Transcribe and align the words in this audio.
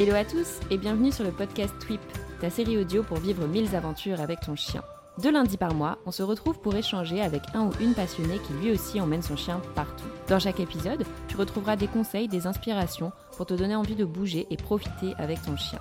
Hello 0.00 0.14
à 0.16 0.24
tous 0.24 0.58
et 0.70 0.78
bienvenue 0.78 1.12
sur 1.12 1.24
le 1.24 1.30
podcast 1.30 1.72
Tweep, 1.78 2.00
ta 2.40 2.50
série 2.50 2.76
audio 2.76 3.04
pour 3.04 3.18
vivre 3.18 3.46
mille 3.46 3.74
aventures 3.76 4.20
avec 4.20 4.40
ton 4.40 4.56
chien. 4.56 4.82
Deux 5.22 5.30
lundis 5.30 5.56
par 5.56 5.74
mois, 5.74 5.98
on 6.06 6.10
se 6.10 6.24
retrouve 6.24 6.58
pour 6.58 6.74
échanger 6.74 7.20
avec 7.20 7.42
un 7.54 7.66
ou 7.66 7.70
une 7.80 7.94
passionnée 7.94 8.38
qui 8.38 8.52
lui 8.54 8.72
aussi 8.72 9.00
emmène 9.00 9.22
son 9.22 9.36
chien 9.36 9.60
partout. 9.76 10.08
Dans 10.28 10.40
chaque 10.40 10.58
épisode, 10.58 11.04
tu 11.28 11.36
retrouveras 11.36 11.76
des 11.76 11.86
conseils, 11.86 12.26
des 12.26 12.48
inspirations 12.48 13.12
pour 13.36 13.46
te 13.46 13.54
donner 13.54 13.76
envie 13.76 13.94
de 13.94 14.04
bouger 14.04 14.48
et 14.50 14.56
profiter 14.56 15.14
avec 15.16 15.40
ton 15.42 15.56
chien. 15.56 15.78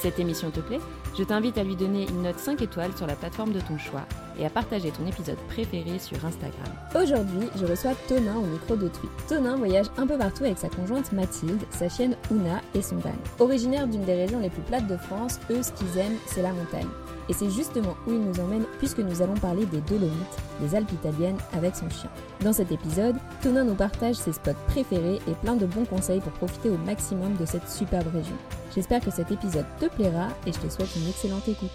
Cette 0.00 0.18
émission 0.18 0.50
te 0.50 0.60
plaît, 0.60 0.80
je 1.18 1.22
t'invite 1.22 1.58
à 1.58 1.62
lui 1.62 1.76
donner 1.76 2.08
une 2.08 2.22
note 2.22 2.38
5 2.38 2.62
étoiles 2.62 2.96
sur 2.96 3.06
la 3.06 3.16
plateforme 3.16 3.52
de 3.52 3.60
ton 3.60 3.76
choix 3.76 4.06
et 4.38 4.46
à 4.46 4.48
partager 4.48 4.90
ton 4.90 5.06
épisode 5.06 5.36
préféré 5.48 5.98
sur 5.98 6.24
Instagram. 6.24 6.72
Aujourd'hui, 6.94 7.48
je 7.56 7.66
reçois 7.66 7.92
Tonin 8.08 8.38
au 8.38 8.46
micro 8.46 8.76
de 8.76 8.88
Tweet. 8.88 9.10
Tonin 9.28 9.56
voyage 9.56 9.86
un 9.98 10.06
peu 10.06 10.16
partout 10.16 10.44
avec 10.44 10.56
sa 10.56 10.70
conjointe 10.70 11.12
Mathilde, 11.12 11.60
sa 11.68 11.90
chienne 11.90 12.16
Ouna 12.30 12.62
et 12.74 12.80
son 12.80 12.96
van. 12.96 13.12
Originaire 13.40 13.86
d'une 13.86 14.04
des 14.04 14.14
régions 14.14 14.40
les 14.40 14.48
plus 14.48 14.62
plates 14.62 14.86
de 14.86 14.96
France, 14.96 15.38
eux, 15.50 15.62
ce 15.62 15.72
qu'ils 15.72 15.98
aiment, 15.98 16.16
c'est 16.24 16.42
la 16.42 16.54
montagne. 16.54 16.88
Et 17.30 17.32
c'est 17.32 17.48
justement 17.48 17.96
où 18.08 18.12
il 18.12 18.20
nous 18.20 18.40
emmène 18.40 18.64
puisque 18.78 18.98
nous 18.98 19.22
allons 19.22 19.34
parler 19.34 19.64
des 19.64 19.80
Dolomites, 19.82 20.36
les 20.60 20.74
Alpes 20.74 20.90
italiennes, 20.90 21.38
avec 21.52 21.76
son 21.76 21.88
chien. 21.88 22.10
Dans 22.40 22.52
cet 22.52 22.72
épisode, 22.72 23.14
Tonin 23.40 23.62
nous 23.62 23.76
partage 23.76 24.16
ses 24.16 24.32
spots 24.32 24.50
préférés 24.66 25.20
et 25.28 25.34
plein 25.40 25.54
de 25.54 25.64
bons 25.64 25.84
conseils 25.84 26.20
pour 26.20 26.32
profiter 26.32 26.70
au 26.70 26.76
maximum 26.78 27.36
de 27.36 27.46
cette 27.46 27.70
superbe 27.70 28.12
région. 28.12 28.34
J'espère 28.74 29.00
que 29.00 29.12
cet 29.12 29.30
épisode 29.30 29.66
te 29.78 29.86
plaira 29.86 30.26
et 30.44 30.52
je 30.52 30.58
te 30.58 30.68
souhaite 30.68 30.96
une 30.96 31.08
excellente 31.08 31.48
écoute. 31.48 31.70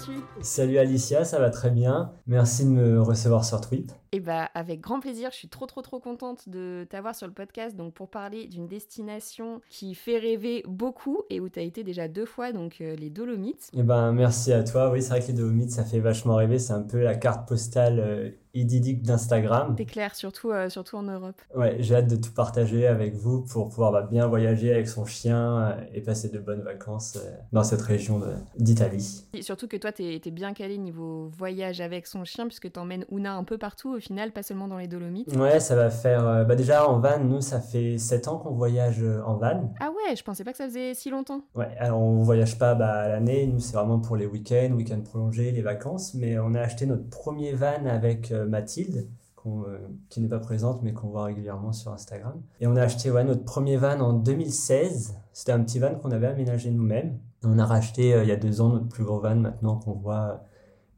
Vas-tu 0.00 0.20
Salut 0.40 0.78
Alicia, 0.78 1.24
ça 1.24 1.38
va 1.38 1.50
très 1.50 1.70
bien. 1.70 2.12
Merci 2.26 2.64
de 2.64 2.70
me 2.70 3.02
recevoir 3.02 3.44
sur 3.44 3.60
Tweet. 3.60 3.94
Eh 4.12 4.20
bah, 4.20 4.48
avec 4.54 4.80
grand 4.80 5.00
plaisir, 5.00 5.30
je 5.32 5.36
suis 5.36 5.48
trop 5.48 5.66
trop 5.66 5.82
trop 5.82 6.00
contente 6.00 6.48
de 6.48 6.86
t'avoir 6.88 7.14
sur 7.14 7.26
le 7.26 7.32
podcast 7.32 7.76
donc 7.76 7.94
pour 7.94 8.08
parler 8.08 8.46
d'une 8.46 8.66
destination 8.66 9.60
qui 9.68 9.94
fait 9.94 10.18
rêver 10.18 10.62
beaucoup 10.66 11.22
et 11.30 11.40
où 11.40 11.48
tu 11.48 11.58
as 11.58 11.62
été 11.62 11.84
déjà 11.84 12.08
deux 12.08 12.24
fois, 12.24 12.52
donc 12.52 12.80
euh, 12.80 12.96
les 12.96 13.10
Dolomites. 13.10 13.70
Eh 13.76 13.82
ben, 13.82 14.12
merci 14.12 14.52
à 14.52 14.64
toi. 14.64 14.90
Oui, 14.90 15.02
c'est 15.02 15.10
vrai 15.10 15.20
que 15.20 15.28
les 15.28 15.34
Dolomites, 15.34 15.70
ça 15.70 15.84
fait 15.84 16.00
vachement 16.00 16.36
rêver. 16.36 16.58
C'est 16.58 16.72
un 16.72 16.82
peu 16.82 17.02
la 17.02 17.14
carte 17.14 17.46
postale 17.48 18.00
euh, 18.00 18.30
idyllique 18.54 19.02
d'Instagram. 19.02 19.74
C'est 19.78 19.84
clair, 19.84 20.14
surtout, 20.14 20.50
euh, 20.50 20.68
surtout 20.68 20.96
en 20.96 21.02
Europe. 21.02 21.40
Ouais, 21.54 21.76
j'ai 21.80 21.96
hâte 21.96 22.08
de 22.08 22.16
tout 22.16 22.32
partager 22.32 22.86
avec 22.86 23.14
vous 23.14 23.42
pour 23.42 23.68
pouvoir 23.68 23.92
bah, 23.92 24.02
bien 24.02 24.26
voyager 24.26 24.72
avec 24.72 24.88
son 24.88 25.04
chien 25.04 25.60
euh, 25.60 25.84
et 25.94 26.00
passer 26.00 26.28
de 26.28 26.38
bonnes 26.38 26.62
vacances 26.62 27.16
euh, 27.16 27.30
dans 27.52 27.62
cette 27.62 27.82
région 27.82 28.20
d'Italie. 28.58 29.24
Surtout 29.40 29.68
que 29.68 29.76
toi, 29.76 29.92
t'es 29.92 30.20
es 30.24 30.30
bien 30.30 30.52
calé 30.52 30.78
niveau 30.78 31.30
voyage 31.36 31.80
avec 31.80 32.06
son 32.06 32.24
chien 32.24 32.46
puisque 32.46 32.70
t'emmènes 32.72 33.04
Ouna 33.10 33.34
un 33.34 33.44
peu 33.44 33.58
partout 33.58 33.94
au 33.94 34.00
final, 34.00 34.32
pas 34.32 34.42
seulement 34.42 34.68
dans 34.68 34.78
les 34.78 34.88
Dolomites. 34.88 35.34
Ouais, 35.36 35.60
ça 35.60 35.74
va 35.76 35.90
faire... 35.90 36.44
bah 36.46 36.56
déjà, 36.56 36.88
en 36.88 36.98
van, 37.00 37.18
nous, 37.18 37.40
ça 37.40 37.60
fait 37.60 37.98
7 37.98 38.28
ans 38.28 38.38
qu'on 38.38 38.54
voyage 38.54 39.02
en 39.24 39.36
van. 39.36 39.72
Ah 39.80 39.90
ouais, 39.90 40.16
je 40.16 40.22
pensais 40.22 40.44
pas 40.44 40.52
que 40.52 40.58
ça 40.58 40.66
faisait 40.66 40.94
si 40.94 41.10
longtemps. 41.10 41.42
Ouais, 41.54 41.68
alors 41.78 42.00
on 42.00 42.22
voyage 42.22 42.58
pas 42.58 42.74
bah, 42.74 42.92
à 42.92 43.08
l'année, 43.08 43.46
nous 43.46 43.60
c'est 43.60 43.74
vraiment 43.74 43.98
pour 43.98 44.16
les 44.16 44.26
week-ends, 44.26 44.72
week-ends 44.76 45.00
prolongés, 45.02 45.52
les 45.52 45.62
vacances, 45.62 46.14
mais 46.14 46.38
on 46.38 46.54
a 46.54 46.60
acheté 46.60 46.86
notre 46.86 47.08
premier 47.08 47.52
van 47.52 47.86
avec 47.86 48.32
Mathilde, 48.46 49.08
qu'on, 49.36 49.64
euh, 49.64 49.78
qui 50.08 50.20
n'est 50.20 50.28
pas 50.28 50.38
présente 50.38 50.82
mais 50.82 50.92
qu'on 50.92 51.08
voit 51.08 51.24
régulièrement 51.24 51.72
sur 51.72 51.92
Instagram. 51.92 52.40
Et 52.60 52.66
on 52.66 52.76
a 52.76 52.82
acheté 52.82 53.10
notre 53.10 53.44
premier 53.44 53.76
van 53.76 54.00
en 54.00 54.12
2016, 54.12 55.16
c'était 55.32 55.52
un 55.52 55.60
petit 55.60 55.78
van 55.78 55.94
qu'on 55.94 56.10
avait 56.10 56.26
aménagé 56.26 56.70
nous-mêmes. 56.70 57.18
On 57.42 57.58
a 57.58 57.64
racheté 57.64 58.14
euh, 58.14 58.22
il 58.22 58.28
y 58.28 58.32
a 58.32 58.36
deux 58.36 58.60
ans 58.60 58.68
notre 58.68 58.88
plus 58.88 59.04
gros 59.04 59.20
van 59.20 59.36
maintenant 59.36 59.76
qu'on 59.76 59.92
voit 59.92 60.14
euh, 60.14 60.36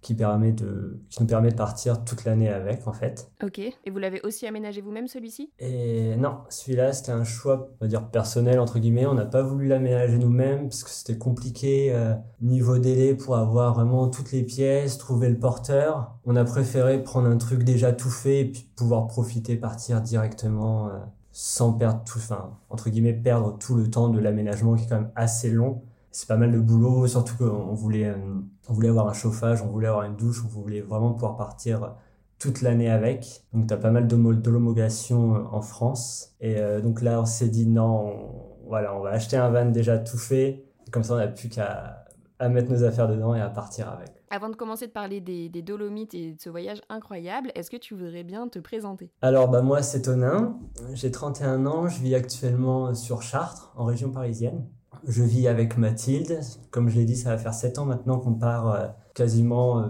qui, 0.02 0.14
permet 0.14 0.52
de, 0.52 1.00
qui 1.08 1.22
nous 1.22 1.26
permet 1.26 1.50
de 1.50 1.56
partir 1.56 2.04
toute 2.04 2.24
l'année 2.24 2.48
avec 2.48 2.86
en 2.86 2.92
fait. 2.92 3.30
Ok. 3.42 3.58
Et 3.58 3.90
vous 3.90 3.98
l'avez 3.98 4.20
aussi 4.22 4.46
aménagé 4.46 4.80
vous-même 4.80 5.06
celui-ci? 5.06 5.50
Et 5.58 6.16
non, 6.16 6.38
celui-là, 6.48 6.92
c'était 6.92 7.12
un 7.12 7.24
choix, 7.24 7.70
on 7.80 7.84
va 7.84 7.88
dire, 7.88 8.08
personnel, 8.10 8.58
entre 8.58 8.78
guillemets. 8.78 9.06
On 9.06 9.14
n'a 9.14 9.24
pas 9.24 9.42
voulu 9.42 9.68
l'aménager 9.68 10.18
nous-mêmes 10.18 10.68
parce 10.68 10.84
que 10.84 10.90
c'était 10.90 11.18
compliqué 11.18 11.92
euh, 11.94 12.14
niveau 12.40 12.78
délai 12.78 13.14
pour 13.14 13.36
avoir 13.36 13.74
vraiment 13.74 14.08
toutes 14.08 14.32
les 14.32 14.42
pièces, 14.42 14.98
trouver 14.98 15.28
le 15.28 15.38
porteur. 15.38 16.18
On 16.24 16.36
a 16.36 16.44
préféré 16.44 17.02
prendre 17.02 17.28
un 17.28 17.38
truc 17.38 17.62
déjà 17.62 17.92
tout 17.92 18.10
fait 18.10 18.40
et 18.40 18.44
puis 18.46 18.68
pouvoir 18.76 19.06
profiter, 19.06 19.56
partir 19.56 20.00
directement 20.00 20.88
euh, 20.88 20.98
sans 21.30 21.72
perdre 21.72 22.02
tout, 22.04 22.18
enfin, 22.18 22.58
entre 22.68 22.90
guillemets, 22.90 23.14
perdre 23.14 23.56
tout 23.58 23.74
le 23.74 23.88
temps 23.88 24.08
de 24.08 24.18
l'aménagement 24.18 24.74
qui 24.74 24.84
est 24.84 24.88
quand 24.88 25.00
même 25.00 25.12
assez 25.14 25.50
long. 25.50 25.82
C'est 26.12 26.28
pas 26.28 26.36
mal 26.36 26.52
de 26.52 26.58
boulot, 26.58 27.06
surtout 27.06 27.36
qu'on 27.36 27.74
voulait, 27.74 28.06
euh, 28.06 28.16
on 28.68 28.72
voulait 28.72 28.90
avoir 28.90 29.08
un 29.08 29.14
chauffage, 29.14 29.62
on 29.62 29.68
voulait 29.68 29.88
avoir 29.88 30.04
une 30.04 30.16
douche, 30.16 30.42
on 30.44 30.48
voulait 30.48 30.82
vraiment 30.82 31.12
pouvoir 31.12 31.36
partir 31.36 31.96
toute 32.38 32.60
l'année 32.60 32.90
avec. 32.90 33.44
Donc 33.52 33.68
tu 33.68 33.74
as 33.74 33.76
pas 33.76 33.90
mal 33.90 34.06
d'homologation 34.06 35.36
euh, 35.36 35.38
en 35.52 35.62
France. 35.62 36.34
Et 36.40 36.58
euh, 36.58 36.80
donc 36.80 37.00
là, 37.00 37.20
on 37.20 37.24
s'est 37.24 37.48
dit 37.48 37.66
non, 37.66 38.14
on, 38.64 38.68
voilà, 38.68 38.94
on 38.94 39.00
va 39.00 39.10
acheter 39.10 39.36
un 39.36 39.50
van 39.50 39.66
déjà 39.66 39.98
tout 39.98 40.18
fait. 40.18 40.64
Comme 40.90 41.02
ça, 41.02 41.14
on 41.14 41.18
n'a 41.18 41.28
plus 41.28 41.48
qu'à 41.48 42.02
à 42.42 42.48
mettre 42.48 42.72
nos 42.72 42.82
affaires 42.82 43.06
dedans 43.06 43.36
et 43.36 43.40
à 43.40 43.48
partir 43.48 43.88
avec. 43.88 44.10
Avant 44.30 44.48
de 44.48 44.56
commencer 44.56 44.88
de 44.88 44.92
parler 44.92 45.20
des, 45.20 45.48
des 45.48 45.62
Dolomites 45.62 46.12
et 46.14 46.32
de 46.32 46.40
ce 46.40 46.50
voyage 46.50 46.80
incroyable, 46.88 47.52
est-ce 47.54 47.70
que 47.70 47.76
tu 47.76 47.94
voudrais 47.94 48.24
bien 48.24 48.48
te 48.48 48.58
présenter? 48.58 49.12
Alors 49.22 49.48
bah 49.48 49.62
moi, 49.62 49.80
c'est 49.82 50.02
Tonin. 50.02 50.58
J'ai 50.94 51.12
31 51.12 51.66
ans. 51.66 51.86
Je 51.86 52.00
vis 52.00 52.16
actuellement 52.16 52.94
sur 52.94 53.22
Chartres, 53.22 53.72
en 53.76 53.84
région 53.84 54.10
parisienne. 54.10 54.66
Je 55.06 55.22
vis 55.22 55.48
avec 55.48 55.78
Mathilde. 55.78 56.40
Comme 56.70 56.88
je 56.88 56.96
l'ai 56.96 57.04
dit, 57.04 57.16
ça 57.16 57.30
va 57.30 57.38
faire 57.38 57.54
7 57.54 57.78
ans 57.78 57.84
maintenant 57.84 58.18
qu'on 58.18 58.34
part 58.34 58.68
euh, 58.68 58.86
quasiment 59.14 59.80
euh, 59.80 59.88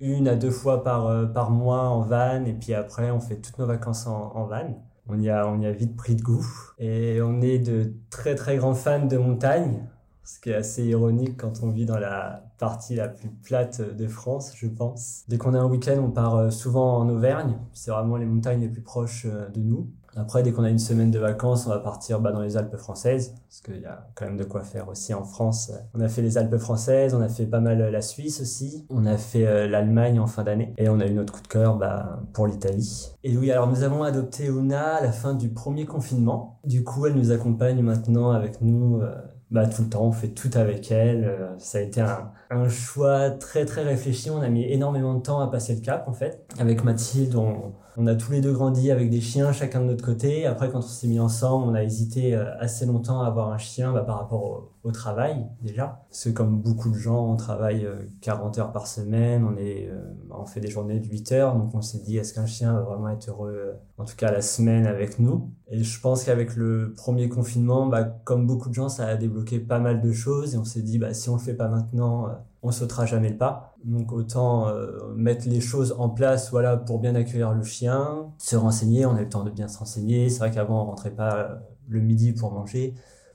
une 0.00 0.28
à 0.28 0.36
deux 0.36 0.50
fois 0.50 0.84
par, 0.84 1.06
euh, 1.06 1.26
par 1.26 1.50
mois 1.50 1.88
en 1.88 2.02
van. 2.02 2.44
Et 2.44 2.52
puis 2.52 2.72
après, 2.72 3.10
on 3.10 3.20
fait 3.20 3.36
toutes 3.36 3.58
nos 3.58 3.66
vacances 3.66 4.06
en, 4.06 4.32
en 4.34 4.46
van. 4.46 4.80
On 5.08 5.20
y, 5.20 5.30
a, 5.30 5.48
on 5.48 5.60
y 5.60 5.66
a 5.66 5.72
vite 5.72 5.96
pris 5.96 6.14
de 6.14 6.22
goût. 6.22 6.46
Et 6.78 7.20
on 7.22 7.40
est 7.40 7.58
de 7.58 7.92
très 8.10 8.34
très 8.34 8.56
grands 8.56 8.74
fans 8.74 9.06
de 9.06 9.16
montagne. 9.16 9.88
Ce 10.24 10.40
qui 10.40 10.50
est 10.50 10.54
assez 10.54 10.84
ironique 10.84 11.36
quand 11.36 11.62
on 11.62 11.70
vit 11.70 11.86
dans 11.86 11.98
la 11.98 12.44
partie 12.58 12.96
la 12.96 13.06
plus 13.06 13.28
plate 13.28 13.80
de 13.80 14.08
France, 14.08 14.52
je 14.56 14.66
pense. 14.66 15.22
Dès 15.28 15.38
qu'on 15.38 15.54
a 15.54 15.58
un 15.58 15.66
week-end, 15.66 16.02
on 16.02 16.10
part 16.10 16.52
souvent 16.52 16.98
en 16.98 17.08
Auvergne. 17.08 17.56
C'est 17.72 17.92
vraiment 17.92 18.16
les 18.16 18.26
montagnes 18.26 18.60
les 18.60 18.68
plus 18.68 18.82
proches 18.82 19.26
de 19.26 19.60
nous. 19.60 19.88
Après, 20.16 20.42
dès 20.42 20.50
qu'on 20.50 20.64
a 20.64 20.70
une 20.70 20.78
semaine 20.78 21.10
de 21.10 21.18
vacances, 21.18 21.66
on 21.66 21.70
va 21.70 21.78
partir 21.78 22.20
bah, 22.20 22.32
dans 22.32 22.40
les 22.40 22.56
Alpes 22.56 22.76
françaises, 22.76 23.34
parce 23.48 23.60
qu'il 23.60 23.82
y 23.82 23.86
a 23.86 24.08
quand 24.14 24.24
même 24.24 24.38
de 24.38 24.44
quoi 24.44 24.62
faire 24.62 24.88
aussi 24.88 25.12
en 25.12 25.24
France. 25.24 25.70
On 25.94 26.00
a 26.00 26.08
fait 26.08 26.22
les 26.22 26.38
Alpes 26.38 26.56
françaises, 26.56 27.14
on 27.14 27.20
a 27.20 27.28
fait 27.28 27.44
pas 27.44 27.60
mal 27.60 27.82
euh, 27.82 27.90
la 27.90 28.00
Suisse 28.00 28.40
aussi, 28.40 28.86
on 28.88 29.04
a 29.04 29.18
fait 29.18 29.46
euh, 29.46 29.68
l'Allemagne 29.68 30.18
en 30.18 30.26
fin 30.26 30.42
d'année, 30.42 30.72
et 30.78 30.88
on 30.88 31.00
a 31.00 31.06
eu 31.06 31.12
notre 31.12 31.34
coup 31.34 31.42
de 31.42 31.48
cœur 31.48 31.76
bah, 31.76 32.20
pour 32.32 32.46
l'Italie. 32.46 33.12
Et 33.24 33.36
oui, 33.36 33.50
alors 33.50 33.68
nous 33.68 33.82
avons 33.82 34.02
adopté 34.02 34.46
Una 34.46 34.94
à 34.94 35.02
la 35.02 35.12
fin 35.12 35.34
du 35.34 35.50
premier 35.50 35.84
confinement. 35.84 36.60
Du 36.64 36.82
coup, 36.82 37.06
elle 37.06 37.14
nous 37.14 37.30
accompagne 37.30 37.82
maintenant 37.82 38.30
avec 38.30 38.62
nous 38.62 39.00
euh, 39.02 39.14
bah, 39.50 39.66
tout 39.66 39.82
le 39.82 39.88
temps, 39.88 40.04
on 40.04 40.12
fait 40.12 40.28
tout 40.28 40.50
avec 40.54 40.90
elle. 40.90 41.54
Ça 41.58 41.78
a 41.78 41.80
été 41.82 42.00
un, 42.00 42.32
un 42.50 42.68
choix 42.68 43.30
très 43.30 43.64
très 43.64 43.82
réfléchi. 43.82 44.30
On 44.30 44.40
a 44.40 44.48
mis 44.48 44.64
énormément 44.64 45.14
de 45.14 45.22
temps 45.22 45.40
à 45.40 45.48
passer 45.48 45.74
le 45.74 45.80
cap 45.80 46.08
en 46.08 46.12
fait. 46.12 46.44
Avec 46.58 46.84
Mathilde, 46.84 47.34
on, 47.34 47.72
on 47.98 48.06
a 48.06 48.14
tous 48.14 48.32
les 48.32 48.42
deux 48.42 48.52
grandi 48.52 48.90
avec 48.90 49.08
des 49.08 49.22
chiens, 49.22 49.52
chacun 49.52 49.80
de 49.80 49.86
notre 49.86 50.04
côté. 50.04 50.44
Après, 50.44 50.70
quand 50.70 50.78
on 50.78 50.82
s'est 50.82 51.08
mis 51.08 51.18
ensemble, 51.18 51.66
on 51.66 51.74
a 51.74 51.82
hésité 51.82 52.34
euh, 52.34 52.44
assez 52.58 52.84
longtemps 52.84 53.22
à 53.22 53.26
avoir 53.26 53.50
un 53.50 53.58
chien 53.58 53.92
bah, 53.92 54.02
par 54.02 54.18
rapport 54.18 54.42
au, 54.42 54.72
travail 54.92 55.44
déjà. 55.62 56.06
Que 56.22 56.30
comme 56.30 56.60
beaucoup 56.60 56.90
de 56.90 56.94
gens, 56.94 57.32
on 57.32 57.36
travaille 57.36 57.84
euh, 57.84 57.96
40 58.20 58.58
heures 58.58 58.72
par 58.72 58.86
semaine, 58.86 59.44
on, 59.44 59.56
est, 59.56 59.88
euh, 59.90 60.14
on 60.30 60.46
fait 60.46 60.60
des 60.60 60.68
journées 60.68 61.00
de 61.00 61.08
8 61.08 61.32
heures. 61.32 61.56
Donc 61.56 61.74
on 61.74 61.82
s'est 61.82 61.98
dit, 61.98 62.18
est-ce 62.18 62.32
qu'un 62.32 62.46
chien 62.46 62.72
va 62.72 62.82
vraiment 62.82 63.08
être 63.08 63.28
heureux, 63.28 63.56
euh, 63.56 63.72
en 63.98 64.04
tout 64.04 64.14
cas 64.14 64.30
la 64.30 64.42
semaine 64.42 64.86
avec 64.86 65.18
nous? 65.18 65.50
Et 65.68 65.82
je 65.82 66.00
pense 66.00 66.22
qu'avec 66.22 66.54
le 66.54 66.94
premier 66.96 67.28
confinement, 67.28 67.86
bah, 67.86 68.04
comme 68.04 68.46
beaucoup 68.46 68.68
de 68.68 68.74
gens, 68.74 68.88
ça 68.88 69.06
a 69.06 69.16
débloqué 69.16 69.58
pas 69.58 69.80
mal 69.80 70.00
de 70.00 70.12
choses. 70.12 70.54
Et 70.54 70.58
on 70.58 70.64
s'est 70.64 70.82
dit, 70.82 70.98
bah, 70.98 71.12
si 71.12 71.28
on 71.28 71.34
le 71.34 71.40
fait 71.40 71.54
pas 71.54 71.68
maintenant, 71.68 72.28
euh, 72.28 72.32
on 72.62 72.70
sautera 72.70 73.06
jamais 73.06 73.30
le 73.30 73.36
pas. 73.36 73.74
Donc 73.84 74.12
autant 74.12 74.68
euh, 74.68 75.14
mettre 75.14 75.48
les 75.48 75.60
choses 75.60 75.94
en 75.98 76.08
place 76.08 76.50
voilà, 76.50 76.76
pour 76.76 76.98
bien 76.98 77.14
accueillir 77.14 77.52
le 77.52 77.62
chien, 77.62 78.32
se 78.38 78.56
renseigner, 78.56 79.06
on 79.06 79.14
a 79.14 79.20
le 79.20 79.28
temps 79.28 79.44
de 79.44 79.50
bien 79.50 79.68
se 79.68 79.78
renseigner. 79.78 80.28
C'est 80.28 80.40
vrai 80.40 80.50
qu'avant 80.50 80.82
on 80.82 80.86
rentrait 80.86 81.14
pas 81.14 81.36
euh, 81.36 81.54
le 81.88 82.00
midi 82.00 82.32
pour 82.32 82.52
manger. 82.52 82.94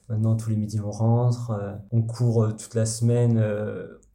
Maintenant 0.10 0.36
tous 0.36 0.50
les 0.50 0.58
midis 0.58 0.82
on 0.82 0.92
rentre, 0.92 1.52
euh, 1.52 1.74
on 1.92 2.02
court 2.02 2.56
toute 2.58 2.76
la 2.76 2.86
semaine, 2.86 3.42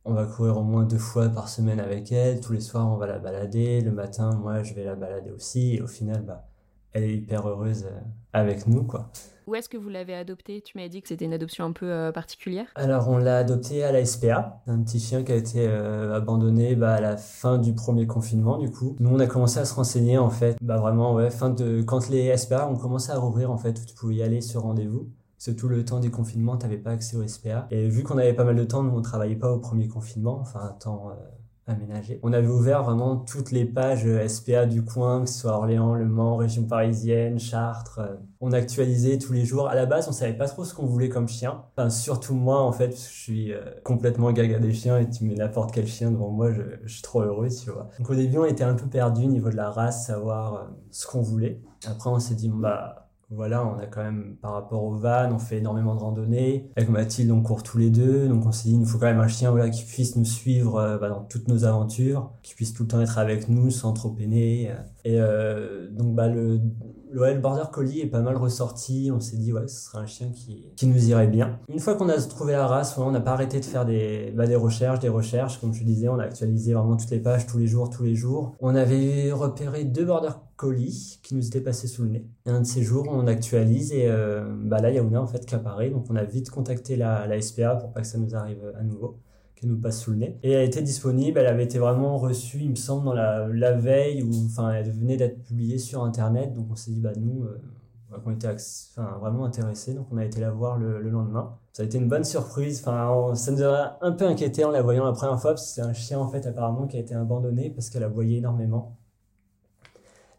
on 0.04 0.12
va 0.12 0.26
courir 0.26 0.58
au 0.58 0.62
moins 0.62 0.84
deux 0.84 0.98
fois 0.98 1.28
par 1.28 1.48
semaine 1.48 1.80
avec 1.80 2.12
elle. 2.12 2.40
Tous 2.40 2.52
les 2.52 2.60
soirs 2.60 2.86
on 2.86 2.96
va 2.96 3.06
la 3.06 3.18
balader, 3.18 3.80
le 3.80 3.92
matin 3.92 4.30
moi 4.34 4.62
je 4.62 4.74
vais 4.74 4.84
la 4.84 4.96
balader 4.96 5.30
aussi 5.30 5.76
et 5.76 5.82
au 5.82 5.86
final 5.86 6.22
bah, 6.22 6.46
elle 6.92 7.04
est 7.04 7.14
hyper 7.14 7.48
heureuse 7.48 7.86
avec 8.32 8.66
nous 8.66 8.84
quoi. 8.84 9.10
Où 9.46 9.54
est-ce 9.54 9.69
que 9.69 9.76
vous 9.76 9.88
l'avez 9.88 10.14
adopté 10.14 10.60
Tu 10.60 10.76
m'avais 10.76 10.88
dit 10.88 11.00
que 11.00 11.06
c'était 11.06 11.25
une 11.25 11.32
adoption 11.32 11.64
un 11.64 11.70
peu 11.70 11.87
euh, 11.87 12.10
particulière. 12.10 12.66
Alors, 12.75 13.08
on 13.08 13.16
l'a 13.16 13.38
adopté 13.38 13.84
à 13.84 13.93
la 13.93 14.04
SPA, 14.04 14.60
un 14.66 14.82
petit 14.82 14.98
chien 14.98 15.22
qui 15.22 15.31
a 15.31 15.37
été 15.37 15.69
euh, 15.69 16.16
abandonné 16.16 16.75
bah, 16.75 16.94
à 16.94 17.00
la 17.00 17.16
fin 17.16 17.58
du 17.58 17.72
premier 17.72 18.08
confinement, 18.08 18.58
du 18.58 18.72
coup. 18.72 18.96
Nous, 18.98 19.08
on 19.08 19.20
a 19.20 19.26
commencé 19.28 19.60
à 19.60 19.64
se 19.64 19.72
renseigner, 19.72 20.19
en 20.19 20.31
fait, 20.31 20.56
bah 20.60 20.78
vraiment, 20.78 21.14
ouais, 21.14 21.31
fin 21.31 21.50
de 21.50 21.81
quand 21.82 22.08
les 22.08 22.37
SPA 22.37 22.69
ont 22.69 22.75
commencé 22.75 23.12
à 23.12 23.19
rouvrir, 23.19 23.52
en 23.52 23.56
fait, 23.56 23.78
où 23.81 23.84
tu 23.84 23.94
pouvais 23.94 24.16
y 24.16 24.22
aller 24.25 24.40
sur 24.40 24.62
rendez-vous. 24.62 25.12
C'est 25.38 25.54
tout 25.54 25.69
le 25.69 25.84
temps 25.84 26.00
des 26.00 26.10
confinements, 26.10 26.56
t'avais 26.56 26.78
pas 26.78 26.90
accès 26.90 27.16
au 27.16 27.25
SPA. 27.28 27.69
Et 27.70 27.88
vu 27.88 28.02
qu'on 28.02 28.19
avait 28.19 28.34
pas 28.34 28.44
mal 28.44 28.56
de 28.56 28.64
temps, 28.64 28.82
nous, 28.82 28.96
on 28.96 29.02
travaillait 29.02 29.37
pas 29.37 29.52
au 29.52 29.60
premier 29.60 29.87
confinement, 29.87 30.40
enfin, 30.40 30.60
un 30.60 30.72
temps 30.72 31.10
euh, 31.10 31.14
aménagé. 31.66 32.20
On 32.22 32.32
avait 32.32 32.48
ouvert 32.48 32.82
vraiment 32.84 33.16
toutes 33.16 33.50
les 33.50 33.64
pages 33.64 34.06
SPA 34.28 34.66
du 34.66 34.84
coin, 34.84 35.22
que 35.22 35.28
ce 35.28 35.40
soit 35.40 35.52
Orléans, 35.52 35.94
Le 35.94 36.06
Mans, 36.06 36.36
région 36.36 36.64
parisienne, 36.64 37.38
Chartres. 37.38 38.00
On 38.40 38.52
actualisait 38.52 39.18
tous 39.18 39.32
les 39.32 39.44
jours. 39.44 39.68
À 39.68 39.74
la 39.74 39.86
base, 39.86 40.08
on 40.08 40.12
savait 40.12 40.36
pas 40.36 40.46
trop 40.46 40.64
ce 40.64 40.74
qu'on 40.74 40.86
voulait 40.86 41.08
comme 41.08 41.28
chien. 41.28 41.64
Enfin, 41.76 41.90
surtout 41.90 42.34
moi, 42.34 42.62
en 42.62 42.72
fait, 42.72 42.90
je 42.90 42.96
suis 42.96 43.52
complètement 43.84 44.32
gaga 44.32 44.58
des 44.58 44.72
chiens 44.72 44.98
et 44.98 45.08
tu 45.08 45.24
mets 45.24 45.34
n'importe 45.34 45.72
quel 45.72 45.86
chien 45.86 46.10
devant 46.10 46.30
moi, 46.30 46.52
je, 46.52 46.62
je, 46.84 46.92
suis 46.92 47.02
trop 47.02 47.22
heureux, 47.22 47.48
tu 47.48 47.70
vois. 47.70 47.88
Donc 47.98 48.10
au 48.10 48.14
début, 48.14 48.38
on 48.38 48.44
était 48.44 48.64
un 48.64 48.74
peu 48.74 48.86
perdu 48.86 49.24
au 49.24 49.28
niveau 49.28 49.50
de 49.50 49.56
la 49.56 49.70
race, 49.70 50.06
savoir 50.06 50.70
ce 50.90 51.06
qu'on 51.06 51.22
voulait. 51.22 51.60
Après, 51.86 52.10
on 52.10 52.18
s'est 52.18 52.34
dit, 52.34 52.50
bah, 52.52 53.05
voilà, 53.31 53.67
on 53.67 53.78
a 53.78 53.87
quand 53.87 54.02
même, 54.02 54.37
par 54.40 54.52
rapport 54.52 54.84
au 54.84 54.94
van, 54.94 55.32
on 55.32 55.38
fait 55.38 55.58
énormément 55.58 55.94
de 55.96 56.00
randonnées. 56.00 56.70
Avec 56.76 56.88
Mathilde, 56.88 57.31
on 57.32 57.43
court 57.43 57.64
tous 57.64 57.78
les 57.78 57.90
deux. 57.90 58.28
Donc 58.28 58.46
on 58.46 58.52
s'est 58.52 58.69
dit, 58.69 58.75
il 58.75 58.81
nous 58.81 58.87
faut 58.87 58.99
quand 58.99 59.06
même 59.06 59.20
un 59.20 59.28
chien 59.28 59.50
voilà, 59.50 59.69
qui 59.69 59.84
puisse 59.84 60.14
nous 60.14 60.25
suivre 60.25 60.76
euh, 60.76 60.99
bah, 60.99 61.08
dans 61.08 61.25
toutes 61.25 61.49
nos 61.49 61.64
aventures, 61.64 62.31
qui 62.43 62.55
puisse 62.55 62.73
tout 62.73 62.84
le 62.84 62.88
temps 62.88 63.00
être 63.00 63.19
avec 63.19 63.49
nous 63.49 63.70
sans 63.70 63.93
trop 63.93 64.11
peiner. 64.11 64.70
Et 65.05 65.20
euh, 65.20 65.90
donc 65.90 66.14
bah, 66.14 66.28
le, 66.28 66.61
le 67.24 67.40
Border 67.40 67.64
Collie 67.72 68.00
est 68.00 68.06
pas 68.06 68.20
mal 68.20 68.36
ressorti. 68.36 69.10
On 69.14 69.20
s'est 69.20 69.36
dit, 69.36 69.52
ouais, 69.52 69.66
ce 69.68 69.86
serait 69.86 69.98
un 69.98 70.06
chien 70.06 70.30
qui, 70.30 70.86
nous 70.86 71.08
irait 71.08 71.26
bien. 71.26 71.58
Une 71.68 71.80
fois 71.80 71.94
qu'on 71.94 72.08
a 72.08 72.20
trouvé 72.20 72.52
la 72.52 72.66
race, 72.66 72.96
on 72.98 73.10
n'a 73.10 73.20
pas 73.20 73.32
arrêté 73.32 73.60
de 73.60 73.64
faire 73.64 73.84
des, 73.84 74.32
bah, 74.36 74.46
des 74.46 74.56
recherches, 74.56 75.00
des 75.00 75.08
recherches. 75.08 75.60
Comme 75.60 75.72
je 75.72 75.84
disais, 75.84 76.08
on 76.08 76.18
a 76.18 76.24
actualisé 76.24 76.74
vraiment 76.74 76.96
toutes 76.96 77.10
les 77.10 77.20
pages 77.20 77.46
tous 77.46 77.58
les 77.58 77.66
jours, 77.66 77.90
tous 77.90 78.04
les 78.04 78.14
jours. 78.14 78.54
On 78.60 78.74
avait 78.74 79.32
repéré 79.32 79.84
deux 79.84 80.04
Border 80.04 80.32
colis 80.56 81.20
qui 81.22 81.34
nous 81.34 81.46
était 81.46 81.60
passé 81.60 81.86
sous 81.86 82.02
le 82.02 82.10
nez. 82.10 82.26
Et 82.46 82.50
un 82.50 82.60
de 82.60 82.66
ces 82.66 82.82
jours, 82.82 83.06
on 83.10 83.26
actualise 83.26 83.92
et 83.92 84.08
euh, 84.08 84.44
bah 84.64 84.80
là, 84.80 84.90
il 84.90 84.96
y 84.96 84.98
a 84.98 85.22
en 85.22 85.26
fait 85.26 85.44
qui 85.44 85.54
apparaît. 85.54 85.90
Donc 85.90 86.06
on 86.10 86.16
a 86.16 86.24
vite 86.24 86.50
contacté 86.50 86.96
la, 86.96 87.26
la 87.26 87.40
SPA 87.40 87.76
pour 87.76 87.92
pas 87.92 88.00
que 88.00 88.06
ça 88.06 88.18
nous 88.18 88.34
arrive 88.34 88.72
à 88.78 88.82
nouveau, 88.82 89.18
nous 89.66 89.78
passe 89.78 90.00
sous 90.00 90.12
le 90.12 90.16
nez. 90.18 90.38
Et 90.42 90.52
elle 90.52 90.66
était 90.66 90.82
disponible, 90.82 91.38
elle 91.38 91.46
avait 91.46 91.64
été 91.64 91.78
vraiment 91.78 92.16
reçue, 92.18 92.58
il 92.60 92.70
me 92.70 92.76
semble, 92.76 93.04
dans 93.04 93.14
la, 93.14 93.48
la 93.48 93.72
veille, 93.72 94.22
ou 94.22 94.30
enfin, 94.46 94.72
elle 94.72 94.90
venait 94.90 95.16
d'être 95.16 95.42
publiée 95.42 95.78
sur 95.78 96.02
Internet. 96.04 96.54
Donc 96.54 96.66
on 96.70 96.76
s'est 96.76 96.90
dit, 96.90 97.00
bah 97.00 97.12
nous, 97.16 97.44
euh, 97.44 97.60
on 98.24 98.32
était 98.32 98.48
enfin, 98.48 99.18
vraiment 99.20 99.44
intéressés, 99.44 99.94
donc 99.94 100.06
on 100.10 100.16
a 100.16 100.24
été 100.24 100.40
la 100.40 100.50
voir 100.50 100.78
le, 100.78 101.00
le, 101.00 101.10
lendemain. 101.10 101.56
Ça 101.72 101.82
a 101.82 101.86
été 101.86 101.98
une 101.98 102.08
bonne 102.08 102.24
surprise, 102.24 102.80
enfin, 102.80 103.34
ça 103.34 103.52
nous 103.52 103.62
a 103.62 103.98
un 104.00 104.12
peu 104.12 104.26
inquiété 104.26 104.64
en 104.64 104.70
la 104.70 104.82
voyant 104.82 105.04
la 105.04 105.12
première 105.12 105.40
fois, 105.40 105.56
c'est 105.56 105.82
un 105.82 105.92
chien 105.92 106.18
en 106.18 106.28
fait 106.28 106.46
apparemment 106.46 106.86
qui 106.86 106.96
a 106.96 107.00
été 107.00 107.14
abandonné 107.14 107.70
parce 107.70 107.90
qu'elle 107.90 108.04
aboyait 108.04 108.38
énormément 108.38 108.96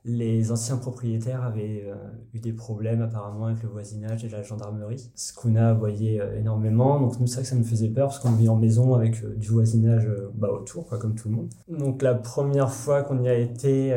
les 0.07 0.51
anciens 0.53 0.77
propriétaires 0.77 1.43
avaient 1.43 1.83
euh, 1.85 1.95
eu 2.33 2.39
des 2.39 2.53
problèmes 2.53 3.01
apparemment 3.01 3.47
avec 3.47 3.61
le 3.61 3.69
voisinage 3.69 4.23
et 4.23 4.29
la 4.29 4.41
gendarmerie. 4.41 5.11
Ce 5.15 5.33
qu'on 5.33 5.55
euh, 5.57 6.39
énormément. 6.39 6.99
Donc 6.99 7.19
nous, 7.19 7.27
ça, 7.27 7.43
ça 7.43 7.55
nous 7.55 7.65
faisait 7.65 7.89
peur 7.89 8.07
parce 8.07 8.19
qu'on 8.19 8.31
vit 8.31 8.47
en 8.47 8.55
maison 8.55 8.95
avec 8.95 9.21
euh, 9.23 9.35
du 9.35 9.49
voisinage 9.49 10.07
bah, 10.35 10.49
autour, 10.49 10.87
quoi, 10.87 10.97
comme 10.97 11.15
tout 11.15 11.27
le 11.27 11.35
monde. 11.35 11.49
Donc 11.67 12.01
la 12.01 12.15
première 12.15 12.71
fois 12.71 13.03
qu'on 13.03 13.21
y 13.21 13.27
a 13.27 13.35
été, 13.35 13.95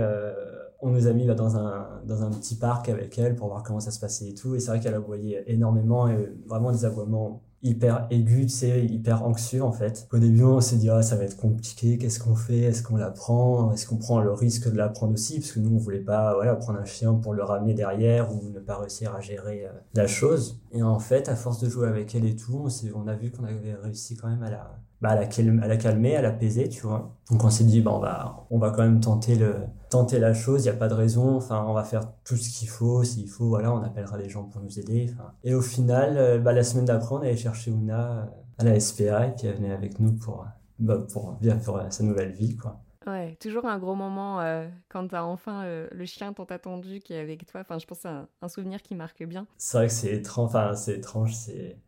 on 0.80 0.90
nous 0.90 1.06
a 1.06 1.12
mis 1.12 1.26
dans, 1.26 1.56
un, 1.56 1.86
dans 2.06 2.22
un 2.22 2.30
petit 2.30 2.56
parc 2.56 2.88
avec 2.88 3.16
elle 3.18 3.36
pour 3.36 3.48
voir 3.48 3.62
comment 3.62 3.80
ça 3.80 3.92
se 3.92 4.00
passait 4.00 4.30
et 4.30 4.34
tout. 4.34 4.56
Et 4.56 4.60
c'est 4.60 4.70
vrai 4.70 4.80
qu'elle 4.80 4.94
aboyait 4.94 5.44
énormément 5.46 6.08
et 6.08 6.32
vraiment 6.46 6.72
des 6.72 6.84
aboiements 6.84 7.42
hyper 7.62 8.06
aigu, 8.10 8.42
tu 8.42 8.48
sais, 8.48 8.84
hyper 8.84 9.24
anxieux 9.24 9.62
en 9.62 9.72
fait. 9.72 10.08
Au 10.12 10.18
début, 10.18 10.44
on 10.44 10.60
s'est 10.60 10.76
dit 10.76 10.88
ah 10.88 11.02
ça 11.02 11.16
va 11.16 11.24
être 11.24 11.36
compliqué, 11.36 11.98
qu'est-ce 11.98 12.20
qu'on 12.20 12.34
fait, 12.34 12.60
est-ce 12.60 12.82
qu'on 12.82 12.96
la 12.96 13.10
prend, 13.10 13.72
est-ce 13.72 13.86
qu'on 13.86 13.98
prend 13.98 14.20
le 14.20 14.32
risque 14.32 14.70
de 14.70 14.76
la 14.76 14.88
prendre 14.88 15.12
aussi, 15.12 15.40
parce 15.40 15.52
que 15.52 15.60
nous 15.60 15.74
on 15.74 15.78
voulait 15.78 16.00
pas 16.00 16.34
voilà 16.34 16.54
prendre 16.56 16.78
un 16.78 16.84
chien 16.84 17.14
pour 17.14 17.34
le 17.34 17.42
ramener 17.42 17.74
derrière 17.74 18.32
ou 18.32 18.50
ne 18.50 18.60
pas 18.60 18.78
réussir 18.78 19.14
à 19.14 19.20
gérer 19.20 19.66
euh, 19.66 19.72
la 19.94 20.06
chose. 20.06 20.60
Et 20.72 20.82
en 20.82 20.98
fait, 20.98 21.28
à 21.28 21.36
force 21.36 21.60
de 21.60 21.68
jouer 21.68 21.88
avec 21.88 22.14
elle 22.14 22.24
et 22.24 22.36
tout, 22.36 22.64
on, 22.64 22.98
on 22.98 23.06
a 23.08 23.14
vu 23.14 23.30
qu'on 23.30 23.44
avait 23.44 23.74
réussi 23.74 24.16
quand 24.16 24.28
même 24.28 24.42
à 24.42 24.50
la 24.50 24.80
bah, 25.00 25.10
à 25.10 25.14
la, 25.14 25.22
à 25.22 25.68
la 25.68 25.76
calmer, 25.76 26.16
à 26.16 26.22
l'apaiser, 26.22 26.68
tu 26.68 26.82
vois. 26.82 27.16
Donc 27.30 27.42
on 27.44 27.50
s'est 27.50 27.64
dit, 27.64 27.80
bah, 27.80 27.92
on 27.94 28.00
va, 28.00 28.46
on 28.50 28.58
va 28.58 28.70
quand 28.70 28.82
même 28.82 29.00
tenter 29.00 29.34
le, 29.34 29.54
tenter 29.88 30.18
la 30.18 30.34
chose, 30.34 30.64
il 30.64 30.70
n'y 30.70 30.76
a 30.76 30.78
pas 30.78 30.88
de 30.88 30.94
raison, 30.94 31.36
enfin, 31.36 31.64
on 31.66 31.72
va 31.72 31.84
faire 31.84 32.12
tout 32.24 32.36
ce 32.36 32.50
qu'il 32.50 32.68
faut, 32.68 33.02
s'il 33.02 33.28
faut, 33.28 33.48
voilà, 33.48 33.72
on 33.72 33.82
appellera 33.82 34.18
les 34.18 34.28
gens 34.28 34.44
pour 34.44 34.60
nous 34.60 34.78
aider, 34.78 35.10
Et 35.42 35.54
au 35.54 35.62
final, 35.62 36.16
euh, 36.16 36.38
bah, 36.38 36.52
la 36.52 36.62
semaine 36.62 36.84
d'après, 36.84 37.14
on 37.14 37.18
allait 37.18 37.36
chercher 37.36 37.70
Ouna 37.70 38.12
euh, 38.12 38.24
à 38.58 38.64
la 38.64 38.78
SPA, 38.78 39.26
et 39.26 39.34
puis 39.34 39.46
elle 39.46 39.56
venait 39.56 39.72
avec 39.72 40.00
nous 40.00 40.12
pour, 40.12 40.46
bah, 40.78 40.98
pour, 41.12 41.32
bien 41.32 41.56
pour 41.56 41.80
sa 41.90 42.04
nouvelle 42.04 42.32
vie, 42.32 42.56
quoi. 42.56 42.80
Ouais, 43.06 43.34
toujours 43.40 43.64
un 43.64 43.78
gros 43.78 43.94
moment 43.94 44.40
euh, 44.40 44.68
quand 44.90 45.08
t'as 45.08 45.22
enfin 45.22 45.64
le 45.90 46.04
chien 46.04 46.34
tant 46.34 46.44
attendu 46.44 47.00
qui 47.00 47.14
est 47.14 47.18
avec 47.18 47.46
toi. 47.46 47.62
Enfin, 47.62 47.78
je 47.78 47.86
pense 47.86 47.98
que 47.98 48.02
c'est 48.02 48.08
un, 48.08 48.28
un, 48.42 48.48
souvenir 48.48 48.82
qui 48.82 48.94
marque 48.94 49.24
bien. 49.24 49.46
C'est 49.56 49.78
vrai 49.78 49.86
que 49.86 49.92
c'est 49.92 50.14
étrange, 50.14 50.48
enfin, 50.48 50.74
c'est 50.74 50.98
étrange, 50.98 51.34
c'est 51.34 51.78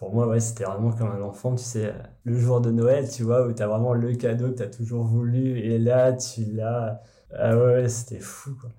pour 0.00 0.14
moi, 0.14 0.26
ouais, 0.26 0.40
c'était 0.40 0.64
vraiment 0.64 0.92
comme 0.92 1.10
un 1.10 1.20
enfant, 1.20 1.54
tu 1.54 1.62
sais, 1.62 1.94
le 2.24 2.38
jour 2.38 2.62
de 2.62 2.70
Noël, 2.70 3.08
tu 3.10 3.22
vois, 3.22 3.46
où 3.46 3.52
t'as 3.52 3.66
vraiment 3.66 3.92
le 3.92 4.14
cadeau 4.14 4.48
que 4.48 4.54
t'as 4.54 4.66
toujours 4.66 5.04
voulu, 5.04 5.58
et 5.58 5.78
là, 5.78 6.14
tu 6.14 6.44
l'as. 6.46 7.02
Ah 7.34 7.56
ouais, 7.56 7.86
c'était 7.88 8.18
fou, 8.18 8.56
quoi. 8.58 8.70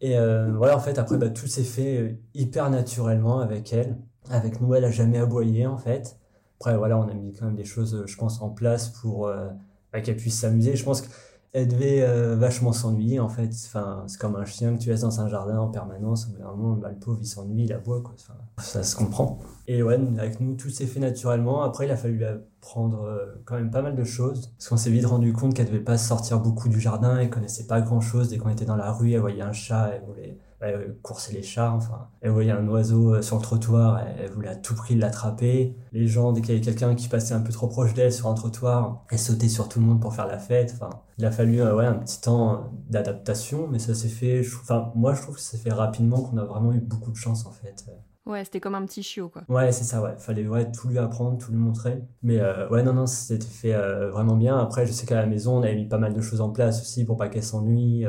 Et 0.00 0.18
euh, 0.18 0.50
voilà, 0.56 0.76
en 0.76 0.80
fait, 0.80 0.98
après, 0.98 1.18
bah, 1.18 1.28
tout 1.28 1.46
s'est 1.46 1.64
fait 1.64 1.98
euh, 1.98 2.12
hyper 2.34 2.70
naturellement 2.70 3.40
avec 3.40 3.74
elle. 3.74 3.98
Avec 4.30 4.60
nous, 4.62 4.74
elle 4.74 4.86
a 4.86 4.90
jamais 4.90 5.18
aboyé, 5.18 5.66
en 5.66 5.76
fait. 5.76 6.16
Après, 6.58 6.76
voilà, 6.78 6.96
on 6.98 7.08
a 7.08 7.14
mis 7.14 7.34
quand 7.34 7.44
même 7.46 7.56
des 7.56 7.64
choses, 7.64 8.04
je 8.06 8.16
pense, 8.16 8.40
en 8.40 8.48
place 8.48 8.88
pour 8.88 9.26
euh, 9.28 9.48
bah, 9.92 10.00
qu'elle 10.00 10.16
puisse 10.16 10.40
s'amuser. 10.40 10.76
Je 10.76 10.84
pense 10.84 11.02
que 11.02 11.08
elle 11.52 11.66
devait 11.68 12.02
euh, 12.02 12.36
vachement 12.36 12.72
s'ennuyer 12.72 13.18
en 13.18 13.28
fait. 13.28 13.50
Enfin, 13.66 14.04
c'est 14.06 14.20
comme 14.20 14.36
un 14.36 14.44
chien 14.44 14.76
que 14.76 14.82
tu 14.82 14.88
laisses 14.88 15.00
dans 15.00 15.20
un 15.20 15.28
jardin 15.28 15.58
en 15.58 15.68
permanence. 15.68 16.26
Au 16.26 16.30
bout 16.30 16.38
d'un 16.38 16.50
moment, 16.50 16.76
bah, 16.76 16.90
le 16.90 16.98
pauvre 16.98 17.18
il 17.20 17.26
s'ennuie, 17.26 17.64
il 17.64 17.72
aboie 17.72 18.00
quoi. 18.02 18.14
Ça 18.58 18.82
se 18.82 18.94
comprend. 18.94 19.38
Et 19.66 19.82
ouais, 19.82 19.98
avec 20.18 20.40
nous, 20.40 20.54
tout 20.54 20.70
s'est 20.70 20.86
fait 20.86 21.00
naturellement. 21.00 21.62
Après, 21.62 21.86
il 21.86 21.90
a 21.90 21.96
fallu 21.96 22.24
apprendre 22.24 23.02
euh, 23.02 23.42
quand 23.44 23.56
même 23.56 23.70
pas 23.70 23.82
mal 23.82 23.96
de 23.96 24.04
choses. 24.04 24.52
Parce 24.58 24.68
qu'on 24.68 24.76
s'est 24.76 24.90
vite 24.90 25.06
rendu 25.06 25.32
compte 25.32 25.54
qu'elle 25.54 25.66
devait 25.66 25.80
pas 25.80 25.98
sortir 25.98 26.40
beaucoup 26.40 26.68
du 26.68 26.80
jardin. 26.80 27.18
Elle 27.18 27.30
connaissait 27.30 27.66
pas 27.66 27.80
grand 27.80 28.00
chose. 28.00 28.28
Dès 28.28 28.38
qu'on 28.38 28.50
était 28.50 28.64
dans 28.64 28.76
la 28.76 28.92
rue, 28.92 29.12
elle 29.12 29.20
voyait 29.20 29.42
un 29.42 29.52
chat, 29.52 29.90
elle 29.94 30.04
voulait 30.06 30.38
elle 30.60 30.96
coursait 31.02 31.32
les 31.32 31.42
chats, 31.42 31.72
enfin. 31.72 32.08
Elle 32.20 32.30
voyait 32.30 32.50
un 32.50 32.66
oiseau 32.68 33.14
euh, 33.14 33.22
sur 33.22 33.36
le 33.36 33.42
trottoir, 33.42 34.00
elle, 34.18 34.30
voulait 34.30 34.48
à 34.48 34.56
tout 34.56 34.74
prix 34.74 34.94
l'attraper. 34.94 35.74
Les 35.92 36.06
gens, 36.06 36.32
dès 36.32 36.40
qu'il 36.40 36.50
y 36.50 36.56
avait 36.56 36.64
quelqu'un 36.64 36.94
qui 36.94 37.08
passait 37.08 37.34
un 37.34 37.40
peu 37.40 37.52
trop 37.52 37.66
proche 37.66 37.94
d'elle 37.94 38.12
sur 38.12 38.28
un 38.28 38.34
trottoir, 38.34 39.04
elle 39.10 39.18
sautait 39.18 39.48
sur 39.48 39.68
tout 39.68 39.80
le 39.80 39.86
monde 39.86 40.00
pour 40.00 40.14
faire 40.14 40.26
la 40.26 40.38
fête. 40.38 40.72
Enfin, 40.74 40.90
il 41.18 41.24
a 41.24 41.30
fallu 41.30 41.60
euh, 41.62 41.74
ouais, 41.74 41.86
un 41.86 41.94
petit 41.94 42.20
temps 42.20 42.70
d'adaptation, 42.88 43.68
mais 43.68 43.78
ça 43.78 43.94
s'est 43.94 44.08
fait. 44.08 44.42
Enfin, 44.60 44.92
moi, 44.94 45.14
je 45.14 45.22
trouve 45.22 45.36
que 45.36 45.40
ça 45.40 45.52
s'est 45.52 45.62
fait 45.62 45.72
rapidement, 45.72 46.20
qu'on 46.20 46.36
a 46.36 46.44
vraiment 46.44 46.72
eu 46.72 46.80
beaucoup 46.80 47.10
de 47.10 47.16
chance 47.16 47.46
en 47.46 47.52
fait. 47.52 47.86
Ouais, 48.26 48.44
c'était 48.44 48.60
comme 48.60 48.74
un 48.74 48.84
petit 48.84 49.02
chiot, 49.02 49.30
quoi. 49.30 49.42
Ouais, 49.48 49.72
c'est 49.72 49.84
ça, 49.84 50.02
ouais. 50.02 50.14
Fallait 50.18 50.46
ouais, 50.46 50.70
tout 50.70 50.88
lui 50.88 50.98
apprendre, 50.98 51.38
tout 51.38 51.50
lui 51.50 51.58
montrer. 51.58 52.02
Mais 52.22 52.38
euh, 52.38 52.68
ouais, 52.68 52.82
non, 52.82 52.92
non, 52.92 53.06
c'était 53.06 53.46
fait 53.46 53.74
vraiment 54.10 54.36
bien. 54.36 54.58
Après, 54.58 54.86
je 54.86 54.92
sais 54.92 55.06
qu'à 55.06 55.16
la 55.16 55.26
maison, 55.26 55.56
on 55.56 55.62
avait 55.62 55.74
mis 55.74 55.88
pas 55.88 55.98
mal 55.98 56.12
de 56.12 56.20
choses 56.20 56.42
en 56.42 56.50
place 56.50 56.82
aussi 56.82 57.06
pour 57.06 57.16
pas 57.16 57.28
qu'elle 57.28 57.42
s'ennuie 57.42 58.04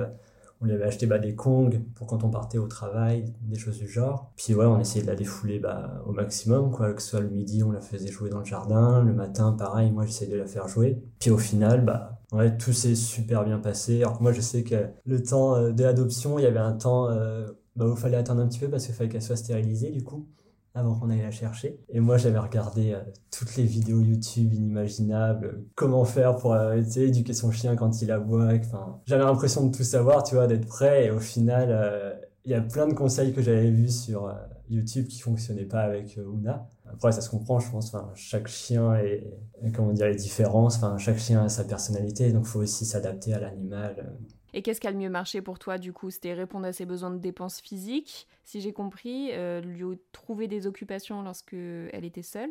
on 0.61 0.65
lui 0.65 0.73
avait 0.73 0.85
acheté 0.85 1.07
bah, 1.07 1.17
des 1.17 1.35
Kongs 1.35 1.81
pour 1.95 2.07
quand 2.07 2.23
on 2.23 2.29
partait 2.29 2.59
au 2.59 2.67
travail, 2.67 3.33
des 3.41 3.57
choses 3.57 3.79
du 3.79 3.87
genre. 3.87 4.31
Puis 4.35 4.53
ouais, 4.53 4.65
on 4.65 4.79
essayait 4.79 5.03
de 5.03 5.09
la 5.09 5.15
défouler 5.15 5.59
bah, 5.59 6.03
au 6.05 6.11
maximum, 6.11 6.71
quoi. 6.71 6.93
Que 6.93 7.01
ce 7.01 7.09
soit 7.09 7.19
le 7.19 7.29
midi, 7.29 7.63
on 7.63 7.71
la 7.71 7.81
faisait 7.81 8.11
jouer 8.11 8.29
dans 8.29 8.39
le 8.39 8.45
jardin. 8.45 9.03
Le 9.03 9.13
matin, 9.13 9.53
pareil, 9.53 9.91
moi 9.91 10.05
j'essayais 10.05 10.31
de 10.31 10.37
la 10.37 10.45
faire 10.45 10.67
jouer. 10.67 11.01
Puis 11.19 11.31
au 11.31 11.37
final, 11.37 11.83
bah, 11.83 12.19
ouais, 12.31 12.55
tout 12.57 12.73
s'est 12.73 12.95
super 12.95 13.43
bien 13.43 13.57
passé. 13.57 14.03
Alors 14.03 14.19
que 14.19 14.23
moi, 14.23 14.33
je 14.33 14.41
sais 14.41 14.63
que 14.63 14.87
le 15.05 15.23
temps 15.23 15.55
euh, 15.55 15.71
de 15.71 15.83
l'adoption, 15.83 16.37
il 16.37 16.43
y 16.43 16.47
avait 16.47 16.59
un 16.59 16.73
temps 16.73 17.09
euh, 17.09 17.47
bah, 17.75 17.87
où 17.87 17.91
il 17.91 17.97
fallait 17.97 18.17
attendre 18.17 18.41
un 18.41 18.47
petit 18.47 18.59
peu 18.59 18.69
parce 18.69 18.85
qu'il 18.85 18.93
fallait 18.93 19.09
qu'elle 19.09 19.23
soit 19.23 19.35
stérilisée, 19.35 19.89
du 19.89 20.03
coup 20.03 20.27
avant 20.73 20.95
qu'on 20.95 21.09
aille 21.09 21.21
la 21.21 21.31
chercher. 21.31 21.79
Et 21.89 21.99
moi, 21.99 22.17
j'avais 22.17 22.39
regardé 22.39 22.93
euh, 22.93 23.01
toutes 23.29 23.55
les 23.57 23.63
vidéos 23.63 23.99
YouTube 23.99 24.53
inimaginables, 24.53 25.65
comment 25.75 26.05
faire 26.05 26.35
pour 26.37 26.53
euh, 26.53 26.81
éduquer 26.95 27.33
son 27.33 27.51
chien 27.51 27.75
quand 27.75 28.01
il 28.01 28.11
aboie. 28.11 28.53
Enfin, 28.53 29.01
j'avais 29.05 29.23
l'impression 29.23 29.67
de 29.67 29.75
tout 29.75 29.83
savoir, 29.83 30.23
tu 30.23 30.35
vois, 30.35 30.47
d'être 30.47 30.67
prêt. 30.67 31.05
Et 31.05 31.11
au 31.11 31.19
final, 31.19 31.69
euh, 31.71 32.13
il 32.45 32.51
y 32.51 32.55
a 32.55 32.61
plein 32.61 32.87
de 32.87 32.93
conseils 32.93 33.33
que 33.33 33.41
j'avais 33.41 33.69
vus 33.69 33.91
sur 33.91 34.33
YouTube 34.69 35.07
qui 35.07 35.19
fonctionnaient 35.19 35.65
pas 35.65 35.81
avec 35.81 36.17
Una. 36.17 36.67
Après, 36.89 37.11
ça 37.11 37.21
se 37.21 37.29
comprend, 37.29 37.59
je 37.59 37.69
pense. 37.69 37.93
Enfin, 37.93 38.09
chaque 38.15 38.47
chien 38.47 38.95
est, 38.95 39.23
comment 39.75 39.93
dire, 39.93 40.07
est 40.07 40.15
différent. 40.15 40.65
Enfin, 40.65 40.97
chaque 40.97 41.19
chien 41.19 41.43
a 41.43 41.49
sa 41.49 41.63
personnalité, 41.63 42.31
donc 42.31 42.45
faut 42.45 42.59
aussi 42.59 42.85
s'adapter 42.85 43.33
à 43.33 43.39
l'animal. 43.39 44.17
Et 44.53 44.61
qu'est-ce 44.61 44.81
qui 44.81 44.87
a 44.87 44.91
le 44.91 44.97
mieux 44.97 45.09
marché 45.09 45.41
pour 45.41 45.59
toi 45.59 45.77
du 45.77 45.93
coup? 45.93 46.09
C'était 46.09 46.33
répondre 46.33 46.65
à 46.65 46.73
ses 46.73 46.85
besoins 46.85 47.11
de 47.11 47.17
dépenses 47.17 47.61
physiques, 47.61 48.27
si 48.43 48.61
j'ai 48.61 48.73
compris, 48.73 49.29
euh, 49.31 49.61
lui 49.61 49.99
trouver 50.11 50.47
des 50.47 50.67
occupations 50.67 51.21
lorsque 51.21 51.53
elle 51.53 52.05
était 52.05 52.23
seule? 52.23 52.49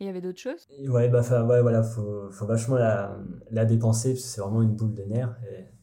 Il 0.00 0.06
y 0.06 0.08
avait 0.08 0.20
d'autres 0.20 0.40
choses? 0.40 0.66
Ouais, 0.88 1.08
bah 1.08 1.20
ouais, 1.44 1.62
voilà, 1.62 1.82
faut, 1.84 2.28
faut 2.30 2.46
vachement 2.46 2.76
la, 2.76 3.64
dépenser 3.64 4.16
c'est 4.16 4.40
vraiment 4.40 4.62
une 4.62 4.74
boule 4.74 4.94
de 4.94 5.04
nerfs. 5.04 5.36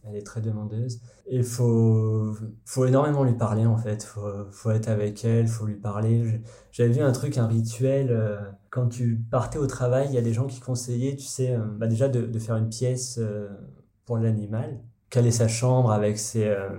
Elle 0.04 0.16
est 0.16 0.26
très 0.26 0.42
demandeuse. 0.42 1.00
Et 1.28 1.42
faut, 1.42 2.36
faut 2.66 2.86
énormément 2.86 3.24
lui 3.24 3.38
parler 3.38 3.66
en 3.66 3.78
fait. 3.78 4.04
Faut, 4.04 4.46
faut 4.52 4.72
être 4.72 4.90
avec 4.90 5.24
elle, 5.24 5.48
faut 5.48 5.66
lui 5.66 5.76
parler. 5.76 6.42
J'avais 6.72 6.92
vu 6.92 7.02
un 7.02 7.14
truc, 7.14 7.38
un 7.38 7.48
rituel. 7.48 8.10
Euh, 8.12 8.42
quand 8.72 8.90
tu 8.90 9.16
partais 9.16 9.60
au 9.60 9.68
travail, 9.68 10.08
il 10.10 10.16
y 10.16 10.18
a 10.18 10.22
des 10.22 10.34
gens 10.34 10.48
qui 10.48 10.60
conseillaient, 10.60 11.16
tu 11.16 11.26
sais, 11.26 11.56
euh, 11.56 11.60
bah 11.78 11.88
déjà 11.88 12.10
de, 12.10 12.40
faire 12.40 12.58
une 12.58 12.70
pièce 12.70 13.22
pour 14.06 14.18
l'animal 14.18 14.82
caler 15.10 15.32
sa 15.32 15.48
chambre 15.48 15.92
avec 15.92 16.18
ses 16.18 16.46
euh, 16.46 16.70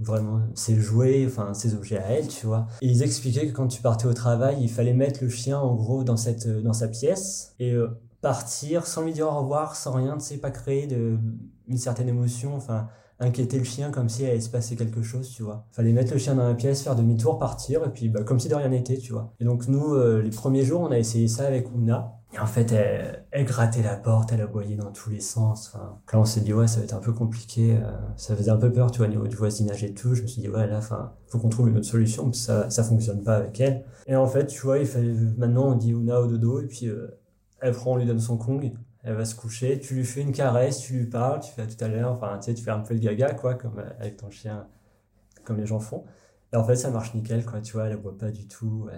vraiment 0.00 0.40
ses 0.54 0.76
jouets, 0.76 1.24
enfin 1.26 1.54
ses 1.54 1.74
objets 1.74 1.98
à 1.98 2.06
elle, 2.10 2.28
tu 2.28 2.46
vois. 2.46 2.66
Et 2.82 2.86
ils 2.86 3.02
expliquaient 3.02 3.48
que 3.48 3.52
quand 3.52 3.68
tu 3.68 3.82
partais 3.82 4.06
au 4.06 4.14
travail, 4.14 4.58
il 4.60 4.70
fallait 4.70 4.92
mettre 4.92 5.22
le 5.22 5.28
chien 5.28 5.58
en 5.58 5.74
gros 5.74 6.04
dans 6.04 6.16
cette 6.16 6.48
dans 6.48 6.72
sa 6.72 6.88
pièce 6.88 7.54
et 7.58 7.72
euh, 7.72 7.88
partir 8.20 8.86
sans 8.86 9.02
lui 9.02 9.12
dire 9.12 9.26
au 9.26 9.38
revoir, 9.38 9.76
sans 9.76 9.92
rien, 9.92 10.16
tu 10.18 10.24
sais, 10.24 10.38
pas 10.38 10.50
créer 10.50 10.86
de, 10.86 11.18
une 11.68 11.78
certaine 11.78 12.08
émotion, 12.08 12.56
enfin, 12.56 12.88
inquiéter 13.18 13.58
le 13.58 13.64
chien 13.64 13.90
comme 13.90 14.08
si 14.08 14.24
allait 14.24 14.40
se 14.40 14.50
passer 14.50 14.76
quelque 14.76 15.02
chose, 15.02 15.30
tu 15.30 15.42
vois. 15.42 15.66
Fallait 15.70 15.92
mettre 15.92 16.12
le 16.12 16.18
chien 16.18 16.34
dans 16.34 16.46
la 16.46 16.54
pièce, 16.54 16.82
faire 16.82 16.96
demi-tour, 16.96 17.38
partir, 17.38 17.84
et 17.84 17.90
puis 17.90 18.08
bah, 18.08 18.22
comme 18.24 18.40
si 18.40 18.48
de 18.48 18.54
rien 18.54 18.68
n'était, 18.68 18.98
tu 18.98 19.12
vois. 19.12 19.32
Et 19.40 19.44
donc 19.44 19.68
nous, 19.68 19.94
euh, 19.94 20.22
les 20.22 20.30
premiers 20.30 20.64
jours, 20.64 20.80
on 20.80 20.90
a 20.90 20.98
essayé 20.98 21.28
ça 21.28 21.46
avec 21.46 21.72
Ouna. 21.74 22.12
Et 22.36 22.38
en 22.38 22.46
fait, 22.46 22.70
elle, 22.70 23.44
grattait 23.46 23.82
la 23.82 23.96
porte, 23.96 24.30
elle 24.30 24.42
aboyait 24.42 24.76
dans 24.76 24.92
tous 24.92 25.08
les 25.08 25.20
sens. 25.20 25.72
Enfin, 25.72 25.98
là, 26.12 26.18
on 26.18 26.26
s'est 26.26 26.42
dit, 26.42 26.52
ouais, 26.52 26.66
ça 26.66 26.80
va 26.80 26.84
être 26.84 26.92
un 26.92 27.00
peu 27.00 27.12
compliqué. 27.14 27.78
Euh, 27.82 27.90
ça 28.16 28.36
faisait 28.36 28.50
un 28.50 28.58
peu 28.58 28.70
peur, 28.70 28.90
tu 28.90 28.98
vois, 28.98 29.06
au 29.06 29.10
niveau 29.10 29.26
du 29.26 29.36
voisinage 29.36 29.82
et 29.82 29.94
tout. 29.94 30.14
Je 30.14 30.20
me 30.20 30.26
suis 30.26 30.42
dit, 30.42 30.48
ouais, 30.50 30.66
là, 30.66 30.76
enfin, 30.76 31.14
faut 31.28 31.38
qu'on 31.38 31.48
trouve 31.48 31.70
une 31.70 31.78
autre 31.78 31.86
solution, 31.86 32.24
parce 32.24 32.38
ça, 32.38 32.68
ça 32.68 32.84
fonctionne 32.84 33.22
pas 33.22 33.36
avec 33.36 33.58
elle. 33.60 33.86
Et 34.06 34.16
en 34.16 34.26
fait, 34.26 34.48
tu 34.48 34.60
vois, 34.60 34.78
il 34.78 34.86
fallait, 34.86 35.14
maintenant, 35.38 35.68
on 35.68 35.76
dit 35.76 35.94
Ouna 35.94 36.20
au 36.20 36.26
dodo, 36.26 36.60
et 36.60 36.66
puis 36.66 36.88
euh, 36.88 37.18
elle 37.60 37.72
prend, 37.72 37.92
on 37.92 37.96
lui 37.96 38.04
donne 38.04 38.20
son 38.20 38.36
Kong, 38.36 38.70
elle 39.02 39.14
va 39.14 39.24
se 39.24 39.34
coucher, 39.34 39.80
tu 39.80 39.94
lui 39.94 40.04
fais 40.04 40.20
une 40.20 40.32
caresse, 40.32 40.80
tu 40.80 40.92
lui 40.92 41.06
parles, 41.06 41.40
tu 41.40 41.52
fais 41.52 41.66
tout 41.66 41.82
à 41.82 41.88
l'heure, 41.88 42.12
enfin, 42.12 42.38
tu 42.38 42.50
sais, 42.50 42.54
tu 42.54 42.62
fais 42.62 42.70
un 42.70 42.80
peu 42.80 42.92
le 42.92 43.00
gaga, 43.00 43.32
quoi, 43.32 43.54
comme 43.54 43.78
euh, 43.78 43.88
avec 43.98 44.18
ton 44.18 44.28
chien, 44.28 44.66
comme 45.44 45.56
les 45.56 45.66
gens 45.66 45.80
font. 45.80 46.04
Et 46.56 46.58
en 46.58 46.64
fait, 46.64 46.76
ça 46.76 46.90
marche 46.90 47.12
nickel, 47.12 47.44
quoi, 47.44 47.60
tu 47.60 47.74
vois, 47.74 47.86
elle 47.86 47.98
boit 47.98 48.16
pas 48.16 48.30
du 48.30 48.48
tout. 48.48 48.88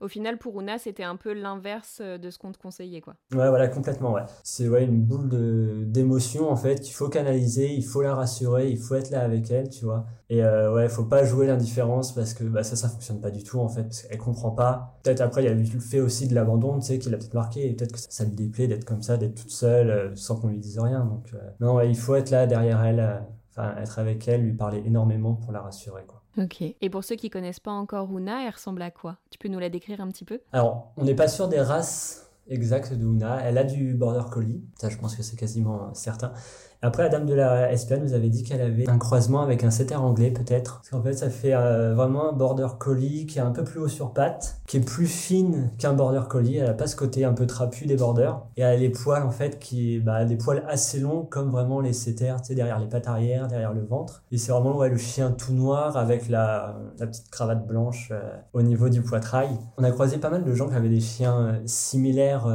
Au 0.00 0.06
final, 0.06 0.38
pour 0.38 0.60
Una, 0.60 0.78
c'était 0.78 1.02
un 1.02 1.16
peu 1.16 1.32
l'inverse 1.32 1.98
euh, 2.00 2.16
de 2.16 2.30
ce 2.30 2.38
qu'on 2.38 2.52
te 2.52 2.58
conseillait, 2.58 3.00
quoi. 3.00 3.14
Ouais, 3.32 3.48
voilà, 3.48 3.66
complètement, 3.66 4.12
ouais. 4.12 4.22
C'est 4.44 4.68
ouais, 4.68 4.84
une 4.84 5.02
boule 5.02 5.28
de, 5.28 5.82
d'émotion, 5.84 6.48
en 6.48 6.54
fait, 6.54 6.78
qu'il 6.78 6.94
faut 6.94 7.08
canaliser, 7.08 7.74
il 7.74 7.84
faut 7.84 8.02
la 8.02 8.14
rassurer, 8.14 8.70
il 8.70 8.78
faut 8.78 8.94
être 8.94 9.10
là 9.10 9.22
avec 9.22 9.50
elle, 9.50 9.68
tu 9.68 9.84
vois. 9.84 10.06
Et 10.30 10.44
euh, 10.44 10.72
ouais, 10.72 10.88
faut 10.88 11.06
pas 11.06 11.24
jouer 11.24 11.48
l'indifférence 11.48 12.14
parce 12.14 12.34
que 12.34 12.44
bah, 12.44 12.62
ça, 12.62 12.76
ça 12.76 12.88
fonctionne 12.88 13.20
pas 13.20 13.32
du 13.32 13.42
tout, 13.42 13.58
en 13.58 13.68
fait, 13.68 13.82
parce 13.82 14.02
qu'elle 14.02 14.18
comprend 14.18 14.52
pas. 14.52 15.00
Peut-être 15.02 15.20
après, 15.20 15.42
il 15.42 15.46
y 15.46 15.48
a 15.48 15.52
eu 15.52 15.56
le 15.56 15.80
fait 15.80 15.98
aussi 15.98 16.28
de 16.28 16.36
l'abandon, 16.36 16.78
tu 16.78 16.86
sais, 16.86 17.00
qui 17.00 17.10
l'a 17.10 17.16
peut-être 17.16 17.34
marqué, 17.34 17.68
et 17.68 17.74
peut-être 17.74 17.94
que 17.94 17.98
ça, 17.98 18.06
ça 18.08 18.24
lui 18.24 18.36
déplaît 18.36 18.68
d'être 18.68 18.84
comme 18.84 19.02
ça, 19.02 19.16
d'être 19.16 19.34
toute 19.34 19.50
seule, 19.50 19.90
euh, 19.90 20.14
sans 20.14 20.36
qu'on 20.36 20.46
lui 20.46 20.60
dise 20.60 20.78
rien. 20.78 21.04
Donc, 21.04 21.34
euh, 21.34 21.38
non, 21.58 21.74
ouais, 21.74 21.90
il 21.90 21.98
faut 21.98 22.14
être 22.14 22.30
là 22.30 22.46
derrière 22.46 22.84
elle, 22.84 23.24
enfin, 23.50 23.74
être 23.78 23.98
avec 23.98 24.28
elle, 24.28 24.42
lui 24.42 24.52
parler 24.52 24.80
énormément 24.86 25.34
pour 25.34 25.50
la 25.50 25.62
rassurer, 25.62 26.04
quoi. 26.06 26.17
Ok. 26.38 26.62
Et 26.62 26.90
pour 26.90 27.02
ceux 27.02 27.16
qui 27.16 27.30
connaissent 27.30 27.60
pas 27.60 27.72
encore 27.72 28.16
Una, 28.16 28.44
elle 28.44 28.52
ressemble 28.52 28.80
à 28.82 28.90
quoi? 28.90 29.18
Tu 29.30 29.38
peux 29.38 29.48
nous 29.48 29.58
la 29.58 29.70
décrire 29.70 30.00
un 30.00 30.08
petit 30.08 30.24
peu? 30.24 30.40
Alors, 30.52 30.92
on 30.96 31.04
n'est 31.04 31.16
pas 31.16 31.26
sûr 31.26 31.48
des 31.48 31.60
races 31.60 32.30
exactes 32.48 32.92
de 32.92 33.04
Una. 33.04 33.40
Elle 33.42 33.58
a 33.58 33.64
du 33.64 33.94
border 33.94 34.30
collie, 34.30 34.62
ça 34.80 34.88
je 34.88 34.96
pense 34.96 35.16
que 35.16 35.22
c'est 35.22 35.36
quasiment 35.36 35.92
certain. 35.94 36.32
Après, 36.80 37.02
la 37.02 37.08
dame 37.08 37.26
de 37.26 37.34
la 37.34 37.76
SPA 37.76 37.96
nous 37.96 38.14
avait 38.14 38.28
dit 38.28 38.44
qu'elle 38.44 38.60
avait 38.60 38.88
un 38.88 38.98
croisement 38.98 39.42
avec 39.42 39.64
un 39.64 39.70
setter 39.70 39.96
anglais, 39.96 40.30
peut-être. 40.30 40.76
Parce 40.76 40.90
qu'en 40.90 41.02
fait, 41.02 41.14
ça 41.14 41.28
fait 41.28 41.54
euh, 41.54 41.94
vraiment 41.94 42.30
un 42.30 42.32
border 42.32 42.68
collie 42.78 43.26
qui 43.26 43.38
est 43.38 43.42
un 43.42 43.50
peu 43.50 43.64
plus 43.64 43.80
haut 43.80 43.88
sur 43.88 44.12
pattes, 44.12 44.60
qui 44.68 44.76
est 44.76 44.86
plus 44.86 45.08
fine 45.08 45.72
qu'un 45.78 45.92
border 45.92 46.22
collie. 46.28 46.58
Elle 46.58 46.70
a 46.70 46.74
pas 46.74 46.86
ce 46.86 46.94
côté 46.94 47.24
un 47.24 47.32
peu 47.32 47.46
trapu 47.46 47.86
des 47.86 47.96
borders. 47.96 48.46
Et 48.56 48.60
elle 48.60 48.74
a 48.74 48.76
les 48.76 48.90
poils, 48.90 49.24
en 49.24 49.32
fait, 49.32 49.58
qui, 49.58 49.98
bah, 49.98 50.24
des 50.24 50.36
poils 50.36 50.62
assez 50.68 51.00
longs, 51.00 51.26
comme 51.28 51.50
vraiment 51.50 51.80
les 51.80 51.92
setters, 51.92 52.36
tu 52.42 52.48
sais, 52.48 52.54
derrière 52.54 52.78
les 52.78 52.86
pattes 52.86 53.08
arrière, 53.08 53.48
derrière 53.48 53.72
le 53.72 53.84
ventre. 53.84 54.22
Et 54.30 54.38
c'est 54.38 54.52
vraiment, 54.52 54.76
ouais, 54.76 54.88
le 54.88 54.98
chien 54.98 55.32
tout 55.32 55.52
noir 55.52 55.96
avec 55.96 56.28
la, 56.28 56.76
petite 56.96 57.30
cravate 57.30 57.66
blanche 57.66 58.10
euh, 58.12 58.20
au 58.52 58.62
niveau 58.62 58.88
du 58.88 59.02
poitrail. 59.02 59.48
On 59.78 59.84
a 59.84 59.90
croisé 59.90 60.18
pas 60.18 60.30
mal 60.30 60.44
de 60.44 60.54
gens 60.54 60.68
qui 60.68 60.74
avaient 60.74 60.88
des 60.88 61.00
chiens 61.00 61.38
euh, 61.38 61.60
similaires 61.64 62.46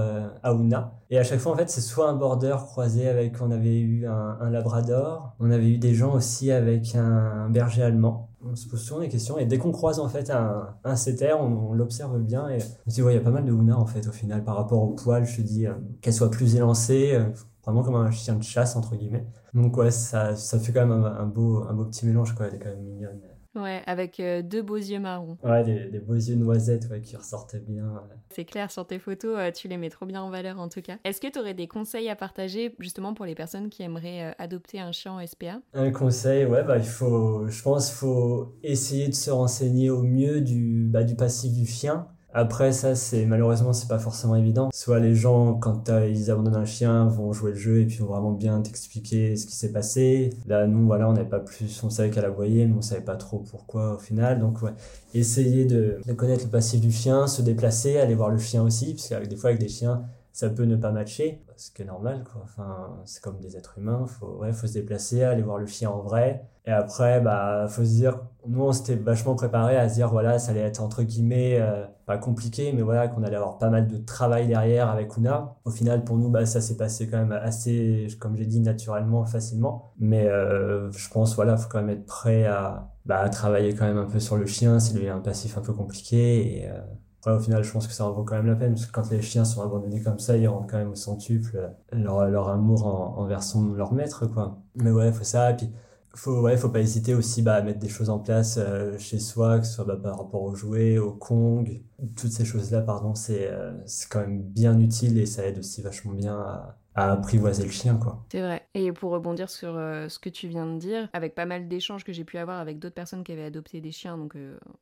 à 0.44 0.54
Una. 0.54 0.94
Et 1.10 1.20
à 1.20 1.24
chaque 1.24 1.40
fois, 1.40 1.52
en 1.52 1.56
fait, 1.56 1.70
c'est 1.70 1.82
soit 1.82 2.10
un 2.10 2.16
border 2.16 2.56
croisé 2.66 3.08
avec, 3.08 3.40
on 3.40 3.52
avait 3.52 3.80
eu 3.80 4.08
un, 4.08 4.13
un 4.40 4.50
labrador, 4.50 5.36
on 5.40 5.52
avait 5.52 5.70
eu 5.70 5.78
des 5.78 5.94
gens 5.94 6.14
aussi 6.14 6.52
avec 6.52 6.96
un, 6.96 7.50
berger 7.50 7.84
allemand. 7.84 8.30
On 8.46 8.56
se 8.56 8.68
pose 8.68 8.82
souvent 8.82 9.00
des 9.00 9.10
questions 9.10 9.38
et 9.38 9.46
dès 9.46 9.58
qu'on 9.58 9.72
croise 9.72 10.00
en 10.00 10.10
fait 10.10 10.30
un, 10.30 10.76
un 10.84 10.96
on, 11.40 11.74
l'observe 11.74 12.20
bien 12.20 12.50
et 12.50 12.58
on 12.86 12.90
se 12.90 12.96
dit, 12.96 13.02
ouais, 13.02 13.14
il 13.14 13.18
y 13.18 13.20
a 13.20 13.24
pas 13.24 13.32
mal 13.32 13.46
de 13.46 13.52
Ouna 13.52 13.78
en 13.78 13.86
fait 13.86 14.08
au 14.08 14.12
final 14.12 14.44
par 14.44 14.56
rapport 14.56 14.82
au 14.84 14.90
poil, 14.90 15.26
je 15.26 15.42
dis, 15.42 15.66
euh, 15.66 15.74
qu'elle 16.02 16.14
soit 16.14 16.30
plus 16.30 16.56
élancée, 16.56 17.12
euh, 17.14 17.26
vraiment 17.64 17.84
comme 17.84 17.96
un 17.96 18.12
chien 18.12 18.36
de 18.36 18.44
chasse 18.44 18.76
entre 18.76 18.96
guillemets. 18.96 19.26
Donc 19.54 19.78
ouais, 19.78 19.92
ça, 19.92 20.36
ça 20.36 20.60
fait 20.60 20.74
quand 20.74 20.86
même 20.86 20.92
un, 20.92 21.06
un 21.06 21.26
beau, 21.26 21.64
un 21.70 21.74
beau 21.74 21.86
petit 21.86 22.06
mélange 22.06 22.36
quoi, 22.36 22.48
elle 22.48 22.56
est 22.56 22.60
quand 22.60 22.70
même 22.70 22.84
mignonne. 22.84 23.20
Ouais, 23.56 23.82
avec 23.86 24.20
euh, 24.20 24.42
deux 24.42 24.62
beaux 24.64 24.78
yeux 24.78 25.00
marrons. 25.00 25.38
Ouais, 25.44 25.64
des, 25.64 25.86
des 25.86 26.00
beaux 26.00 26.16
yeux 26.16 26.36
noisettes 26.36 26.88
ouais, 26.90 27.02
qui 27.02 27.16
ressortaient 27.16 27.60
bien. 27.60 27.84
ouais. 27.84 28.16
C'est 28.32 28.46
clair, 28.46 28.72
sur 28.72 28.88
tes 28.88 28.98
photos, 28.98 29.36
euh, 29.38 29.52
tu 29.52 29.68
les 29.68 29.78
mets 29.78 29.92
trop 29.92 30.08
bien 30.08 30.24
en 30.24 30.32
valeur 30.32 30.60
en 30.60 30.70
tout 30.70 30.82
cas. 30.82 30.98
Est-ce 31.04 31.22
que 31.22 31.28
tu 31.32 31.38
aurais 31.38 31.54
des 31.54 31.68
conseils 31.68 32.10
à 32.10 32.16
partager 32.16 32.76
justement 32.80 33.14
pour 33.14 33.26
les 33.26 33.36
personnes 33.36 33.70
qui 33.70 33.84
aimeraient 33.84 34.32
euh, 34.32 34.32
adopter 34.40 34.80
un 34.80 34.92
chien 34.92 35.12
en 35.14 35.26
SPA 35.28 35.60
Un 35.74 35.92
conseil, 35.92 36.46
ouais, 36.46 36.64
bah, 36.64 36.78
il 36.78 36.84
faut, 36.86 37.48
je 37.48 37.62
pense, 37.62 37.92
faut 37.92 38.56
essayer 38.64 39.08
de 39.08 39.14
se 39.14 39.30
renseigner 39.30 39.92
au 39.92 40.02
mieux 40.02 40.42
du, 40.42 40.88
bah, 40.90 41.04
du 41.04 41.16
passif 41.16 41.54
du 41.54 41.68
chien. 41.68 42.08
Après, 42.36 42.72
ça, 42.72 42.96
c'est, 42.96 43.26
malheureusement, 43.28 43.74
c'est 43.74 43.88
pas 43.88 44.00
forcément 44.00 44.36
évident. 44.36 44.70
Soit 44.74 45.00
les 45.00 45.14
gens, 45.14 45.54
quand 45.54 45.90
ils 45.90 46.32
abandonnent 46.32 46.56
un 46.56 46.66
chien, 46.66 47.06
vont 47.06 47.32
jouer 47.32 47.52
le 47.52 47.58
jeu 47.58 47.82
et 47.82 47.86
puis 47.86 47.98
vont 48.00 48.08
vraiment 48.08 48.32
bien 48.32 48.60
t'expliquer 48.62 49.36
ce 49.36 49.46
qui 49.46 49.56
s'est 49.56 49.72
passé. 49.72 50.32
Là, 50.48 50.66
nous, 50.66 50.88
voilà, 50.88 51.08
on 51.08 51.14
n'avait 51.14 51.30
pas 51.30 51.40
plus, 51.40 51.84
on 51.84 51.92
savait 51.92 52.10
qu'elle 52.10 52.26
aboyait, 52.26 52.66
mais 52.66 52.76
on 52.76 52.82
savait 52.82 53.02
pas 53.02 53.18
trop 53.18 53.38
pourquoi 53.40 53.94
au 53.94 53.98
final. 54.00 54.40
Donc, 54.40 54.64
ouais, 54.64 54.74
essayer 55.14 55.66
de, 55.66 56.00
de 56.06 56.14
connaître 56.14 56.46
le 56.46 56.50
passif 56.50 56.82
du 56.82 56.92
chien, 56.92 57.28
se 57.28 57.44
déplacer, 57.44 58.00
aller 58.00 58.16
voir 58.16 58.30
le 58.30 58.40
chien 58.40 58.64
aussi, 58.64 58.96
parce 58.96 59.10
qu'avec 59.10 59.28
des 59.28 59.36
fois, 59.36 59.52
avec 59.52 59.62
des 59.62 59.70
chiens, 59.70 60.04
ça 60.32 60.50
peut 60.50 60.64
ne 60.64 60.76
pas 60.76 60.92
matcher, 60.92 61.44
ce 61.56 61.70
qui 61.70 61.84
est 61.84 61.86
normal, 61.86 62.24
quoi. 62.24 62.42
Enfin, 62.44 62.98
c'est 63.06 63.22
comme 63.22 63.40
des 63.40 63.56
êtres 63.56 63.78
humains, 63.78 64.08
faut, 64.08 64.40
ouais, 64.40 64.52
faut 64.52 64.66
se 64.66 64.74
déplacer, 64.74 65.22
aller 65.24 65.44
voir 65.44 65.60
le 65.60 65.68
chien 65.68 65.92
en 65.92 66.02
vrai. 66.02 66.44
Et 66.66 66.72
après, 66.72 67.20
bah, 67.20 67.66
faut 67.68 67.84
se 67.84 67.90
dire, 67.90 68.20
nous, 68.48 68.64
on 68.64 68.72
s'était 68.72 68.96
vachement 68.96 69.36
préparé 69.36 69.76
à 69.76 69.90
se 69.90 69.96
dire, 69.96 70.10
voilà, 70.10 70.40
ça 70.40 70.52
allait 70.52 70.62
être 70.62 70.82
entre 70.82 71.04
guillemets, 71.04 71.58
euh, 71.60 71.86
pas 72.06 72.18
compliqué, 72.18 72.72
mais 72.74 72.82
voilà, 72.82 73.10
qu'on 73.10 73.24
allait 73.24 73.36
avoir 73.36 73.58
pas 73.58 73.70
mal 73.70 73.88
de 73.88 73.98
travail 73.98 74.48
derrière 74.48 74.90
avec 74.90 75.18
Una. 75.18 75.56
Au 75.66 75.72
final, 75.72 76.06
pour 76.06 76.18
nous, 76.18 76.30
bah, 76.30 76.46
ça 76.46 76.62
s'est 76.62 76.78
passé 76.78 77.10
quand 77.10 77.18
même 77.18 77.34
assez, 77.34 78.08
comme 78.20 78.38
j'ai 78.38 78.46
dit, 78.46 78.62
naturellement, 78.62 79.26
facilement. 79.26 79.94
Mais, 80.00 80.26
euh, 80.28 80.90
je 80.92 81.10
pense, 81.10 81.36
voilà, 81.36 81.58
faut 81.58 81.68
quand 81.70 81.82
même 81.82 81.90
être 81.90 82.06
prêt 82.06 82.46
à, 82.46 82.90
bah, 83.06 83.28
travailler 83.28 83.76
quand 83.76 83.86
même 83.86 83.98
un 83.98 84.06
peu 84.06 84.22
sur 84.22 84.38
le 84.38 84.46
chien, 84.46 84.80
s'il 84.80 85.00
lui 85.00 85.10
a 85.10 85.16
un 85.16 85.20
passif 85.20 85.58
un 85.58 85.62
peu 85.62 85.74
compliqué 85.74 86.62
et, 86.62 86.70
euh, 86.70 86.80
Ouais, 87.26 87.32
au 87.32 87.40
final, 87.40 87.64
je 87.64 87.72
pense 87.72 87.88
que 87.88 87.94
ça 87.94 88.06
en 88.06 88.12
vaut 88.12 88.24
quand 88.26 88.36
même 88.36 88.48
la 88.48 88.56
peine, 88.56 88.74
parce 88.74 88.86
que 88.86 88.92
quand 88.92 89.10
les 89.10 89.22
chiens 89.22 89.46
sont 89.46 89.62
abandonnés 89.62 90.02
comme 90.02 90.20
ça, 90.20 90.36
ils 90.36 90.46
rendent 90.46 90.70
quand 90.70 90.78
même 90.78 90.92
au 90.92 90.96
centuple 90.96 91.72
leur, 91.94 92.28
leur 92.28 92.50
amour 92.50 92.86
en, 92.86 93.18
envers 93.22 93.44
son, 93.44 93.72
leur 93.72 93.94
maître, 93.94 94.26
quoi. 94.28 94.58
Mais 94.76 94.92
ouais, 94.92 95.10
faut 95.14 95.24
ça, 95.24 95.52
et 95.52 95.56
puis 95.56 95.72
faut, 96.16 96.42
ouais, 96.42 96.58
faut 96.58 96.70
pas 96.70 96.80
hésiter 96.80 97.16
aussi 97.16 97.42
bah, 97.42 97.56
à 97.56 97.62
mettre 97.62 97.80
des 97.80 97.90
choses 97.90 98.10
en 98.10 98.20
place 98.20 98.58
euh, 98.58 98.98
chez 99.00 99.20
soi, 99.20 99.60
que 99.60 99.66
ce 99.66 99.74
soit 99.74 99.86
bah, 99.86 99.98
par 99.98 100.18
rapport 100.18 100.44
aux 100.44 100.56
jouets, 100.56 100.98
au 100.98 101.12
Kong, 101.12 101.82
toutes 102.16 102.32
ces 102.32 102.46
choses-là, 102.46 102.82
pardon, 102.82 103.16
c'est 103.16 103.48
euh, 103.48 103.74
c'est 103.86 104.10
quand 104.10 104.20
même 104.20 104.42
bien 104.42 104.80
utile 104.80 105.18
et 105.18 105.26
ça 105.26 105.46
aide 105.46 105.58
aussi 105.58 105.82
vachement 105.82 106.14
bien 106.14 106.36
à, 106.36 106.78
apprivoiser 106.96 107.64
le 107.64 107.72
chien, 107.72 107.96
quoi. 107.96 108.24
C'est 108.32 108.42
vrai. 108.42 108.68
Et 108.76 108.92
pour 108.92 109.12
rebondir 109.12 109.50
sur 109.50 109.76
euh, 109.76 110.08
ce 110.10 110.20
que 110.20 110.30
tu 110.30 110.48
viens 110.48 110.68
de 110.68 110.78
dire, 110.78 111.10
avec 111.14 111.34
pas 111.34 111.48
mal 111.48 111.68
d'échanges 111.68 112.04
que 112.04 112.14
j'ai 112.14 112.24
pu 112.24 112.38
avoir 112.38 112.60
avec 112.60 112.78
d'autres 112.78 112.94
personnes 112.94 113.24
qui 113.24 113.32
avaient 113.32 113.46
adopté 113.46 113.82
des 113.82 113.92
chiens, 113.92 114.16
donc 114.16 114.36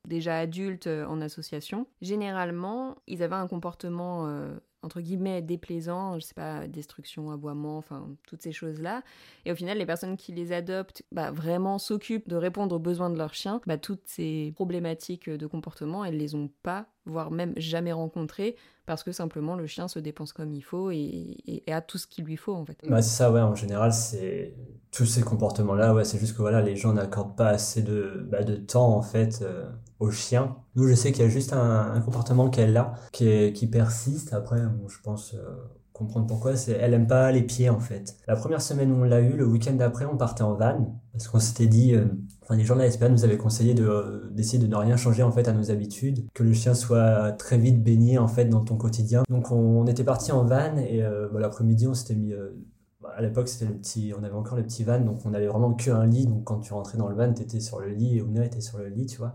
déjà 0.05 0.37
adultes 0.37 0.87
en 0.87 1.21
association, 1.21 1.87
généralement, 2.01 2.97
ils 3.07 3.23
avaient 3.23 3.35
un 3.35 3.47
comportement 3.47 4.27
entre 4.83 5.01
guillemets 5.01 5.41
déplaisant, 5.41 6.19
je 6.19 6.25
sais 6.25 6.33
pas, 6.33 6.67
destruction, 6.67 7.31
aboiement, 7.31 7.77
enfin 7.77 8.09
toutes 8.27 8.41
ces 8.41 8.51
choses-là. 8.51 9.03
Et 9.45 9.51
au 9.51 9.55
final, 9.55 9.77
les 9.77 9.85
personnes 9.85 10.17
qui 10.17 10.31
les 10.31 10.51
adoptent, 10.51 11.03
bah, 11.11 11.31
vraiment 11.31 11.77
s'occupent 11.77 12.27
de 12.27 12.35
répondre 12.35 12.75
aux 12.75 12.79
besoins 12.79 13.09
de 13.09 13.17
leur 13.17 13.33
chien. 13.33 13.61
Bah, 13.67 13.77
toutes 13.77 14.07
ces 14.07 14.51
problématiques 14.55 15.29
de 15.29 15.47
comportement, 15.47 16.03
elles 16.03 16.17
les 16.17 16.35
ont 16.35 16.49
pas, 16.63 16.87
voire 17.05 17.31
même 17.31 17.53
jamais 17.57 17.91
rencontrées, 17.91 18.55
parce 18.91 19.05
que 19.05 19.13
simplement 19.13 19.55
le 19.55 19.67
chien 19.67 19.87
se 19.87 19.99
dépense 19.99 20.33
comme 20.33 20.51
il 20.51 20.63
faut 20.63 20.91
et, 20.91 21.63
a 21.67 21.79
tout 21.79 21.97
ce 21.97 22.07
qu'il 22.07 22.25
lui 22.25 22.35
faut 22.35 22.53
en 22.53 22.65
fait. 22.65 22.77
Bah, 22.89 23.01
c'est 23.01 23.15
ça, 23.15 23.31
ouais, 23.31 23.39
en 23.39 23.55
général, 23.55 23.93
c'est 23.93 24.53
tous 24.91 25.05
ces 25.05 25.21
comportements-là, 25.21 25.93
ouais, 25.93 26.03
c'est 26.03 26.19
juste 26.19 26.35
que 26.35 26.41
voilà, 26.41 26.61
les 26.61 26.75
gens 26.75 26.91
n'accordent 26.91 27.37
pas 27.37 27.47
assez 27.47 27.83
de, 27.83 28.27
bah, 28.29 28.43
de 28.43 28.57
temps, 28.57 28.93
en 28.93 29.01
fait, 29.01 29.43
euh, 29.43 29.71
au 29.99 30.11
chien. 30.11 30.57
Nous, 30.75 30.89
je 30.89 30.93
sais 30.93 31.13
qu'il 31.13 31.23
y 31.23 31.25
a 31.25 31.29
juste 31.29 31.53
un, 31.53 32.01
comportement 32.01 32.49
qu'elle 32.49 32.75
a, 32.75 32.95
qui, 33.13 33.67
persiste. 33.71 34.33
Après, 34.33 34.59
je 34.89 34.97
pense 35.01 35.35
euh, 35.35 35.39
comprendre 35.93 36.27
pourquoi, 36.27 36.55
c'est 36.55 36.71
elle 36.71 36.93
aime 36.93 37.07
pas 37.07 37.31
les 37.31 37.43
pieds, 37.43 37.69
en 37.69 37.79
fait. 37.79 38.15
La 38.27 38.35
première 38.35 38.61
semaine 38.61 38.91
où 38.91 38.95
on 38.95 39.03
l'a 39.03 39.19
eu, 39.19 39.33
le 39.33 39.45
week-end 39.45 39.73
d'après, 39.73 40.05
on 40.05 40.17
partait 40.17 40.43
en 40.43 40.53
van, 40.53 40.99
parce 41.11 41.27
qu'on 41.27 41.39
s'était 41.39 41.67
dit, 41.67 41.93
euh, 41.93 42.05
enfin, 42.41 42.55
les 42.55 42.63
gens 42.63 42.75
de 42.75 42.81
la 42.81 42.89
SPA 42.89 43.09
nous 43.09 43.23
avaient 43.23 43.37
conseillé 43.37 43.73
de, 43.73 43.85
euh, 43.85 44.29
d'essayer 44.31 44.59
de 44.59 44.67
ne 44.67 44.75
rien 44.75 44.97
changer, 44.97 45.23
en 45.23 45.31
fait, 45.31 45.47
à 45.47 45.53
nos 45.53 45.69
habitudes, 45.69 46.27
que 46.33 46.43
le 46.43 46.53
chien 46.53 46.73
soit 46.73 47.33
très 47.33 47.57
vite 47.57 47.83
baigné, 47.83 48.17
en 48.17 48.27
fait, 48.27 48.45
dans 48.45 48.61
ton 48.61 48.77
quotidien. 48.77 49.23
Donc, 49.29 49.51
on, 49.51 49.85
était 49.85 50.03
parti 50.03 50.31
en 50.31 50.45
van, 50.45 50.77
et 50.77 51.03
euh, 51.03 51.27
bah, 51.31 51.39
l'après-midi, 51.39 51.87
on 51.87 51.93
s'était 51.93 52.15
mis... 52.15 52.33
à 53.15 53.21
l'époque, 53.21 53.49
c'était 53.49 53.65
le 53.65 53.77
petit, 53.77 54.13
on 54.17 54.23
avait 54.23 54.35
encore 54.35 54.57
le 54.57 54.63
petit 54.63 54.83
van, 54.83 54.99
donc 55.01 55.25
on 55.25 55.33
avait 55.33 55.47
vraiment 55.47 55.73
que 55.73 55.91
un 55.91 56.05
lit. 56.05 56.25
Donc 56.27 56.45
quand 56.45 56.59
tu 56.59 56.73
rentrais 56.73 56.97
dans 56.97 57.09
le 57.09 57.15
van, 57.15 57.33
t'étais 57.33 57.59
sur 57.59 57.79
le 57.79 57.89
lit 57.89 58.17
et 58.17 58.21
Ouna 58.21 58.45
était 58.45 58.61
sur 58.61 58.77
le 58.77 58.87
lit, 58.87 59.05
tu 59.07 59.17
vois. 59.17 59.33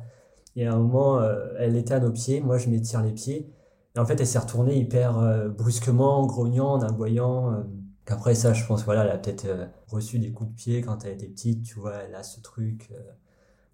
Et 0.54 0.66
à 0.66 0.72
un 0.72 0.78
moment, 0.78 1.20
elle 1.58 1.76
était 1.76 1.92
à 1.92 2.00
nos 2.00 2.10
pieds, 2.10 2.40
moi 2.40 2.56
je 2.56 2.70
m'étire 2.70 3.02
les 3.02 3.12
pieds. 3.12 3.52
Et 3.96 3.98
en 3.98 4.06
fait, 4.06 4.20
elle 4.20 4.26
s'est 4.26 4.38
retournée 4.38 4.76
hyper 4.78 5.18
euh, 5.18 5.48
brusquement, 5.48 6.20
en 6.20 6.26
grognant, 6.26 6.72
en 6.74 6.82
aboyant. 6.82 7.52
euh. 7.52 7.62
Qu'après 8.04 8.34
ça, 8.36 8.52
je 8.52 8.64
pense, 8.66 8.84
voilà, 8.84 9.04
elle 9.04 9.10
a 9.10 9.18
peut-être 9.18 9.46
euh, 9.46 9.66
reçu 9.88 10.18
des 10.20 10.30
coups 10.32 10.50
de 10.50 10.54
pied 10.54 10.80
quand 10.82 11.04
elle 11.04 11.14
était 11.14 11.26
petite, 11.28 11.64
tu 11.64 11.78
vois, 11.80 11.94
elle 11.96 12.14
a 12.14 12.22
ce 12.22 12.40
truc. 12.40 12.88
euh. 12.92 13.00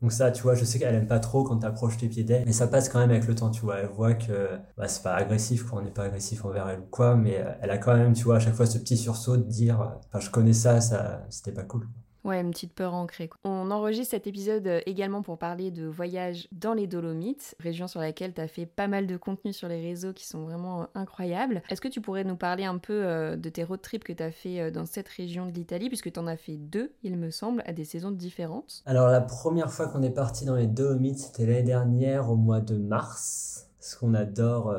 Donc 0.03 0.13
ça, 0.13 0.31
tu 0.33 0.43
vois, 0.43 0.55
je 0.55 0.65
sais 0.65 0.79
qu'elle 0.79 0.95
aime 0.95 1.07
pas 1.07 1.21
trop 1.21 1.45
quand 1.45 1.59
t'approches 1.59 1.97
tes 1.99 2.09
pieds 2.09 2.25
d'elle, 2.25 2.45
mais 2.47 2.53
ça 2.53 2.67
passe 2.69 2.89
quand 2.89 2.99
même 3.01 3.11
avec 3.11 3.27
le 3.27 3.35
temps, 3.37 3.51
tu 3.51 3.63
vois. 3.63 3.79
Elle 3.79 3.89
voit 3.89 4.15
que 4.15 4.51
bah, 4.77 4.89
c'est 4.89 5.03
pas 5.03 5.15
agressif, 5.15 5.65
quand 5.65 5.79
on 5.79 5.83
n'est 5.83 5.91
pas 5.93 6.05
agressif 6.05 6.45
envers 6.45 6.69
elle 6.69 6.81
ou 6.81 6.87
quoi, 6.91 7.17
mais 7.17 7.45
elle 7.63 7.71
a 7.71 7.79
quand 7.79 7.97
même, 7.97 8.13
tu 8.15 8.25
vois, 8.25 8.37
à 8.37 8.41
chaque 8.41 8.55
fois 8.55 8.67
ce 8.67 8.79
petit 8.79 8.97
sursaut 8.97 9.37
de 9.37 9.43
dire, 9.45 9.81
enfin, 10.09 10.21
je 10.21 10.31
connais 10.31 10.53
ça, 10.55 10.81
ça, 10.81 11.25
c'était 11.31 11.53
pas 11.53 11.65
cool. 11.65 11.89
Ouais, 12.25 12.41
une 12.41 12.53
petite 12.53 12.73
peur 12.73 12.95
ancrée. 12.95 13.31
On 13.43 13.71
enregistre 13.73 14.13
cet 14.13 14.29
épisode 14.29 14.67
euh, 14.69 14.81
également 14.87 15.23
pour 15.23 15.39
parler 15.39 15.73
de 15.73 15.87
voyage 15.87 16.47
dans 16.53 16.73
les 16.73 16.87
Dolomites, 16.87 17.57
région 17.59 17.89
sur 17.89 18.01
laquelle 18.01 18.33
tu 18.33 18.41
as 18.41 18.47
fait 18.47 18.67
pas 18.67 18.87
mal 18.87 19.09
de 19.09 19.17
contenu 19.17 19.53
sur 19.53 19.67
les 19.67 19.81
réseaux 19.81 20.13
qui 20.13 20.27
sont 20.27 20.45
vraiment 20.45 20.83
euh, 20.83 20.87
incroyables. 20.95 21.63
Est-ce 21.69 21.81
que 21.81 21.89
tu 21.89 22.01
pourrais 22.01 22.23
nous 22.23 22.37
parler 22.37 22.65
un 22.65 22.79
peu 22.79 23.05
euh, 23.05 23.37
de 23.37 23.49
tes 23.49 23.65
road 23.65 23.81
trips 23.83 24.05
que 24.05 24.13
tu 24.13 24.23
as 24.23 24.31
fait 24.31 24.71
dans 24.71 24.87
cette 24.87 25.09
région 25.09 25.47
de 25.47 25.53
l'Italie, 25.53 25.89
puisque 25.89 26.13
tu 26.13 26.21
en 26.21 26.29
as 26.29 26.37
fait 26.37 26.57
deux, 26.57 26.93
il 27.03 27.17
me 27.17 27.31
semble, 27.31 27.63
à 27.67 27.73
des 27.73 27.85
saisons 27.85 28.13
différentes 28.13 28.83
Alors 28.87 29.09
la 29.09 29.21
première 29.21 29.73
fois 29.73 29.89
qu'on 29.89 30.03
est 30.03 30.11
parti 30.11 30.45
dans 30.45 30.55
les 30.55 30.69
Dolomites, 30.69 31.19
c'était 31.19 31.47
l'année 31.47 31.63
dernière 31.63 32.31
au 32.31 32.37
mois 32.37 32.61
de 32.61 32.77
mars, 32.77 33.69
parce 33.79 33.97
qu'on 33.97 34.15
adore, 34.15 34.77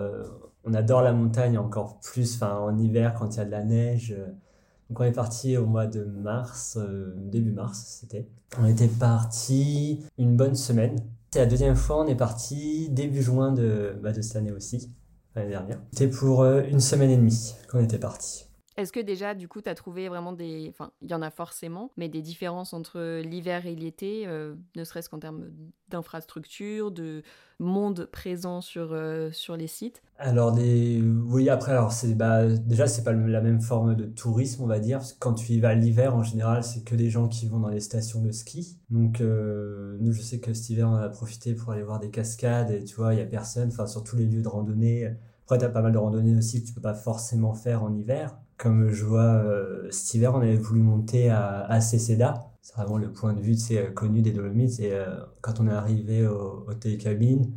on 0.63 0.73
adore 0.73 1.01
la 1.01 1.11
montagne 1.11 1.57
encore 1.57 1.99
plus, 1.99 2.35
enfin 2.35 2.57
en 2.57 2.77
hiver 2.77 3.13
quand 3.13 3.35
il 3.35 3.37
y 3.37 3.41
a 3.41 3.45
de 3.45 3.51
la 3.51 3.63
neige. 3.63 4.15
Donc 4.89 4.99
on 4.99 5.03
est 5.03 5.11
parti 5.11 5.57
au 5.57 5.65
mois 5.65 5.87
de 5.87 6.03
mars, 6.03 6.77
euh, 6.79 7.13
début 7.17 7.51
mars 7.51 7.99
c'était. 8.01 8.27
On 8.59 8.65
était 8.65 8.87
parti 8.87 10.03
une 10.17 10.35
bonne 10.35 10.55
semaine. 10.55 10.97
C'est 11.31 11.39
la 11.39 11.45
deuxième 11.47 11.75
fois, 11.75 12.03
on 12.03 12.07
est 12.07 12.15
parti 12.15 12.89
début 12.89 13.23
juin 13.23 13.51
de, 13.51 13.95
bah, 14.03 14.11
de 14.11 14.21
cette 14.21 14.35
année 14.35 14.51
aussi, 14.51 14.91
l'année 15.35 15.49
dernière. 15.49 15.79
C'était 15.91 16.15
pour 16.15 16.43
euh, 16.43 16.61
une 16.69 16.79
semaine 16.79 17.09
et 17.09 17.17
demie 17.17 17.55
qu'on 17.71 17.79
était 17.79 17.97
parti. 17.97 18.45
Est-ce 18.75 18.91
que 18.91 18.99
déjà, 18.99 19.35
du 19.35 19.47
coup, 19.47 19.61
tu 19.61 19.69
as 19.69 19.75
trouvé 19.75 20.09
vraiment 20.09 20.33
des... 20.33 20.67
Enfin, 20.69 20.91
il 21.01 21.11
y 21.11 21.13
en 21.13 21.21
a 21.21 21.29
forcément, 21.29 21.91
mais 21.95 22.09
des 22.09 22.21
différences 22.21 22.73
entre 22.73 23.21
l'hiver 23.21 23.67
et 23.67 23.75
l'été, 23.75 24.23
euh, 24.25 24.55
ne 24.75 24.83
serait-ce 24.83 25.09
qu'en 25.09 25.19
termes 25.19 25.51
d'infrastructure, 25.89 26.91
de 26.91 27.21
monde 27.59 28.09
présent 28.11 28.61
sur, 28.61 28.93
euh, 28.93 29.29
sur 29.31 29.55
les 29.55 29.67
sites? 29.67 30.01
Alors, 30.17 30.57
oui, 30.57 31.49
après, 31.49 31.73
alors, 31.73 31.91
c'est, 31.91 32.15
bah, 32.15 32.47
déjà, 32.47 32.87
c'est 32.87 33.03
pas 33.03 33.13
la 33.13 33.41
même 33.41 33.61
forme 33.61 33.93
de 33.93 34.05
tourisme, 34.05 34.63
on 34.63 34.67
va 34.67 34.79
dire. 34.79 35.01
quand 35.19 35.33
tu 35.33 35.53
y 35.53 35.59
vas 35.59 35.75
l'hiver, 35.75 36.15
en 36.15 36.23
général, 36.23 36.63
c'est 36.63 36.83
que 36.83 36.95
des 36.95 37.11
gens 37.11 37.27
qui 37.27 37.47
vont 37.47 37.59
dans 37.59 37.69
les 37.69 37.79
stations 37.79 38.21
de 38.21 38.31
ski. 38.31 38.79
Donc, 38.89 39.21
euh, 39.21 39.97
nous, 39.99 40.13
je 40.13 40.21
sais 40.21 40.39
que 40.39 40.51
cet 40.53 40.71
hiver, 40.71 40.89
on 40.89 40.95
a 40.95 41.09
profité 41.09 41.53
pour 41.53 41.73
aller 41.73 41.83
voir 41.83 41.99
des 41.99 42.09
cascades, 42.09 42.71
et 42.71 42.83
tu 42.83 42.95
vois, 42.95 43.13
il 43.13 43.19
y 43.19 43.23
a 43.23 43.25
personne, 43.25 43.67
enfin, 43.67 43.85
sur 43.85 44.03
tous 44.03 44.15
les 44.15 44.25
lieux 44.25 44.41
de 44.41 44.47
randonnée. 44.47 45.13
Après, 45.43 45.59
tu 45.59 45.65
as 45.65 45.69
pas 45.69 45.81
mal 45.81 45.91
de 45.91 45.97
randonnées 45.97 46.35
aussi 46.35 46.63
que 46.63 46.67
tu 46.67 46.73
peux 46.73 46.81
pas 46.81 46.95
forcément 46.95 47.53
faire 47.53 47.83
en 47.83 47.93
hiver 47.93 48.39
comme 48.63 48.91
je 48.91 49.03
vois 49.03 49.43
euh, 49.43 49.91
cet 49.91 50.13
hiver, 50.13 50.33
on 50.33 50.37
avait 50.37 50.55
voulu 50.55 50.81
monter 50.81 51.29
à, 51.29 51.65
à. 51.65 51.81
C'est 51.81 52.15
vraiment 52.77 52.97
le 52.97 53.11
point 53.11 53.33
de 53.33 53.41
vue 53.41 53.55
c'est 53.55 53.93
connu 53.93 54.21
des 54.21 54.31
Dolomites. 54.31 54.79
Et 54.79 54.93
euh, 54.93 55.17
quand 55.41 55.59
on 55.59 55.67
est 55.67 55.71
arrivé 55.71 56.25
au, 56.25 56.65
au 56.65 56.73
télécabine, 56.73 57.51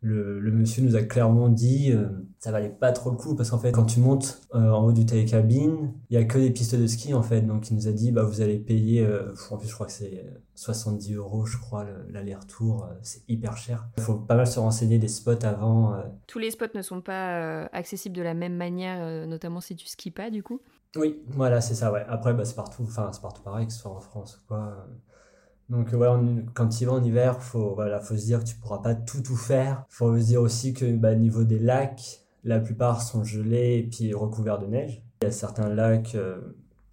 le, 0.00 0.40
monsieur 0.50 0.82
nous 0.82 0.96
a 0.96 1.02
clairement 1.02 1.50
dit 1.50 1.92
euh, 1.92 2.08
ça 2.46 2.52
valait 2.52 2.68
pas 2.68 2.92
trop 2.92 3.10
le 3.10 3.16
coup 3.16 3.34
parce 3.34 3.50
qu'en 3.50 3.58
fait 3.58 3.72
quand 3.72 3.86
tu 3.86 3.98
montes 3.98 4.40
euh, 4.54 4.70
en 4.70 4.84
haut 4.84 4.92
du 4.92 5.04
télécabine 5.04 5.92
il 6.10 6.14
y 6.14 6.16
a 6.16 6.24
que 6.24 6.38
des 6.38 6.52
pistes 6.52 6.76
de 6.76 6.86
ski 6.86 7.12
en 7.12 7.22
fait. 7.24 7.40
Donc 7.40 7.70
il 7.70 7.74
nous 7.74 7.88
a 7.88 7.90
dit 7.90 8.12
bah 8.12 8.22
vous 8.22 8.40
allez 8.40 8.60
payer 8.60 9.04
euh, 9.04 9.34
en 9.50 9.56
plus 9.56 9.66
je 9.66 9.74
crois 9.74 9.86
que 9.86 9.92
c'est 9.92 10.24
70 10.54 11.14
euros 11.14 11.44
je 11.44 11.58
crois 11.58 11.84
l'aller-retour 12.08 12.88
c'est 13.02 13.22
hyper 13.26 13.56
cher. 13.56 13.88
Il 13.96 14.04
faut 14.04 14.14
pas 14.14 14.36
mal 14.36 14.46
se 14.46 14.60
renseigner 14.60 15.00
des 15.00 15.08
spots 15.08 15.42
avant 15.44 16.00
tous 16.28 16.38
les 16.38 16.52
spots 16.52 16.66
ne 16.72 16.82
sont 16.82 17.00
pas 17.00 17.64
accessibles 17.72 18.14
de 18.14 18.22
la 18.22 18.34
même 18.34 18.54
manière 18.54 19.26
notamment 19.26 19.60
si 19.60 19.74
tu 19.74 19.88
skis 19.88 20.12
pas 20.12 20.30
du 20.30 20.44
coup? 20.44 20.60
Oui 20.94 21.20
voilà 21.30 21.60
c'est 21.60 21.74
ça 21.74 21.90
ouais. 21.90 22.04
Après 22.08 22.32
bah, 22.32 22.44
c'est 22.44 22.54
partout 22.54 22.84
enfin 22.84 23.10
c'est 23.12 23.22
partout 23.22 23.42
pareil 23.42 23.66
que 23.66 23.72
ce 23.72 23.80
soit 23.80 23.90
en 23.90 23.98
France 23.98 24.38
ou 24.40 24.46
quoi 24.46 24.86
donc 25.68 25.92
voilà, 25.92 26.20
quand 26.54 26.68
tu 26.68 26.84
vas 26.84 26.92
en 26.92 27.02
hiver, 27.02 27.42
faut 27.42 27.74
voilà, 27.74 27.98
faut 27.98 28.16
se 28.16 28.24
dire 28.24 28.38
que 28.38 28.44
tu 28.44 28.54
pourras 28.54 28.78
pas 28.78 28.94
tout 28.94 29.20
tout 29.20 29.34
faire. 29.34 29.84
Faut 29.88 30.16
se 30.16 30.26
dire 30.26 30.40
aussi 30.40 30.74
que 30.74 30.84
bah, 30.92 31.16
niveau 31.16 31.42
des 31.42 31.58
lacs, 31.58 32.25
la 32.46 32.60
plupart 32.60 33.02
sont 33.02 33.24
gelés 33.24 33.78
et 33.78 33.82
puis 33.82 34.14
recouverts 34.14 34.58
de 34.58 34.66
neige. 34.66 35.02
Il 35.20 35.26
y 35.26 35.28
a 35.28 35.30
certains 35.30 35.68
lacs 35.68 36.14
euh, 36.14 36.40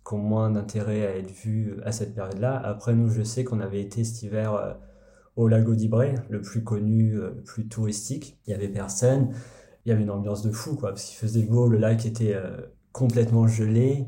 qui 0.05 0.13
ont 0.13 0.17
moins 0.17 0.49
d'intérêt 0.49 1.05
à 1.05 1.15
être 1.17 1.31
vus 1.31 1.77
à 1.85 1.91
cette 1.91 2.13
période-là. 2.13 2.59
Après 2.63 2.93
nous, 2.93 3.09
je 3.09 3.23
sais 3.23 3.43
qu'on 3.43 3.59
avait 3.59 3.81
été 3.81 4.03
cet 4.03 4.23
hiver 4.23 4.53
euh, 4.53 4.73
au 5.35 5.47
lago 5.47 5.75
d'Ibré, 5.75 6.15
le 6.29 6.41
plus 6.41 6.63
connu, 6.63 7.15
euh, 7.15 7.33
le 7.35 7.43
plus 7.43 7.67
touristique. 7.67 8.37
Il 8.45 8.51
y 8.51 8.53
avait 8.53 8.67
personne. 8.67 9.33
Il 9.85 9.89
y 9.89 9.91
avait 9.91 10.03
une 10.03 10.11
ambiance 10.11 10.43
de 10.43 10.51
fou 10.51 10.75
quoi, 10.75 10.89
parce 10.89 11.03
qu'il 11.05 11.17
faisait 11.17 11.43
beau, 11.43 11.67
le 11.67 11.77
lac 11.77 12.05
était 12.05 12.37
complètement 12.93 13.47
gelé 13.47 14.07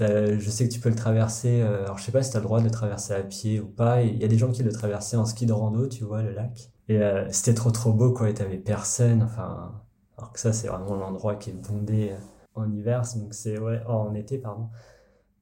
je 0.00 0.50
sais 0.50 0.68
que 0.68 0.72
tu 0.72 0.80
peux 0.80 0.88
le 0.88 0.94
traverser. 0.94 1.62
Euh, 1.62 1.84
alors, 1.84 1.98
je 1.98 2.04
sais 2.04 2.12
pas 2.12 2.22
si 2.22 2.30
tu 2.30 2.36
as 2.36 2.40
le 2.40 2.44
droit 2.44 2.60
de 2.60 2.64
le 2.64 2.70
traverser 2.70 3.14
à 3.14 3.22
pied 3.22 3.60
ou 3.60 3.66
pas. 3.66 4.02
Il 4.02 4.20
y 4.20 4.24
a 4.24 4.28
des 4.28 4.38
gens 4.38 4.50
qui 4.50 4.62
le 4.62 4.72
traversaient 4.72 5.16
en 5.16 5.24
ski 5.24 5.46
de 5.46 5.52
rando, 5.52 5.88
tu 5.88 6.04
vois, 6.04 6.22
le 6.22 6.32
lac. 6.32 6.70
Et 6.88 6.98
euh, 6.98 7.26
c'était 7.30 7.54
trop 7.54 7.70
trop 7.70 7.92
beau, 7.92 8.12
quoi. 8.12 8.30
Et 8.30 8.34
t'avais 8.34 8.58
personne. 8.58 9.22
Enfin, 9.22 9.72
alors 10.18 10.32
que 10.32 10.40
ça, 10.40 10.52
c'est 10.52 10.68
vraiment 10.68 10.96
l'endroit 10.96 11.36
qui 11.36 11.50
est 11.50 11.68
bondé 11.68 12.10
euh, 12.12 12.16
en 12.54 12.70
hiver. 12.70 13.02
Donc, 13.16 13.34
c'est, 13.34 13.58
ouais, 13.58 13.82
oh, 13.86 13.92
en 13.92 14.14
été, 14.14 14.38
pardon. 14.38 14.68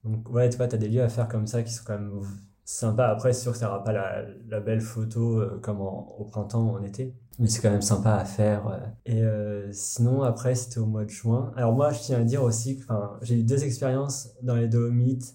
Donc, 0.03 0.29
ouais, 0.31 0.49
tu 0.51 0.57
vois, 0.57 0.67
t'as 0.67 0.77
des 0.77 0.89
lieux 0.89 1.03
à 1.03 1.09
faire 1.09 1.29
comme 1.29 1.47
ça 1.47 1.63
qui 1.63 1.73
sont 1.73 1.85
quand 1.87 1.99
même 1.99 2.23
sympa. 2.65 3.07
Après, 3.07 3.33
c'est 3.33 3.43
sûr 3.43 3.53
que 3.53 3.59
ça 3.59 3.67
n'aura 3.67 3.85
pas 3.85 3.93
la, 3.93 4.61
belle 4.61 4.81
photo 4.81 5.41
euh, 5.41 5.61
comme 5.63 5.81
au 5.81 6.25
printemps 6.25 6.73
en 6.73 6.83
été. 6.83 7.15
Mais 7.39 7.49
c'est 7.49 7.61
quand 7.61 7.71
même 7.71 7.83
sympa 7.83 8.15
à 8.15 8.25
faire. 8.25 8.67
Euh. 8.69 9.69
Et 9.69 9.73
sinon, 9.73 10.23
après, 10.23 10.55
c'était 10.55 10.79
au 10.79 10.87
mois 10.87 11.05
de 11.05 11.11
juin. 11.11 11.53
Alors 11.57 11.73
moi, 11.73 11.91
je 11.93 12.01
tiens 12.01 12.21
à 12.21 12.25
dire 12.25 12.43
aussi 12.43 12.79
que 12.79 12.85
j'ai 13.23 13.39
eu 13.39 13.43
deux 13.43 13.65
expériences 13.65 14.31
dans 14.43 14.57
les 14.57 14.69
Dolomites, 14.69 15.35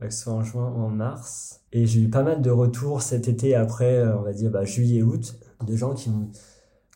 que 0.00 0.10
ce 0.10 0.24
soit 0.24 0.32
en 0.32 0.42
juin 0.42 0.72
ou 0.76 0.80
en 0.80 0.90
mars. 0.90 1.60
Et 1.72 1.86
j'ai 1.86 2.00
eu 2.00 2.10
pas 2.10 2.22
mal 2.22 2.40
de 2.40 2.50
retours 2.50 3.02
cet 3.02 3.28
été 3.28 3.54
après, 3.54 4.06
on 4.08 4.22
va 4.22 4.32
dire, 4.32 4.50
bah, 4.50 4.64
juillet-août, 4.64 5.38
de 5.64 5.76
gens 5.76 5.94
qui 5.94 6.10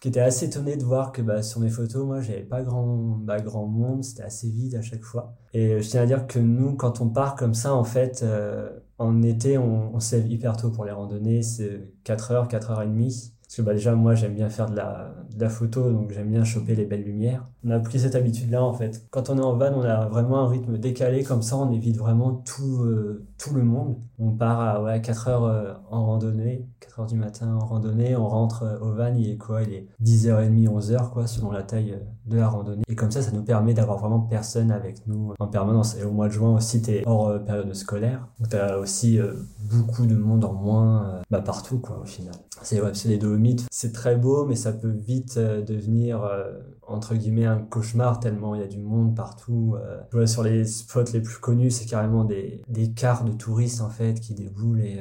qui 0.01 0.09
étaient 0.09 0.21
assez 0.21 0.47
étonnés 0.47 0.77
de 0.77 0.85
voir 0.85 1.13
que 1.13 1.23
bah, 1.23 1.43
sur 1.43 1.61
mes 1.61 1.69
photos, 1.69 2.07
moi, 2.07 2.21
j'avais 2.21 2.43
pas 2.43 2.63
grand, 2.63 3.19
bah, 3.23 3.41
grand 3.41 3.67
monde, 3.67 4.03
c'était 4.03 4.23
assez 4.23 4.51
vide 4.51 4.75
à 4.75 4.83
chaque 4.83 5.03
fois. 5.03 5.35
Et 5.53 5.81
je 5.83 5.89
tiens 5.89 6.03
à 6.03 6.07
dire 6.07 6.27
que 6.27 6.39
nous, 6.39 6.75
quand 6.75 7.01
on 7.01 7.09
part 7.11 7.37
comme 7.37 7.55
ça, 7.55 7.75
en 7.75 7.85
fait, 7.85 8.25
en 8.99 9.23
été, 9.23 9.59
on, 9.59 9.95
on 9.95 10.01
se 10.01 10.17
lève 10.17 10.31
hyper 10.31 10.57
tôt 10.57 10.71
pour 10.71 10.85
les 10.85 10.93
randonnées, 10.93 11.43
c'est 11.43 11.93
4h, 12.05 12.49
4h30. 12.49 13.33
Parce 13.51 13.57
que 13.57 13.63
bah, 13.63 13.75
déjà, 13.75 13.97
moi, 13.97 14.15
j'aime 14.15 14.35
bien 14.35 14.49
faire 14.49 14.71
de 14.71 14.77
la, 14.77 15.49
photo, 15.49 15.91
donc 15.91 16.13
j'aime 16.13 16.31
bien 16.31 16.45
choper 16.45 16.77
les 16.77 16.85
belles 16.85 17.03
lumières. 17.03 17.49
On 17.65 17.71
a 17.71 17.81
pris 17.81 17.99
cette 17.99 18.15
habitude-là, 18.15 18.63
en 18.63 18.73
fait. 18.73 19.09
Quand 19.11 19.29
on 19.29 19.39
est 19.39 19.43
en 19.43 19.57
van, 19.57 19.73
on 19.75 19.83
a 19.83 20.07
vraiment 20.07 20.39
un 20.39 20.49
rythme 20.49 20.79
décalé, 20.79 21.25
comme 21.25 21.43
ça, 21.43 21.57
on 21.57 21.73
évite 21.73 21.97
vraiment 21.97 22.33
tout, 22.33 22.85
euh, 22.85 23.27
tout 23.39 23.53
le 23.53 23.65
monde. 23.65 23.97
On 24.21 24.31
part 24.31 24.61
à 24.61 24.81
ouais, 24.85 25.03
4 25.03 25.29
heures 25.29 25.45
euh, 25.45 25.73
en 25.91 26.07
randonnée, 26.07 26.69
4 26.79 27.01
heures 27.01 27.07
du 27.07 27.17
matin 27.17 27.59
en 27.61 27.67
randonnée, 27.67 28.15
on 28.15 28.29
rentre 28.29 28.63
euh, 28.63 28.79
au 28.79 28.93
van, 28.93 29.13
il 29.17 29.29
est 29.29 29.37
quoi? 29.37 29.63
Il 29.63 29.73
est 29.73 29.89
10h30, 30.01 30.69
11h, 30.69 31.11
quoi, 31.11 31.27
selon 31.27 31.51
la 31.51 31.65
taille 31.65 31.99
de 32.27 32.37
la 32.37 32.49
randonnée. 32.49 32.85
Et 32.89 32.95
comme 32.95 33.11
ça, 33.11 33.21
ça 33.21 33.33
nous 33.33 33.43
permet 33.43 33.75
d'avoir 33.75 33.99
vraiment 33.99 34.21
personne 34.21 34.71
avec 34.71 35.05
nous 35.09 35.33
en 35.41 35.49
permanence. 35.49 35.97
Et 35.97 36.05
au 36.05 36.13
mois 36.13 36.29
de 36.29 36.33
juin 36.33 36.55
aussi, 36.55 36.83
t'es 36.83 37.03
hors 37.05 37.45
période 37.45 37.75
scolaire. 37.75 38.29
Donc 38.39 38.51
t'as 38.51 38.77
aussi 38.77 39.19
beaucoup 39.59 40.07
de 40.07 40.15
monde 40.15 40.45
en 40.45 40.53
moins, 40.53 41.21
bah, 41.33 41.41
partout, 41.41 41.81
quoi, 41.81 41.99
au 42.01 42.07
final. 42.07 42.35
C'est 42.63 42.81
ouais, 42.81 42.93
les 43.07 43.19
deux 43.19 43.40
c'est 43.71 43.93
très 43.93 44.17
beau, 44.17 44.47
mais 44.47 44.57
ça 44.57 44.73
peut 44.73 44.91
vite 44.91 45.37
euh, 45.37 45.63
devenir, 45.63 46.23
euh, 46.25 46.53
entre 46.87 47.15
guillemets, 47.15 47.47
un 47.47 47.59
cauchemar 47.59 48.21
tellement 48.21 48.55
il 48.55 48.61
y 48.61 48.65
a 48.65 48.69
du 48.69 48.79
monde 48.79 49.15
partout. 49.15 49.77
Euh. 50.15 50.27
sur 50.27 50.43
les 50.43 50.65
spots 50.65 51.13
les 51.13 51.21
plus 51.21 51.39
connus, 51.39 51.71
c'est 51.71 51.87
carrément 51.87 52.25
des, 52.25 52.63
des 52.69 52.93
cars 52.93 53.25
de 53.25 53.33
touristes, 53.33 53.81
en 53.81 53.91
fait, 53.91 54.21
qui 54.21 54.35
déboulent 54.35 54.81
et 54.81 54.99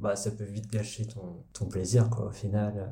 bah, 0.00 0.16
ça 0.16 0.30
peut 0.30 0.44
vite 0.44 0.70
gâcher 0.70 1.06
ton, 1.06 1.44
ton 1.52 1.66
plaisir, 1.66 2.10
quoi, 2.10 2.26
au 2.26 2.32
final. 2.32 2.90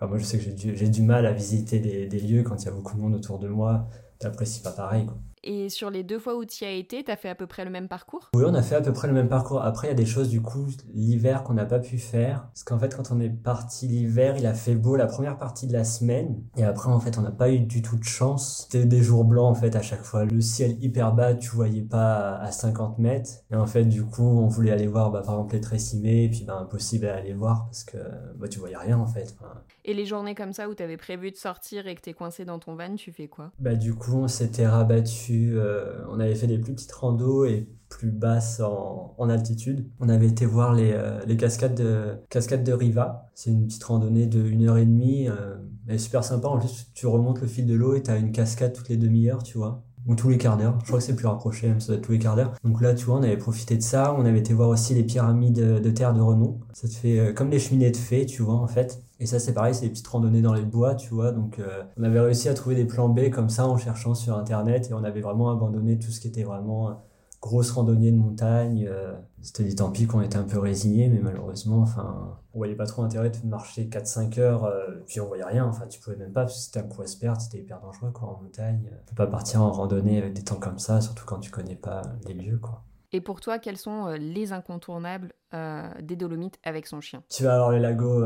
Moi, 0.00 0.18
je 0.18 0.24
sais 0.24 0.38
que 0.38 0.44
j'ai 0.44 0.52
du, 0.52 0.90
du 0.90 1.02
mal 1.02 1.26
à 1.26 1.32
visiter 1.32 1.80
des, 1.80 2.06
des 2.06 2.20
lieux 2.20 2.42
quand 2.42 2.62
il 2.62 2.66
y 2.66 2.68
a 2.68 2.72
beaucoup 2.72 2.96
de 2.96 3.00
monde 3.00 3.14
autour 3.14 3.38
de 3.38 3.48
moi. 3.48 3.88
T'apprécies 4.18 4.62
pas 4.62 4.72
pareil, 4.72 5.06
quoi. 5.06 5.18
Et 5.42 5.68
sur 5.68 5.90
les 5.90 6.02
deux 6.02 6.18
fois 6.18 6.36
où 6.36 6.44
tu 6.44 6.64
y 6.64 6.66
as 6.66 6.72
été, 6.72 7.04
tu 7.04 7.10
as 7.10 7.16
fait 7.16 7.28
à 7.28 7.34
peu 7.34 7.46
près 7.46 7.64
le 7.64 7.70
même 7.70 7.88
parcours? 7.88 8.30
Oui, 8.34 8.44
on 8.46 8.54
a 8.54 8.62
fait 8.62 8.74
à 8.74 8.80
peu 8.80 8.92
près 8.92 9.08
le 9.08 9.14
même 9.14 9.28
parcours. 9.28 9.62
Après, 9.62 9.88
il 9.88 9.90
y 9.90 9.92
a 9.92 9.96
des 9.96 10.06
choses, 10.06 10.28
du 10.28 10.40
coup, 10.40 10.66
l'hiver 10.94 11.42
qu'on 11.42 11.54
n'a 11.54 11.64
pas 11.64 11.78
pu 11.78 11.98
faire. 11.98 12.48
Parce 12.48 12.64
qu'en 12.64 12.78
fait, 12.78 12.94
quand 12.94 13.10
on 13.10 13.20
est 13.20 13.30
parti 13.30 13.86
l'hiver, 13.86 14.36
il 14.36 14.46
a 14.46 14.54
fait 14.54 14.74
beau 14.74 14.96
la 14.96 15.06
première 15.06 15.38
partie 15.38 15.66
de 15.66 15.72
la 15.72 15.84
semaine. 15.84 16.42
Et 16.56 16.64
après, 16.64 16.90
en 16.90 17.00
fait, 17.00 17.18
on 17.18 17.22
n'a 17.22 17.30
pas 17.30 17.50
eu 17.50 17.60
du 17.60 17.82
tout 17.82 17.96
de 17.96 18.04
chance. 18.04 18.66
C'était 18.70 18.86
des 18.86 19.02
jours 19.02 19.24
blancs, 19.24 19.50
en 19.50 19.54
fait, 19.54 19.76
à 19.76 19.82
chaque 19.82 20.02
fois. 20.02 20.24
Le 20.24 20.40
ciel 20.40 20.76
hyper 20.82 21.12
bas, 21.12 21.34
tu 21.34 21.50
voyais 21.50 21.82
pas 21.82 22.36
à 22.36 22.50
50 22.50 22.98
mètres. 22.98 23.30
Et 23.50 23.56
en 23.56 23.66
fait, 23.66 23.84
du 23.84 24.04
coup, 24.04 24.26
on 24.26 24.48
voulait 24.48 24.72
aller 24.72 24.86
voir, 24.86 25.10
bah, 25.10 25.22
par 25.24 25.34
exemple, 25.34 25.54
les 25.54 25.60
Tressimé. 25.60 26.24
Et 26.24 26.28
puis, 26.28 26.44
bah, 26.44 26.58
impossible 26.58 27.06
à 27.06 27.16
aller 27.16 27.34
voir 27.34 27.66
parce 27.66 27.84
que 27.84 27.98
bah, 28.36 28.48
tu 28.48 28.58
voyais 28.58 28.76
rien, 28.76 28.98
en 28.98 29.06
fait. 29.06 29.36
Et 29.88 29.94
les 29.94 30.04
journées 30.04 30.34
comme 30.34 30.52
ça 30.52 30.68
où 30.68 30.74
tu 30.74 30.82
avais 30.82 30.98
prévu 30.98 31.30
de 31.30 31.36
sortir 31.36 31.86
et 31.86 31.94
que 31.94 32.02
tu 32.02 32.10
es 32.10 32.12
coincé 32.12 32.44
dans 32.44 32.58
ton 32.58 32.74
van, 32.74 32.94
tu 32.94 33.10
fais 33.10 33.26
quoi? 33.26 33.52
Bah, 33.58 33.74
du 33.74 33.94
coup, 33.94 34.18
on 34.18 34.28
s'était 34.28 34.66
rabattu 34.66 35.52
euh, 35.54 36.04
on 36.10 36.20
avait 36.20 36.34
fait 36.34 36.46
des 36.46 36.58
plus 36.58 36.74
petites 36.74 36.92
randos 36.92 37.46
et 37.46 37.66
plus 37.88 38.10
basses 38.10 38.60
en, 38.60 39.30
altitude. 39.30 39.88
On 39.98 40.10
avait 40.10 40.26
été 40.26 40.44
voir 40.44 40.74
les, 40.74 40.92
euh, 40.92 41.34
cascades, 41.36 41.74
de, 41.74 42.18
cascades 42.28 42.64
de 42.64 42.72
Riva. 42.74 43.30
C'est 43.34 43.50
une 43.50 43.66
petite 43.66 43.82
randonnée 43.84 44.26
de 44.26 44.42
1 44.42 44.68
heure 44.68 44.76
et 44.76 44.84
demie. 44.84 45.26
Euh, 45.26 45.56
elle 45.86 45.94
est 45.94 45.98
super 45.98 46.22
sympa. 46.22 46.48
En 46.48 46.58
plus, 46.58 46.92
tu 46.92 47.06
remontes 47.06 47.40
le 47.40 47.46
fil 47.46 47.64
de 47.64 47.72
l'eau 47.74 47.94
et 47.94 48.02
tu 48.02 48.10
as 48.10 48.18
une 48.18 48.30
cascade 48.30 48.74
toutes 48.74 48.90
les 48.90 48.98
demi-heures, 48.98 49.42
tu 49.42 49.56
vois. 49.56 49.87
Ou 50.08 50.14
tous 50.14 50.28
les 50.30 50.38
quarts 50.38 50.56
d'heure. 50.56 50.78
Je 50.80 50.86
crois 50.86 50.98
que 50.98 51.04
c'est 51.04 51.14
plus 51.14 51.26
rapproché, 51.26 51.68
même 51.68 51.80
ça 51.80 51.88
doit 51.88 51.96
être 51.96 52.02
tous 52.02 52.12
les 52.12 52.18
quarts 52.18 52.34
d'heure. 52.34 52.54
Donc 52.64 52.80
là, 52.80 52.94
tu 52.94 53.04
vois, 53.04 53.16
on 53.16 53.22
avait 53.22 53.36
profité 53.36 53.76
de 53.76 53.82
ça. 53.82 54.14
On 54.18 54.24
avait 54.24 54.38
été 54.38 54.54
voir 54.54 54.70
aussi 54.70 54.94
les 54.94 55.04
pyramides 55.04 55.80
de 55.80 55.90
terre 55.90 56.14
de 56.14 56.20
renom. 56.20 56.58
Ça 56.72 56.88
te 56.88 56.94
fait 56.94 57.18
euh, 57.18 57.32
comme 57.32 57.50
les 57.50 57.58
cheminées 57.58 57.90
de 57.90 57.96
fées, 57.96 58.26
tu 58.26 58.42
vois, 58.42 58.54
en 58.54 58.66
fait. 58.66 59.02
Et 59.20 59.26
ça, 59.26 59.38
c'est 59.38 59.52
pareil, 59.52 59.74
c'est 59.74 59.82
des 59.82 59.90
petites 59.90 60.08
randonnées 60.08 60.42
dans 60.42 60.54
les 60.54 60.62
bois, 60.62 60.94
tu 60.94 61.12
vois. 61.12 61.30
Donc, 61.30 61.58
euh, 61.58 61.82
on 61.98 62.02
avait 62.04 62.20
réussi 62.20 62.48
à 62.48 62.54
trouver 62.54 62.74
des 62.74 62.86
plans 62.86 63.08
B 63.08 63.30
comme 63.30 63.50
ça 63.50 63.68
en 63.68 63.76
cherchant 63.76 64.14
sur 64.14 64.36
Internet 64.36 64.88
et 64.90 64.94
on 64.94 65.04
avait 65.04 65.20
vraiment 65.20 65.50
abandonné 65.50 65.98
tout 65.98 66.10
ce 66.10 66.20
qui 66.20 66.28
était 66.28 66.44
vraiment 66.44 67.02
grosse 67.40 67.70
randonnée 67.70 68.10
de 68.10 68.16
montagne. 68.16 68.86
Euh, 68.88 69.14
c'était 69.42 69.64
dit 69.64 69.76
tant 69.76 69.90
pis 69.90 70.06
qu'on 70.06 70.20
était 70.20 70.36
un 70.36 70.44
peu 70.44 70.58
résigné, 70.58 71.08
mais 71.08 71.20
malheureusement, 71.20 71.80
enfin, 71.80 72.38
on 72.54 72.58
voyait 72.58 72.74
pas 72.74 72.86
trop 72.86 73.02
intérêt 73.02 73.30
de 73.30 73.46
marcher 73.46 73.84
4-5 73.86 74.38
heures, 74.40 74.64
euh, 74.64 74.96
puis 75.06 75.20
on 75.20 75.26
voyait 75.26 75.44
rien. 75.44 75.64
Enfin, 75.66 75.86
tu 75.86 76.00
pouvais 76.00 76.16
même 76.16 76.32
pas, 76.32 76.42
parce 76.42 76.56
que 76.56 76.60
c'était 76.60 76.80
un 76.80 76.88
coup 76.88 77.02
à 77.02 77.06
se 77.06 77.16
perdre, 77.16 77.40
c'était 77.40 77.58
hyper 77.58 77.80
dangereux, 77.80 78.10
quoi, 78.10 78.28
en 78.28 78.42
montagne. 78.42 78.90
Tu 79.06 79.14
peux 79.14 79.24
pas 79.24 79.30
partir 79.30 79.62
en 79.62 79.70
randonnée 79.70 80.18
avec 80.18 80.34
des 80.34 80.44
temps 80.44 80.56
comme 80.56 80.78
ça, 80.78 81.00
surtout 81.00 81.24
quand 81.24 81.38
tu 81.38 81.50
connais 81.50 81.76
pas 81.76 82.02
les 82.26 82.34
lieux, 82.34 82.58
quoi. 82.58 82.84
Et 83.12 83.20
pour 83.22 83.40
toi, 83.40 83.58
quels 83.58 83.78
sont 83.78 84.06
euh, 84.06 84.16
les 84.16 84.52
incontournables 84.52 85.32
des 86.02 86.14
Dolomites 86.14 86.58
avec 86.62 86.86
son 86.86 87.00
chien? 87.00 87.22
Tu 87.30 87.42
vas 87.42 87.54
avoir 87.54 87.70
les 87.70 87.80
lagos 87.80 88.22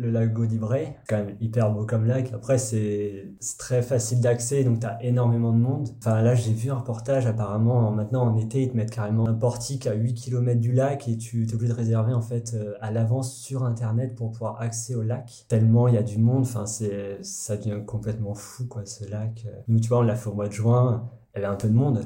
le 0.00 0.10
lac 0.10 0.32
Godibray, 0.32 0.96
quand 1.08 1.18
même 1.18 1.36
hyper 1.40 1.70
beau 1.72 1.84
comme 1.84 2.06
lac. 2.06 2.32
Après, 2.32 2.58
c'est 2.58 3.34
très 3.58 3.82
facile 3.82 4.20
d'accès, 4.20 4.64
donc 4.64 4.80
tu 4.80 4.86
as 4.86 5.02
énormément 5.02 5.52
de 5.52 5.58
monde. 5.58 5.88
Enfin, 5.98 6.22
là, 6.22 6.34
j'ai 6.34 6.52
vu 6.52 6.70
un 6.70 6.76
reportage, 6.76 7.26
apparemment, 7.26 7.90
maintenant 7.90 8.22
en 8.22 8.36
été, 8.36 8.62
ils 8.62 8.70
te 8.70 8.76
mettent 8.76 8.90
carrément 8.90 9.28
un 9.28 9.34
portique 9.34 9.86
à 9.86 9.94
8 9.94 10.14
km 10.14 10.60
du 10.60 10.72
lac 10.72 11.06
et 11.08 11.16
tu 11.16 11.44
es 11.44 11.54
obligé 11.54 11.72
de 11.72 11.76
réserver 11.76 12.14
en 12.14 12.22
fait 12.22 12.54
euh, 12.54 12.74
à 12.80 12.90
l'avance 12.90 13.36
sur 13.36 13.64
Internet 13.64 14.14
pour 14.14 14.32
pouvoir 14.32 14.60
accéder 14.60 14.98
au 14.98 15.02
lac. 15.02 15.44
Tellement 15.48 15.88
il 15.88 15.94
y 15.94 15.98
a 15.98 16.02
du 16.02 16.18
monde, 16.18 16.42
enfin, 16.42 16.64
ça 16.66 17.56
devient 17.56 17.84
complètement 17.86 18.34
fou, 18.34 18.66
quoi, 18.66 18.86
ce 18.86 19.08
lac. 19.08 19.46
Nous, 19.68 19.80
tu 19.80 19.88
vois, 19.88 19.98
on 19.98 20.02
l'a 20.02 20.16
fait 20.16 20.30
au 20.30 20.34
mois 20.34 20.48
de 20.48 20.52
juin, 20.52 21.10
il 21.34 21.40
y 21.40 21.44
avait 21.44 21.52
un 21.52 21.56
peu 21.56 21.68
de 21.68 21.74
monde 21.74 22.00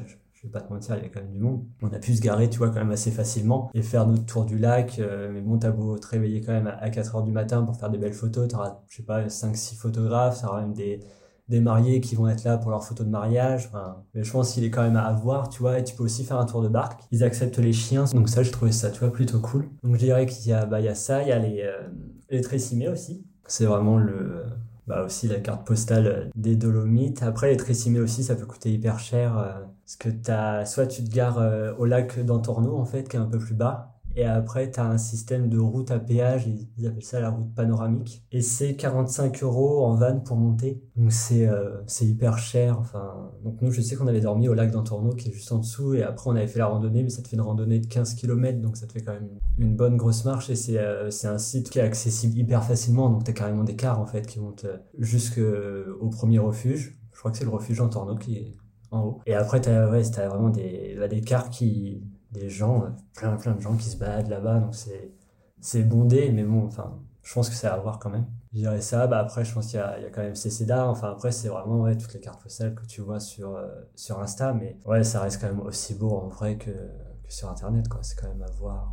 je 0.45 0.49
vais 0.49 0.53
pas 0.53 0.61
te 0.61 0.71
mentir, 0.71 0.95
il 0.95 0.99
y 0.99 1.01
avait 1.01 1.11
quand 1.11 1.21
même 1.21 1.31
du 1.31 1.41
monde. 1.41 1.65
On 1.81 1.89
a 1.89 1.99
pu 1.99 2.15
se 2.15 2.21
garer, 2.21 2.51
tu 2.51 2.59
vois, 2.59 2.69
quand 2.69 2.81
même 2.81 2.91
assez 2.91 3.11
facilement 3.11 3.71
et 3.73 3.81
faire 3.81 4.07
notre 4.07 4.27
tour 4.27 4.45
du 4.45 4.59
lac. 4.59 4.99
Euh, 4.99 5.31
mais 5.33 5.41
bon, 5.41 5.59
t'as 5.59 5.71
beau 5.71 5.99
te 5.99 6.07
réveiller 6.07 6.43
quand 6.43 6.53
même 6.53 6.67
à 6.67 6.91
4 6.91 7.17
heures 7.17 7.23
du 7.23 7.33
matin 7.33 7.63
pour 7.63 7.77
faire 7.77 7.89
des 7.89 7.97
belles 7.97 8.13
photos. 8.13 8.49
T'auras, 8.49 8.83
je 8.89 8.97
sais 8.97 9.03
pas, 9.03 9.27
5-6 9.27 9.77
photographes, 9.77 10.43
t'auras 10.43 10.61
même 10.61 10.75
des, 10.75 11.01
des 11.49 11.61
mariés 11.61 12.03
qui 12.03 12.15
vont 12.15 12.29
être 12.29 12.45
là 12.45 12.59
pour 12.59 12.71
leurs 12.71 12.85
photos 12.85 13.07
de 13.07 13.11
mariage. 13.11 13.69
Enfin, 13.69 14.03
mais 14.13 14.23
je 14.23 14.31
pense 14.31 14.53
qu'il 14.53 14.65
est 14.65 14.71
quand 14.71 14.83
même 14.83 14.97
à 14.97 15.05
avoir, 15.05 15.49
tu 15.49 15.61
vois. 15.61 15.79
Et 15.79 15.85
tu 15.85 15.97
peux 15.97 16.05
aussi 16.05 16.25
faire 16.25 16.39
un 16.39 16.47
tour 16.47 16.61
de 16.61 16.69
barque. 16.69 17.01
Ils 17.11 17.25
acceptent 17.25 17.59
les 17.59 17.73
chiens. 17.73 18.05
Donc 18.13 18.29
ça, 18.29 18.43
je 18.43 18.51
trouvais 18.51 18.73
ça, 18.73 18.91
tu 18.91 19.01
vois, 19.01 19.13
plutôt 19.13 19.41
cool. 19.41 19.71
Donc 19.83 19.95
je 19.95 20.01
dirais 20.01 20.27
qu'il 20.27 20.47
y 20.51 20.53
a, 20.53 20.67
bah, 20.67 20.81
il 20.81 20.85
y 20.85 20.89
a 20.89 20.95
ça, 20.95 21.23
il 21.23 21.29
y 21.29 21.33
a 21.33 21.39
les, 21.39 21.63
euh, 21.63 21.89
les 22.29 22.43
Tressimés 22.43 22.89
aussi. 22.89 23.25
C'est 23.47 23.65
vraiment 23.65 23.97
le, 23.97 24.45
bah 24.87 25.03
aussi 25.05 25.29
la 25.29 25.41
carte 25.41 25.67
postale 25.67 26.31
des 26.35 26.57
Dolomites. 26.57 27.23
Après, 27.23 27.51
les 27.51 27.57
Tressimés 27.57 28.01
aussi, 28.01 28.23
ça 28.23 28.37
peut 28.37 28.47
coûter 28.47 28.73
hyper 28.73 28.99
cher. 28.99 29.39
Euh, 29.39 29.61
parce 29.85 29.97
que 29.97 30.31
as, 30.31 30.67
soit 30.67 30.87
tu 30.87 31.05
te 31.05 31.11
gares 31.15 31.39
euh, 31.39 31.73
au 31.79 31.87
lac 31.87 32.19
d'Antorno, 32.25 32.77
en 32.77 32.85
fait, 32.85 33.09
qui 33.09 33.17
est 33.17 33.21
un 33.21 33.27
peu 33.27 33.39
plus 33.39 33.55
bas, 33.55 33.94
et 34.17 34.25
après, 34.25 34.71
tu 34.71 34.79
as 34.79 34.87
un 34.87 34.99
système 34.99 35.49
de 35.49 35.59
route 35.59 35.91
à 35.91 35.99
péage, 35.99 36.47
ils 36.79 36.87
appellent 36.87 37.03
ça 37.03 37.21
la 37.21 37.31
route 37.31 37.53
panoramique. 37.55 38.25
Et 38.31 38.43
c'est 38.43 38.77
45 38.77 39.43
euros 39.43 39.85
en 39.85 39.95
van 39.97 40.21
pour 40.21 40.37
monter. 40.37 40.83
Donc 40.97 41.11
c'est 41.11 41.49
euh, 41.49 41.83
hyper 42.01 42.39
cher. 42.39 42.79
Enfin, 42.79 43.33
donc 43.43 43.61
nous, 43.61 43.73
je 43.73 43.81
sais 43.81 43.97
qu'on 43.97 44.07
avait 44.07 44.21
dormi 44.21 44.49
au 44.49 44.55
lac 44.55 44.71
d'Antorno 44.71 45.15
qui 45.15 45.31
est 45.31 45.33
juste 45.33 45.51
en 45.51 45.59
dessous. 45.59 45.95
Et 45.95 46.03
après, 46.03 46.31
on 46.31 46.37
avait 46.37 46.47
fait 46.47 46.61
la 46.61 46.67
randonnée, 46.67 47.03
mais 47.03 47.11
ça 47.11 47.23
te 47.23 47.29
fait 47.29 47.37
une 47.37 47.43
randonnée 47.43 47.81
de 47.81 47.87
15 47.87 48.15
km. 48.15 48.61
Donc 48.61 48.77
ça 48.77 48.87
te 48.87 48.93
fait 48.93 49.03
quand 49.03 49.13
même 49.13 49.29
une 49.59 49.75
bonne 49.75 49.97
grosse 49.97 50.25
marche. 50.25 50.49
Et 50.49 50.57
c'est 50.57 50.79
euh, 50.79 51.11
c'est 51.11 51.29
un 51.29 51.39
site 51.39 51.71
qui 51.71 51.81
est 51.81 51.83
accessible 51.83 52.39
hyper 52.39 52.63
facilement. 52.63 53.11
Donc 53.11 53.25
tu 53.25 53.31
as 53.31 53.35
carrément 53.35 53.65
des 53.65 53.77
cars 53.77 54.01
en 54.01 54.07
fait 54.07 54.27
qui 54.27 54.39
montent 54.39 54.67
euh, 54.67 54.79
jusqu'au 54.99 56.09
premier 56.11 56.39
refuge. 56.39 57.01
Je 57.13 57.19
crois 57.19 57.33
que 57.33 57.39
c'est 57.39 57.45
le 57.45 57.51
refuge 57.51 57.79
d'Antorno 57.79 58.17
qui 58.17 58.37
est 58.37 58.53
en 58.93 59.05
haut. 59.05 59.21
Et 59.27 59.35
après, 59.35 59.61
tu 59.61 59.69
as, 59.69 59.89
ouais, 59.91 60.03
vraiment 60.03 60.51
des, 60.51 60.97
bah, 60.99 61.09
des 61.09 61.21
cars 61.21 61.51
qui 61.51 62.03
des 62.35 62.51
gens, 62.51 62.85
plein 63.17 63.37
plein 63.37 63.53
de 63.55 63.61
gens 63.61 63.77
qui 63.77 63.89
se 63.89 63.97
baladent 63.97 64.29
là-bas, 64.29 64.59
donc 64.61 64.75
c'est 64.75 65.13
c'est 65.61 65.83
bondé, 65.83 66.31
mais 66.31 66.45
bon, 66.45 66.67
enfin, 66.67 67.01
je 67.23 67.33
pense 67.33 67.49
que 67.49 67.55
c'est 67.55 67.67
à 67.67 67.77
voir 67.79 67.99
quand 67.99 68.11
même. 68.11 68.27
Je 68.53 68.59
dirais 68.59 68.83
ça, 68.83 69.07
bah 69.07 69.19
après, 69.19 69.45
je 69.45 69.55
pense 69.55 69.67
qu'il 69.69 69.79
y 69.79 69.83
a, 69.83 69.99
il 69.99 70.05
y 70.05 70.07
a 70.07 70.11
quand 70.11 70.21
même 70.21 70.35
CCDA, 70.35 70.87
enfin 70.87 71.11
après, 71.11 71.33
c'est 71.33 71.49
vraiment 71.49 71.81
ouais, 71.81 71.97
toutes 71.97 72.13
les 72.13 72.21
cartes 72.21 72.43
postales 72.43 72.75
que 72.75 72.85
tu 72.85 73.01
vois 73.01 73.19
sur, 73.19 73.57
euh, 73.57 73.67
sur 73.97 74.21
Insta, 74.21 74.53
mais 74.53 74.77
ouais, 74.85 75.03
ça 75.05 75.21
reste 75.23 75.41
quand 75.41 75.49
même 75.49 75.61
aussi 75.61 75.95
beau 75.95 76.11
en 76.11 76.29
vrai 76.29 76.57
que, 76.57 76.71
que 76.71 77.33
sur 77.33 77.49
Internet, 77.51 77.89
quoi. 77.89 78.01
C'est 78.03 78.21
quand 78.21 78.29
même 78.29 78.43
à 78.43 78.51
voir, 78.59 78.93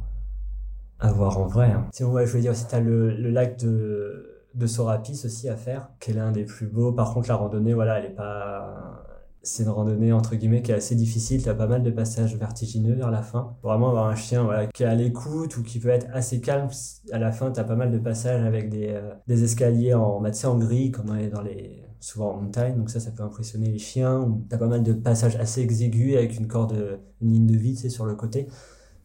à 0.99 1.11
voir 1.11 1.37
en 1.37 1.47
vrai. 1.47 1.71
Hein. 1.71 1.87
Sinon, 1.91 2.13
ouais, 2.13 2.25
je 2.25 2.33
veux 2.33 2.41
dire 2.41 2.51
aussi, 2.51 2.65
t'as 2.67 2.79
le, 2.79 3.11
le 3.11 3.29
lac 3.29 3.57
de, 3.59 4.45
de 4.55 4.67
Sorapis 4.67 5.21
aussi 5.25 5.49
à 5.49 5.57
faire, 5.57 5.89
qui 5.99 6.11
est 6.11 6.13
l'un 6.13 6.31
des 6.31 6.45
plus 6.45 6.67
beaux. 6.67 6.93
Par 6.93 7.13
contre, 7.13 7.27
la 7.27 7.35
randonnée, 7.35 7.73
voilà, 7.73 7.99
elle 7.99 8.05
est 8.05 8.15
pas, 8.15 9.03
c'est 9.43 9.63
une 9.63 9.69
randonnée 9.69 10.11
entre 10.11 10.35
guillemets 10.35 10.61
qui 10.61 10.71
est 10.71 10.75
assez 10.75 10.95
difficile. 10.95 11.43
T'as 11.43 11.53
pas 11.53 11.67
mal 11.67 11.83
de 11.83 11.91
passages 11.91 12.35
vertigineux 12.35 12.93
vers 12.95 13.11
la 13.11 13.23
fin. 13.23 13.57
Vraiment 13.63 13.89
avoir 13.89 14.07
un 14.07 14.15
chien 14.15 14.43
voilà, 14.43 14.67
qui 14.67 14.83
est 14.83 14.87
à 14.87 14.95
l'écoute 14.95 15.57
ou 15.57 15.63
qui 15.63 15.79
peut 15.79 15.89
être 15.89 16.07
assez 16.13 16.41
calme. 16.41 16.67
À 17.11 17.17
la 17.19 17.31
fin, 17.31 17.51
t'as 17.51 17.63
pas 17.63 17.75
mal 17.75 17.91
de 17.91 17.97
passages 17.97 18.43
avec 18.45 18.69
des, 18.69 18.89
euh, 18.89 19.13
des 19.27 19.43
escaliers 19.43 19.93
en, 19.93 20.21
bah, 20.21 20.29
en 20.43 20.57
gris 20.57 20.91
comme 20.91 21.07
dans 21.07 21.41
les, 21.41 21.83
souvent 21.99 22.33
en 22.33 22.41
montagne. 22.41 22.77
Donc 22.77 22.89
ça, 22.89 22.99
ça 22.99 23.11
peut 23.11 23.23
impressionner 23.23 23.71
les 23.71 23.79
chiens. 23.79 24.39
T'as 24.49 24.57
pas 24.57 24.67
mal 24.67 24.83
de 24.83 24.93
passages 24.93 25.35
assez 25.37 25.61
exigus 25.61 26.15
avec 26.17 26.37
une 26.37 26.47
corde, 26.47 26.99
une 27.21 27.31
ligne 27.31 27.47
de 27.47 27.75
sais, 27.75 27.89
sur 27.89 28.05
le 28.05 28.15
côté. 28.15 28.47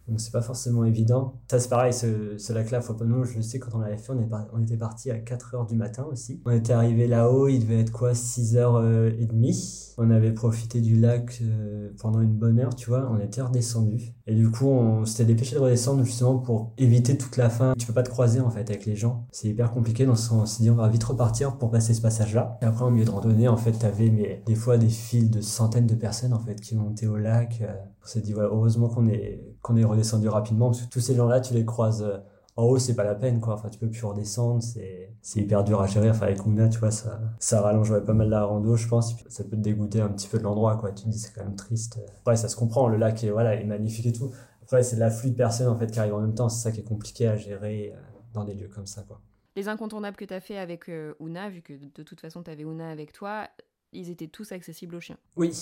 Donc 0.08 0.20
c'est 0.20 0.32
pas 0.32 0.42
forcément 0.42 0.84
évident. 0.84 1.40
Ça 1.50 1.58
c'est 1.58 1.68
pareil, 1.68 1.92
ce, 1.92 2.38
ce 2.38 2.52
lac-là, 2.52 2.80
nous, 3.04 3.24
je 3.24 3.40
sais 3.40 3.58
quand 3.58 3.74
on 3.74 3.80
l'avait 3.80 3.98
fait, 3.98 4.12
on, 4.12 4.20
est 4.20 4.28
on 4.52 4.62
était 4.62 4.76
parti 4.76 5.10
à 5.10 5.18
4h 5.18 5.68
du 5.68 5.74
matin 5.74 6.04
aussi. 6.10 6.40
On 6.44 6.50
était 6.50 6.72
arrivé 6.72 7.06
là-haut, 7.06 7.48
il 7.48 7.60
devait 7.60 7.80
être 7.80 7.92
quoi, 7.92 8.12
6h30. 8.12 9.94
On 9.98 10.10
avait 10.10 10.32
profité 10.32 10.80
du 10.80 10.96
lac 10.96 11.38
euh, 11.42 11.90
pendant 12.00 12.20
une 12.20 12.34
bonne 12.34 12.58
heure, 12.58 12.74
tu 12.74 12.90
vois, 12.90 13.10
on 13.10 13.18
était 13.18 13.42
redescendu. 13.42 14.15
Et 14.28 14.34
du 14.34 14.50
coup, 14.50 14.66
on 14.66 15.04
s'était 15.04 15.24
dépêché 15.24 15.54
de 15.54 15.60
redescendre 15.60 16.02
justement 16.04 16.38
pour 16.38 16.72
éviter 16.78 17.16
toute 17.16 17.36
la 17.36 17.48
fin. 17.48 17.74
Tu 17.78 17.86
peux 17.86 17.92
pas 17.92 18.02
te 18.02 18.10
croiser 18.10 18.40
en 18.40 18.50
fait 18.50 18.68
avec 18.70 18.84
les 18.84 18.96
gens. 18.96 19.26
C'est 19.30 19.48
hyper 19.48 19.70
compliqué, 19.70 20.04
donc 20.04 20.16
on 20.32 20.46
s'est 20.46 20.62
dit 20.62 20.70
on 20.70 20.74
va 20.74 20.88
vite 20.88 21.04
repartir 21.04 21.56
pour 21.58 21.70
passer 21.70 21.94
ce 21.94 22.00
passage-là. 22.00 22.58
Et 22.60 22.64
après, 22.64 22.84
au 22.84 22.90
milieu 22.90 23.04
de 23.04 23.10
randonnée, 23.10 23.46
en 23.46 23.56
fait, 23.56 23.72
t'avais 23.72 24.10
mais, 24.10 24.42
des 24.46 24.56
fois 24.56 24.78
des 24.78 24.88
files 24.88 25.30
de 25.30 25.40
centaines 25.40 25.86
de 25.86 25.94
personnes 25.94 26.32
en 26.32 26.40
fait 26.40 26.60
qui 26.60 26.74
montaient 26.74 27.06
au 27.06 27.16
lac. 27.16 27.58
Euh, 27.60 27.72
on 28.02 28.06
s'est 28.06 28.20
dit, 28.20 28.34
ouais, 28.34 28.44
heureusement 28.44 28.88
qu'on 28.88 29.08
est, 29.08 29.44
qu'on 29.62 29.76
est 29.76 29.84
redescendu 29.84 30.28
rapidement, 30.28 30.70
parce 30.70 30.82
que 30.82 30.90
tous 30.90 31.00
ces 31.00 31.14
gens-là, 31.14 31.40
tu 31.40 31.54
les 31.54 31.64
croises 31.64 32.02
euh, 32.02 32.18
en 32.56 32.64
haut, 32.64 32.78
c'est 32.78 32.94
pas 32.94 33.04
la 33.04 33.14
peine, 33.14 33.40
quoi. 33.40 33.54
Enfin, 33.54 33.68
tu 33.68 33.78
peux 33.78 33.88
plus 33.88 34.04
redescendre, 34.04 34.62
c'est, 34.62 35.12
c'est 35.20 35.40
hyper 35.40 35.62
dur 35.62 35.80
à 35.80 35.86
gérer. 35.86 36.08
Enfin, 36.10 36.26
avec 36.26 36.44
Ouna, 36.46 36.68
tu 36.68 36.78
vois, 36.78 36.90
ça, 36.90 37.20
ça 37.38 37.60
rallonge 37.60 37.98
pas 38.00 38.14
mal 38.14 38.30
la 38.30 38.44
rando, 38.44 38.76
je 38.76 38.88
pense. 38.88 39.14
Ça 39.28 39.44
peut 39.44 39.50
te 39.50 39.62
dégoûter 39.62 40.00
un 40.00 40.08
petit 40.08 40.26
peu 40.26 40.38
de 40.38 40.42
l'endroit, 40.42 40.76
quoi. 40.76 40.90
Tu 40.92 41.04
te 41.04 41.08
dis, 41.10 41.18
c'est 41.18 41.34
quand 41.34 41.44
même 41.44 41.56
triste. 41.56 41.98
Après, 42.20 42.36
ça 42.36 42.48
se 42.48 42.56
comprend, 42.56 42.88
le 42.88 42.96
lac 42.96 43.22
est, 43.22 43.30
voilà, 43.30 43.54
est 43.54 43.64
magnifique 43.64 44.06
et 44.06 44.12
tout. 44.12 44.32
Après, 44.62 44.82
c'est 44.82 44.96
l'afflux 44.96 45.30
de 45.30 45.36
personnes, 45.36 45.68
en 45.68 45.76
fait, 45.76 45.90
qui 45.90 45.98
arrivent 45.98 46.14
en 46.14 46.20
même 46.20 46.34
temps. 46.34 46.48
C'est 46.48 46.62
ça 46.62 46.72
qui 46.72 46.80
est 46.80 46.84
compliqué 46.84 47.28
à 47.28 47.36
gérer 47.36 47.92
euh, 47.94 48.00
dans 48.32 48.44
des 48.44 48.54
lieux 48.54 48.68
comme 48.68 48.86
ça, 48.86 49.02
quoi. 49.02 49.20
Les 49.54 49.68
incontournables 49.68 50.16
que 50.16 50.24
tu 50.24 50.34
as 50.34 50.40
fait 50.40 50.58
avec 50.58 50.88
euh, 50.88 51.14
vu 51.50 51.62
que 51.62 51.72
de 51.72 52.02
toute 52.02 52.20
façon, 52.20 52.42
tu 52.42 52.50
avais 52.50 52.64
Ouna 52.64 52.90
avec 52.90 53.12
toi, 53.12 53.48
ils 53.92 54.10
étaient 54.10 54.28
tous 54.28 54.52
accessibles 54.52 54.94
aux 54.94 55.00
chiens. 55.00 55.16
Oui. 55.36 55.52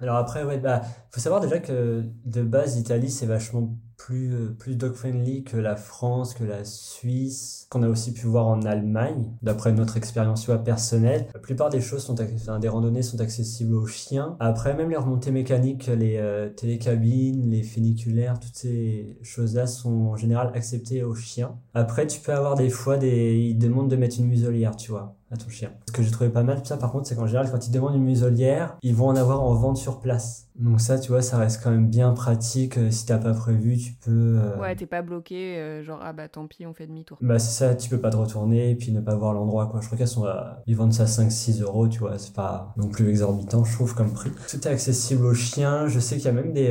Alors 0.00 0.16
après, 0.16 0.44
ouais, 0.44 0.58
bah, 0.58 0.82
faut 1.10 1.20
savoir 1.20 1.40
déjà 1.40 1.58
que 1.58 2.04
de 2.24 2.42
base, 2.42 2.76
l'Italie, 2.76 3.10
c'est 3.10 3.26
vachement 3.26 3.76
plus, 4.00 4.32
euh, 4.32 4.56
plus 4.58 4.76
dog-friendly 4.76 5.44
que 5.44 5.58
la 5.58 5.76
France, 5.76 6.32
que 6.32 6.44
la 6.44 6.64
Suisse, 6.64 7.66
qu'on 7.68 7.82
a 7.82 7.88
aussi 7.88 8.14
pu 8.14 8.26
voir 8.26 8.46
en 8.46 8.62
Allemagne, 8.62 9.30
d'après 9.42 9.72
notre 9.72 9.98
expérience 9.98 10.48
personnelle. 10.64 11.26
La 11.34 11.40
plupart 11.40 11.68
des 11.68 11.82
choses 11.82 12.02
sont, 12.02 12.16
enfin, 12.18 12.58
des 12.58 12.68
randonnées 12.68 13.02
sont 13.02 13.20
accessibles 13.20 13.74
aux 13.74 13.86
chiens. 13.86 14.36
Après, 14.40 14.74
même 14.74 14.88
les 14.88 14.96
remontées 14.96 15.32
mécaniques, 15.32 15.86
les 15.88 16.16
euh, 16.16 16.48
télécabines, 16.48 17.50
les 17.50 17.62
funiculaires, 17.62 18.40
toutes 18.40 18.56
ces 18.56 19.18
choses-là 19.22 19.66
sont 19.66 20.06
en 20.06 20.16
général 20.16 20.50
acceptées 20.54 21.02
aux 21.02 21.14
chiens. 21.14 21.56
Après, 21.74 22.06
tu 22.06 22.20
peux 22.20 22.32
avoir 22.32 22.54
des 22.54 22.70
fois 22.70 22.96
des, 22.96 23.36
ils 23.36 23.58
demandent 23.58 23.90
de 23.90 23.96
mettre 23.96 24.18
une 24.18 24.26
muselière, 24.26 24.76
tu 24.76 24.92
vois 24.92 25.16
à 25.30 25.36
ton 25.36 25.48
chien. 25.48 25.70
Ce 25.86 25.92
que 25.92 26.02
j'ai 26.02 26.10
trouvé 26.10 26.30
pas 26.30 26.42
mal, 26.42 26.60
ça 26.64 26.76
par 26.76 26.90
contre, 26.90 27.06
c'est 27.06 27.14
qu'en 27.14 27.26
général, 27.26 27.48
quand 27.50 27.66
ils 27.66 27.70
demandent 27.70 27.94
une 27.94 28.04
muselière, 28.04 28.76
ils 28.82 28.94
vont 28.94 29.06
en 29.06 29.16
avoir 29.16 29.42
en 29.42 29.54
vente 29.54 29.76
sur 29.76 29.89
place. 29.98 30.50
Donc 30.60 30.80
ça, 30.80 30.98
tu 30.98 31.10
vois, 31.10 31.22
ça 31.22 31.38
reste 31.38 31.62
quand 31.64 31.70
même 31.70 31.88
bien 31.88 32.12
pratique. 32.12 32.76
Euh, 32.76 32.90
si 32.90 33.06
t'as 33.06 33.16
pas 33.16 33.32
prévu, 33.32 33.78
tu 33.78 33.94
peux... 33.94 34.38
Euh, 34.38 34.58
ouais, 34.58 34.76
t'es 34.76 34.86
pas 34.86 35.00
bloqué, 35.00 35.56
euh, 35.56 35.82
genre, 35.82 36.00
ah 36.02 36.12
bah 36.12 36.28
tant 36.28 36.46
pis, 36.46 36.66
on 36.66 36.74
fait 36.74 36.86
demi-tour. 36.86 37.16
Bah 37.22 37.38
c'est 37.38 37.50
ça, 37.50 37.74
tu 37.74 37.88
peux 37.88 37.98
pas 37.98 38.10
te 38.10 38.18
retourner 38.18 38.70
et 38.70 38.74
puis 38.74 38.92
ne 38.92 39.00
pas 39.00 39.14
voir 39.14 39.32
l'endroit, 39.32 39.66
quoi. 39.68 39.80
Je 39.80 39.86
crois 39.86 39.96
qu'elles 39.96 40.06
sont 40.06 40.24
à... 40.24 40.62
Ils 40.66 40.76
vendent 40.76 40.92
ça 40.92 41.06
5-6 41.06 41.62
euros, 41.62 41.88
tu 41.88 42.00
vois, 42.00 42.18
c'est 42.18 42.34
pas 42.34 42.74
non 42.76 42.88
plus 42.88 43.08
exorbitant, 43.08 43.64
je 43.64 43.72
trouve, 43.72 43.94
comme 43.94 44.12
prix. 44.12 44.30
Tout 44.50 44.56
est 44.56 44.70
accessible 44.70 45.24
aux 45.24 45.34
chiens. 45.34 45.88
Je 45.88 45.98
sais 45.98 46.16
qu'il 46.16 46.26
y 46.26 46.28
a 46.28 46.32
même 46.32 46.52
des... 46.52 46.68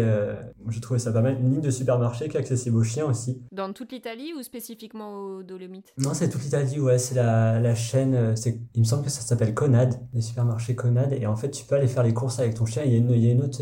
Je 0.68 0.80
trouvais 0.80 1.00
ça 1.00 1.12
pas 1.12 1.22
mal. 1.22 1.40
Une 1.40 1.50
ligne 1.50 1.62
de 1.62 1.72
supermarché 1.72 2.30
qui 2.30 2.38
est 2.38 2.40
accessible 2.40 2.78
aux 2.78 2.84
chiens 2.84 3.06
aussi. 3.06 3.42
Dans 3.52 3.74
toute 3.74 3.92
l'Italie 3.92 4.34
ou 4.38 4.44
spécifiquement 4.44 5.16
aux 5.16 5.42
Dolomites 5.42 5.94
Non, 5.98 6.14
c'est 6.14 6.30
toute 6.30 6.44
l'Italie, 6.44 6.80
ouais. 6.80 7.00
C'est 7.00 7.16
la, 7.16 7.60
la 7.60 7.74
chaîne... 7.74 8.36
Il 8.76 8.82
me 8.82 8.86
semble 8.86 9.04
que 9.04 9.10
ça 9.10 9.22
s'appelle 9.22 9.56
Conad, 9.56 10.00
les 10.14 10.22
supermarchés 10.22 10.76
Conad. 10.76 11.14
Et 11.14 11.26
en 11.26 11.36
fait, 11.36 11.50
tu 11.50 11.66
peux 11.66 11.76
aller 11.76 11.88
faire 11.88 12.04
les 12.04 12.14
courses 12.14 12.40
avec 12.40 12.54
ton 12.54 12.66
chien. 12.66 12.84
Il 12.86 12.92
y 12.92 12.96
a 12.96 12.98
une, 12.98 13.09
il 13.16 13.24
y 13.24 13.30
a 13.30 13.34
une 13.34 13.44
autre 13.44 13.62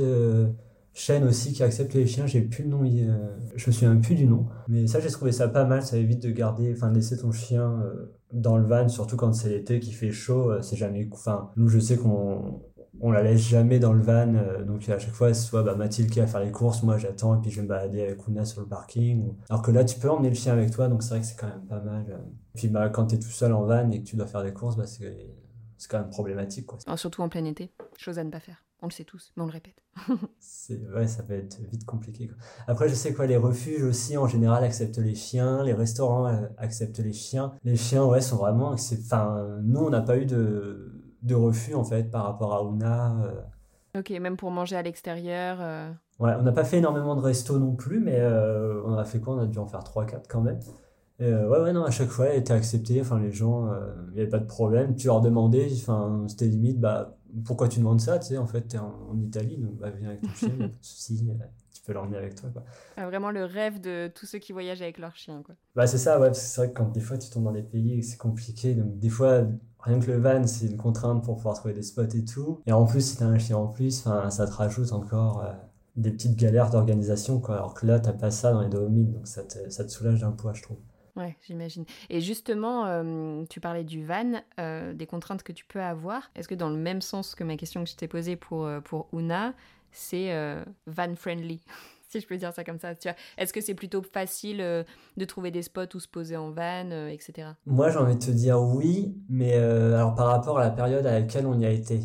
chaîne 0.93 1.23
aussi 1.25 1.53
qui 1.53 1.61
accepte 1.63 1.93
les 1.93 2.07
chiens. 2.07 2.25
J'ai 2.25 2.41
plus 2.41 2.63
le 2.63 2.69
nom, 2.69 2.83
euh, 2.83 3.37
je 3.55 3.67
me 3.67 3.71
souviens 3.71 3.95
plus 3.97 4.15
du 4.15 4.25
nom. 4.25 4.47
Mais 4.67 4.87
ça, 4.87 4.99
j'ai 4.99 5.09
trouvé 5.09 5.31
ça 5.31 5.47
pas 5.47 5.65
mal. 5.65 5.83
Ça 5.83 5.97
évite 5.97 6.23
de 6.23 6.31
garder, 6.31 6.73
enfin, 6.75 6.91
laisser 6.91 7.17
ton 7.17 7.31
chien 7.31 7.81
euh, 7.83 8.15
dans 8.33 8.57
le 8.57 8.65
van, 8.65 8.87
surtout 8.89 9.15
quand 9.15 9.33
c'est 9.33 9.49
l'été, 9.49 9.79
qui 9.79 9.91
fait 9.91 10.11
chaud. 10.11 10.51
Euh, 10.51 10.61
c'est 10.61 10.75
jamais, 10.75 11.07
enfin, 11.11 11.51
nous, 11.55 11.67
je 11.67 11.79
sais 11.79 11.97
qu'on 11.97 12.61
on 12.99 13.11
la 13.11 13.21
laisse 13.21 13.41
jamais 13.47 13.77
dans 13.77 13.93
le 13.93 14.01
van. 14.01 14.33
euh, 14.33 14.63
donc 14.63 14.89
à 14.89 14.97
chaque 14.97 15.13
fois, 15.13 15.31
c'est 15.33 15.45
soit 15.45 15.61
bah, 15.61 15.75
Mathilde 15.75 16.09
qui 16.09 16.19
va 16.19 16.25
faire 16.25 16.39
les 16.43 16.51
courses, 16.51 16.81
moi 16.81 16.97
j'attends 16.97 17.37
et 17.37 17.41
puis 17.41 17.51
je 17.51 17.57
vais 17.57 17.61
me 17.61 17.67
balader 17.67 18.01
avec 18.01 18.27
Ouna 18.27 18.43
sur 18.43 18.61
le 18.61 18.67
parking. 18.67 19.33
Alors 19.51 19.61
que 19.61 19.69
là, 19.69 19.85
tu 19.85 19.99
peux 19.99 20.09
emmener 20.09 20.29
le 20.29 20.35
chien 20.35 20.53
avec 20.53 20.71
toi, 20.71 20.87
donc 20.87 21.03
c'est 21.03 21.09
vrai 21.09 21.19
que 21.19 21.27
c'est 21.27 21.37
quand 21.39 21.47
même 21.47 21.65
pas 21.69 21.79
mal. 21.79 22.05
euh. 22.09 22.17
Puis 22.55 22.69
bah, 22.69 22.89
quand 22.89 23.05
tu 23.05 23.15
es 23.15 23.19
tout 23.19 23.29
seul 23.29 23.53
en 23.53 23.65
van 23.65 23.87
et 23.91 23.99
que 24.01 24.03
tu 24.03 24.15
dois 24.15 24.25
faire 24.25 24.41
des 24.41 24.51
courses, 24.51 24.77
bah, 24.77 24.87
c'est 24.87 25.29
quand 25.87 25.99
même 25.99 26.09
problématique. 26.09 26.65
Quoi. 26.65 26.79
Surtout 26.97 27.21
en 27.21 27.29
plein 27.29 27.45
été, 27.45 27.69
chose 27.97 28.17
à 28.17 28.23
ne 28.23 28.31
pas 28.31 28.39
faire. 28.39 28.63
On 28.83 28.87
le 28.87 28.91
sait 28.91 29.03
tous, 29.05 29.31
mais 29.35 29.43
on 29.43 29.47
le 29.47 29.51
répète. 29.51 29.81
C'est, 30.39 30.79
ouais, 30.93 31.07
ça 31.07 31.23
peut 31.23 31.33
être 31.33 31.59
vite 31.71 31.83
compliqué. 31.85 32.27
Quoi. 32.27 32.37
Après, 32.67 32.87
je 32.89 32.93
sais 32.93 33.13
quoi, 33.13 33.25
les 33.25 33.35
refuges 33.37 33.81
aussi, 33.83 34.17
en 34.17 34.27
général, 34.27 34.63
acceptent 34.63 34.99
les 34.99 35.15
chiens. 35.15 35.63
Les 35.63 35.73
restaurants 35.73 36.27
euh, 36.27 36.47
acceptent 36.57 36.99
les 36.99 37.13
chiens. 37.13 37.53
Les 37.63 37.75
chiens, 37.75 38.05
ouais, 38.05 38.21
sont 38.21 38.37
vraiment... 38.37 38.69
Enfin, 38.73 39.57
nous, 39.63 39.79
on 39.79 39.89
n'a 39.89 40.01
pas 40.01 40.17
eu 40.17 40.25
de, 40.27 41.01
de 41.23 41.33
refus, 41.35 41.73
en 41.73 41.83
fait, 41.83 42.11
par 42.11 42.25
rapport 42.25 42.53
à 42.53 42.63
Ouna. 42.63 43.15
euh. 43.23 43.99
Ok, 43.99 44.11
même 44.11 44.37
pour 44.37 44.51
manger 44.51 44.75
à 44.75 44.83
l'extérieur. 44.83 45.57
euh, 45.59 45.91
Ouais, 46.19 46.33
on 46.39 46.43
n'a 46.43 46.51
pas 46.51 46.63
fait 46.63 46.77
énormément 46.77 47.15
de 47.15 47.21
restos 47.21 47.57
non 47.57 47.75
plus, 47.75 47.99
mais 47.99 48.19
euh, 48.19 48.81
on 48.85 48.93
a 48.93 49.05
fait 49.05 49.19
quoi? 49.19 49.35
On 49.35 49.39
a 49.39 49.45
dû 49.47 49.57
en 49.57 49.65
faire 49.67 49.81
3-4 49.83 50.27
quand 50.29 50.41
même. 50.41 50.59
Euh, 51.19 51.47
ouais, 51.49 51.59
ouais, 51.59 51.73
non, 51.73 51.83
à 51.83 51.91
chaque 51.91 52.09
fois, 52.09 52.27
elle 52.27 52.39
était 52.39 52.53
acceptée. 52.53 53.01
Enfin, 53.01 53.19
les 53.19 53.31
gens, 53.31 53.67
euh, 53.71 53.79
il 54.09 54.13
n'y 54.13 54.19
avait 54.21 54.29
pas 54.29 54.39
de 54.39 54.45
problème. 54.45 54.95
Tu 54.95 55.07
leur 55.07 55.21
demandais, 55.21 55.67
enfin, 55.73 56.25
c'était 56.27 56.45
limite, 56.45 56.79
bah, 56.79 57.17
pourquoi 57.45 57.67
tu 57.67 57.79
demandes 57.79 57.99
ça? 58.01 58.19
Tu 58.19 58.27
sais, 58.27 58.37
en 58.37 58.45
fait, 58.47 58.61
t'es 58.61 58.77
en, 58.77 58.93
en 59.11 59.19
Italie, 59.19 59.57
donc 59.57 59.77
bah, 59.77 59.89
viens 59.89 60.09
avec 60.09 60.21
ton 60.21 60.33
chien, 60.33 60.49
pas 60.49 60.67
de 60.67 60.73
souci, 60.81 61.27
euh, 61.29 61.43
tu 61.73 61.81
peux 61.81 61.93
l'emmener 61.93 62.17
avec 62.17 62.35
toi, 62.35 62.49
quoi. 62.51 62.63
ah, 62.97 63.07
vraiment 63.07 63.31
le 63.31 63.45
rêve 63.45 63.81
de 63.81 64.11
tous 64.13 64.27
ceux 64.27 64.37
qui 64.39 64.53
voyagent 64.53 64.81
avec 64.83 64.99
leur 64.99 65.15
chien, 65.15 65.41
quoi. 65.43 65.55
Bah, 65.75 65.87
c'est 65.87 65.97
ça, 65.97 66.19
ouais, 66.19 66.27
parce 66.27 66.39
que 66.39 66.45
c'est 66.45 66.61
vrai 66.61 66.69
que 66.71 66.77
quand 66.77 66.91
des 66.91 66.99
fois 66.99 67.17
tu 67.17 67.29
tombes 67.31 67.45
dans 67.45 67.51
des 67.51 67.63
pays, 67.63 68.03
c'est 68.03 68.17
compliqué. 68.17 68.75
Donc, 68.75 68.99
des 68.99 69.09
fois, 69.09 69.41
rien 69.79 69.99
que 69.99 70.11
le 70.11 70.19
van, 70.19 70.45
c'est 70.45 70.67
une 70.67 70.77
contrainte 70.77 71.23
pour 71.23 71.37
pouvoir 71.37 71.55
trouver 71.55 71.73
des 71.73 71.83
spots 71.83 72.03
et 72.03 72.25
tout. 72.25 72.61
Et 72.67 72.71
en 72.73 72.85
plus, 72.85 73.01
si 73.01 73.17
t'as 73.17 73.25
un 73.25 73.39
chien 73.39 73.57
en 73.57 73.67
plus, 73.67 74.03
ça 74.29 74.45
te 74.45 74.51
rajoute 74.51 74.91
encore 74.93 75.41
euh, 75.43 75.51
des 75.95 76.11
petites 76.11 76.35
galères 76.35 76.69
d'organisation, 76.69 77.39
quoi. 77.39 77.55
Alors 77.55 77.73
que 77.73 77.87
là, 77.87 77.99
t'as 77.99 78.13
pas 78.13 78.29
ça 78.31 78.51
dans 78.51 78.61
les 78.61 78.69
Dolomites, 78.69 79.11
donc 79.11 79.27
ça 79.27 79.43
te, 79.43 79.69
ça 79.69 79.83
te 79.83 79.89
soulage 79.89 80.21
d'un 80.21 80.31
poids, 80.31 80.53
je 80.53 80.61
trouve. 80.61 80.77
Ouais, 81.17 81.35
j'imagine. 81.47 81.83
Et 82.11 82.21
justement, 82.21 82.85
euh, 82.85 83.43
tu 83.49 83.59
parlais 83.59 83.83
du 83.83 84.05
van, 84.05 84.33
euh, 84.59 84.93
des 84.93 85.07
contraintes 85.07 85.41
que 85.41 85.51
tu 85.51 85.65
peux 85.65 85.81
avoir. 85.81 86.29
Est-ce 86.35 86.47
que 86.47 86.53
dans 86.53 86.69
le 86.69 86.77
même 86.77 87.01
sens 87.01 87.33
que 87.33 87.43
ma 87.43 87.57
question 87.57 87.83
que 87.83 87.89
je 87.89 87.95
t'ai 87.95 88.07
posée 88.07 88.35
pour, 88.35 88.65
euh, 88.65 88.81
pour 88.81 89.07
Una, 89.13 89.53
c'est 89.91 90.31
van 90.85 91.15
friendly 91.15 91.63
si 92.09 92.19
je 92.19 92.27
peux 92.27 92.37
dire 92.37 92.53
ça 92.53 92.63
comme 92.63 92.77
ça. 92.77 92.91
Est-ce 93.37 93.51
que 93.51 93.61
c'est 93.61 93.73
plutôt 93.73 94.03
facile 94.03 94.59
de 94.59 95.25
trouver 95.25 95.49
des 95.49 95.63
spots 95.63 95.95
où 95.95 95.99
se 95.99 96.07
poser 96.07 96.37
en 96.37 96.51
van, 96.51 97.07
etc. 97.09 97.49
Moi, 97.65 97.89
j'ai 97.89 97.97
envie 97.97 98.15
de 98.15 98.23
te 98.23 98.31
dire 98.31 98.61
oui, 98.61 99.15
mais 99.27 99.55
alors 99.55 100.13
par 100.13 100.27
rapport 100.27 100.59
à 100.59 100.63
la 100.63 100.69
période 100.69 101.05
à 101.07 101.19
laquelle 101.19 101.47
on 101.47 101.59
y 101.59 101.65
a 101.65 101.71
été, 101.71 101.99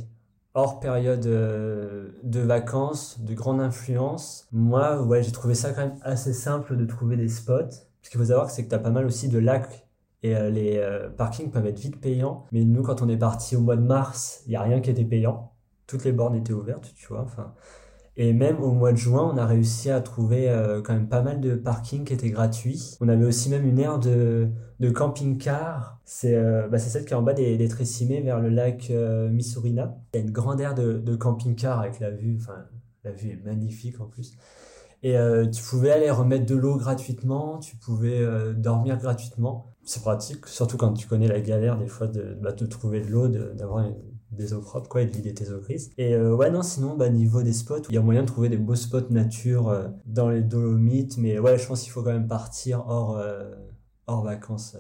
hors 0.55 0.81
période 0.81 1.21
de 1.21 2.41
vacances, 2.41 3.21
de 3.21 3.35
grande 3.35 3.61
influence, 3.61 4.49
moi, 4.53 5.03
ouais, 5.03 5.23
j'ai 5.23 5.33
trouvé 5.33 5.55
ça 5.55 5.73
quand 5.73 5.83
même 5.83 5.99
assez 6.03 6.33
simple 6.33 6.77
de 6.77 6.87
trouver 6.87 7.17
des 7.17 7.29
spots. 7.29 7.92
Ce 8.03 8.11
qu'il 8.11 8.19
faut 8.21 8.27
savoir, 8.27 8.51
c'est 8.51 8.65
que 8.65 8.69
tu 8.69 8.75
as 8.75 8.79
pas 8.79 8.91
mal 8.91 9.07
aussi 9.07 9.29
de 9.29 9.39
lacs 9.39 9.87
et 10.23 10.37
euh, 10.37 10.51
les 10.51 10.77
euh, 10.77 11.09
parkings 11.09 11.51
peuvent 11.51 11.67
être 11.67 11.79
vite 11.79 12.01
payants. 12.01 12.45
Mais 12.53 12.65
nous, 12.65 12.83
quand 12.83 13.03
on 13.03 13.09
est 13.09 13.17
parti 13.17 13.57
au 13.57 13.61
mois 13.61 13.77
de 13.77 13.83
mars, 13.83 14.43
il 14.47 14.51
n'y 14.51 14.57
a 14.57 14.63
rien 14.63 14.81
qui 14.81 14.91
était 14.91 15.05
payant. 15.05 15.53
Toutes 15.87 16.05
les 16.05 16.13
bornes 16.13 16.35
étaient 16.35 16.53
ouvertes, 16.53 16.93
tu 16.97 17.09
vois. 17.09 17.23
Enfin, 17.23 17.55
et 18.17 18.35
même 18.35 18.63
au 18.63 18.73
mois 18.73 18.93
de 18.93 18.99
juin, 18.99 19.31
on 19.33 19.39
a 19.39 19.47
réussi 19.47 19.91
à 19.91 20.01
trouver 20.03 20.51
euh, 20.51 20.83
quand 20.83 20.93
même 20.93 21.09
pas 21.09 21.23
mal 21.23 21.41
de 21.41 21.55
parkings 21.55 22.05
qui 22.05 22.13
étaient 22.13 22.31
gratuits. 22.31 22.99
On 23.01 23.09
avait 23.09 23.25
aussi 23.25 23.49
même 23.49 23.67
une 23.67 23.79
aire 23.79 23.99
de, 23.99 24.49
de 24.81 24.91
camping-car. 24.91 25.99
C'est 26.05 26.35
euh, 26.35 26.69
bah, 26.69 26.79
celle 26.79 27.07
qui 27.07 27.15
est 27.15 27.17
en 27.17 27.23
bas 27.23 27.33
des, 27.33 27.57
des 27.57 27.69
Tressimé 27.69 28.21
vers 28.21 28.39
le 28.39 28.51
lac 28.51 28.91
euh, 28.91 29.31
Missourina. 29.31 29.97
Il 30.13 30.19
y 30.19 30.21
a 30.23 30.27
une 30.27 30.31
grande 30.31 30.61
aire 30.61 30.75
de, 30.75 30.99
de 30.99 31.17
camping-car 31.17 31.81
avec 31.81 32.01
la 32.01 32.11
vue. 32.11 32.37
Enfin, 32.39 32.67
la 33.03 33.13
vue 33.13 33.31
est 33.31 33.45
magnifique 33.47 33.99
en 33.99 34.07
plus. 34.07 34.37
Et 35.03 35.17
euh, 35.17 35.47
tu 35.49 35.63
pouvais 35.63 35.91
aller 35.91 36.11
remettre 36.11 36.47
de 36.47 36.55
l'eau 36.55 36.77
gratuitement, 36.77 37.59
tu 37.59 37.77
pouvais 37.77 38.21
euh, 38.21 38.53
dormir 38.53 38.99
gratuitement. 38.99 39.75
C'est 39.85 40.03
pratique, 40.03 40.47
surtout 40.47 40.77
quand 40.77 40.93
tu 40.93 41.09
connais 41.09 41.27
la 41.27 41.41
galère 41.41 41.77
des 41.77 41.89
fois 41.89 42.07
de, 42.07 42.37
bah, 42.41 42.53
de 42.53 42.67
trouver 42.67 43.01
de 43.01 43.09
l'eau, 43.09 43.27
d'avoir 43.27 43.85
des 44.31 44.53
eaux 44.55 44.61
propres, 44.61 44.89
quoi, 44.89 45.03
et 45.03 45.07
de 45.07 45.11
vider 45.11 45.35
tes 45.35 45.51
eaux 45.51 45.59
grises. 45.59 45.91
Et 45.99 46.15
euh, 46.15 46.37
ouais, 46.37 46.51
non, 46.51 46.63
sinon, 46.63 46.97
bah, 46.97 47.09
niveau 47.09 47.43
des 47.43 47.53
spots, 47.53 47.83
il 47.89 47.95
y 47.95 47.99
a 47.99 48.01
moyen 48.01 48.23
de 48.23 48.29
trouver 48.29 48.49
des 48.49 48.57
beaux 48.57 48.77
spots 48.77 49.11
nature 49.11 49.91
dans 50.07 50.29
les 50.29 50.41
Dolomites, 50.41 51.19
mais 51.19 51.41
ouais, 51.41 51.59
je 51.59 51.67
pense 51.67 51.83
qu'il 51.83 51.91
faut 51.91 52.03
quand 52.03 52.13
même 52.13 52.29
partir 52.29 52.85
hors, 52.87 53.21
hors 54.07 54.23
vacances 54.23 54.77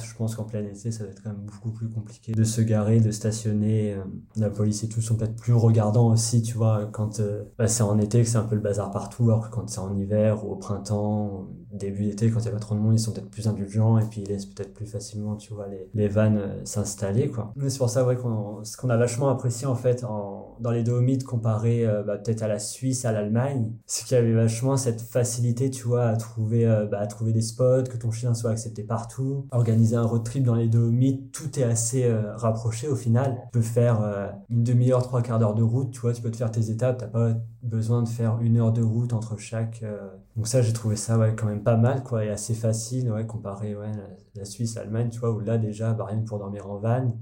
que 0.00 0.06
je 0.06 0.14
pense 0.16 0.34
qu'en 0.36 0.44
plein 0.44 0.64
été, 0.64 0.90
ça 0.90 1.04
va 1.04 1.10
être 1.10 1.22
quand 1.22 1.30
même 1.30 1.46
beaucoup 1.46 1.70
plus 1.70 1.88
compliqué 1.88 2.32
de 2.32 2.44
se 2.44 2.60
garer, 2.60 3.00
de 3.00 3.10
stationner. 3.10 3.94
euh, 3.94 4.04
la 4.36 4.50
police 4.50 4.84
et 4.84 4.88
tout 4.88 5.00
sont 5.00 5.16
peut-être 5.16 5.36
plus 5.36 5.54
regardants 5.54 6.08
aussi, 6.12 6.42
tu 6.42 6.56
vois, 6.56 6.86
quand 6.92 7.20
euh, 7.20 7.44
bah, 7.58 7.66
c'est 7.66 7.82
en 7.82 7.98
été 7.98 8.22
que 8.22 8.28
c'est 8.28 8.36
un 8.36 8.44
peu 8.44 8.54
le 8.54 8.60
bazar 8.60 8.90
partout, 8.90 9.24
alors 9.30 9.48
que 9.48 9.54
quand 9.54 9.68
c'est 9.68 9.78
en 9.78 9.96
hiver 9.96 10.44
ou 10.44 10.52
au 10.52 10.56
printemps, 10.56 11.48
début 11.72 12.04
d'été, 12.04 12.30
quand 12.30 12.40
il 12.40 12.42
n'y 12.42 12.48
a 12.48 12.52
pas 12.52 12.58
trop 12.58 12.74
de 12.74 12.80
monde, 12.80 12.94
ils 12.94 12.98
sont 12.98 13.12
peut-être 13.12 13.30
plus 13.30 13.48
indulgents 13.48 13.98
et 13.98 14.04
puis 14.04 14.22
ils 14.22 14.28
laissent 14.28 14.46
peut-être 14.46 14.72
plus 14.72 14.86
facilement, 14.86 15.36
tu 15.36 15.52
vois, 15.54 15.68
les, 15.68 15.88
les 15.94 16.08
vannes 16.08 16.38
euh, 16.38 16.64
s'installer, 16.64 17.28
quoi. 17.28 17.52
Mais 17.56 17.70
c'est 17.70 17.78
pour 17.78 17.90
ça, 17.90 18.04
ouais, 18.06 18.16
qu'on, 18.16 18.62
ce 18.64 18.76
qu'on 18.76 18.90
a 18.90 18.96
vachement 18.96 19.28
apprécié, 19.28 19.66
en 19.66 19.74
fait, 19.74 20.04
en, 20.04 20.56
dans 20.60 20.70
les 20.70 20.82
Dolomites 20.82 21.24
comparé 21.24 21.86
euh, 21.86 22.02
bah, 22.02 22.18
peut-être 22.18 22.42
à 22.42 22.48
la 22.48 22.58
Suisse, 22.58 23.04
à 23.04 23.12
l'Allemagne, 23.12 23.72
c'est 23.86 24.04
qu'il 24.06 24.16
y 24.16 24.20
avait 24.20 24.34
vachement 24.34 24.76
cette 24.76 25.00
facilité, 25.00 25.70
tu 25.70 25.84
vois, 25.86 26.06
à 26.06 26.16
trouver, 26.16 26.64
bah, 26.90 26.98
à 27.00 27.06
trouver 27.06 27.32
des 27.32 27.42
spots, 27.42 27.84
que 27.84 27.96
ton 27.96 28.10
chien 28.10 28.34
soit 28.34 28.50
accepté 28.50 28.82
partout, 28.82 29.45
organiser 29.50 29.96
un 29.96 30.02
road 30.04 30.24
trip 30.24 30.42
dans 30.44 30.54
les 30.54 30.68
Dolomites, 30.68 31.32
tout 31.32 31.58
est 31.58 31.62
assez 31.62 32.04
euh, 32.04 32.36
rapproché 32.36 32.88
au 32.88 32.96
final. 32.96 33.40
Tu 33.44 33.58
peux 33.58 33.62
faire 33.62 34.02
euh, 34.02 34.28
une 34.50 34.62
demi-heure, 34.64 35.02
trois 35.02 35.22
quarts 35.22 35.38
d'heure 35.38 35.54
de 35.54 35.62
route, 35.62 35.90
tu 35.90 36.00
vois, 36.00 36.12
tu 36.12 36.22
peux 36.22 36.30
te 36.30 36.36
faire 36.36 36.50
tes 36.50 36.70
étapes, 36.70 36.98
t'as 36.98 37.06
pas 37.06 37.34
besoin 37.62 38.02
de 38.02 38.08
faire 38.08 38.38
une 38.40 38.56
heure 38.58 38.72
de 38.72 38.82
route 38.82 39.12
entre 39.12 39.36
chaque. 39.36 39.82
euh. 39.82 40.08
Donc 40.36 40.46
ça, 40.48 40.62
j'ai 40.62 40.72
trouvé 40.72 40.96
ça 40.96 41.18
ouais, 41.18 41.34
quand 41.34 41.46
même 41.46 41.62
pas 41.62 41.76
mal, 41.76 42.02
quoi, 42.02 42.24
et 42.24 42.30
assez 42.30 42.54
facile, 42.54 43.10
ouais, 43.10 43.26
comparé 43.26 43.74
ouais, 43.76 43.90
la, 44.34 44.44
Suisse, 44.44 44.74
l'Allemagne, 44.74 45.08
tu 45.10 45.18
vois, 45.20 45.30
où 45.32 45.40
là 45.40 45.58
déjà, 45.58 45.92
bah, 45.94 46.04
rien 46.06 46.20
pour 46.20 46.38
dormir 46.38 46.70
en 46.70 46.78
van, 46.78 47.16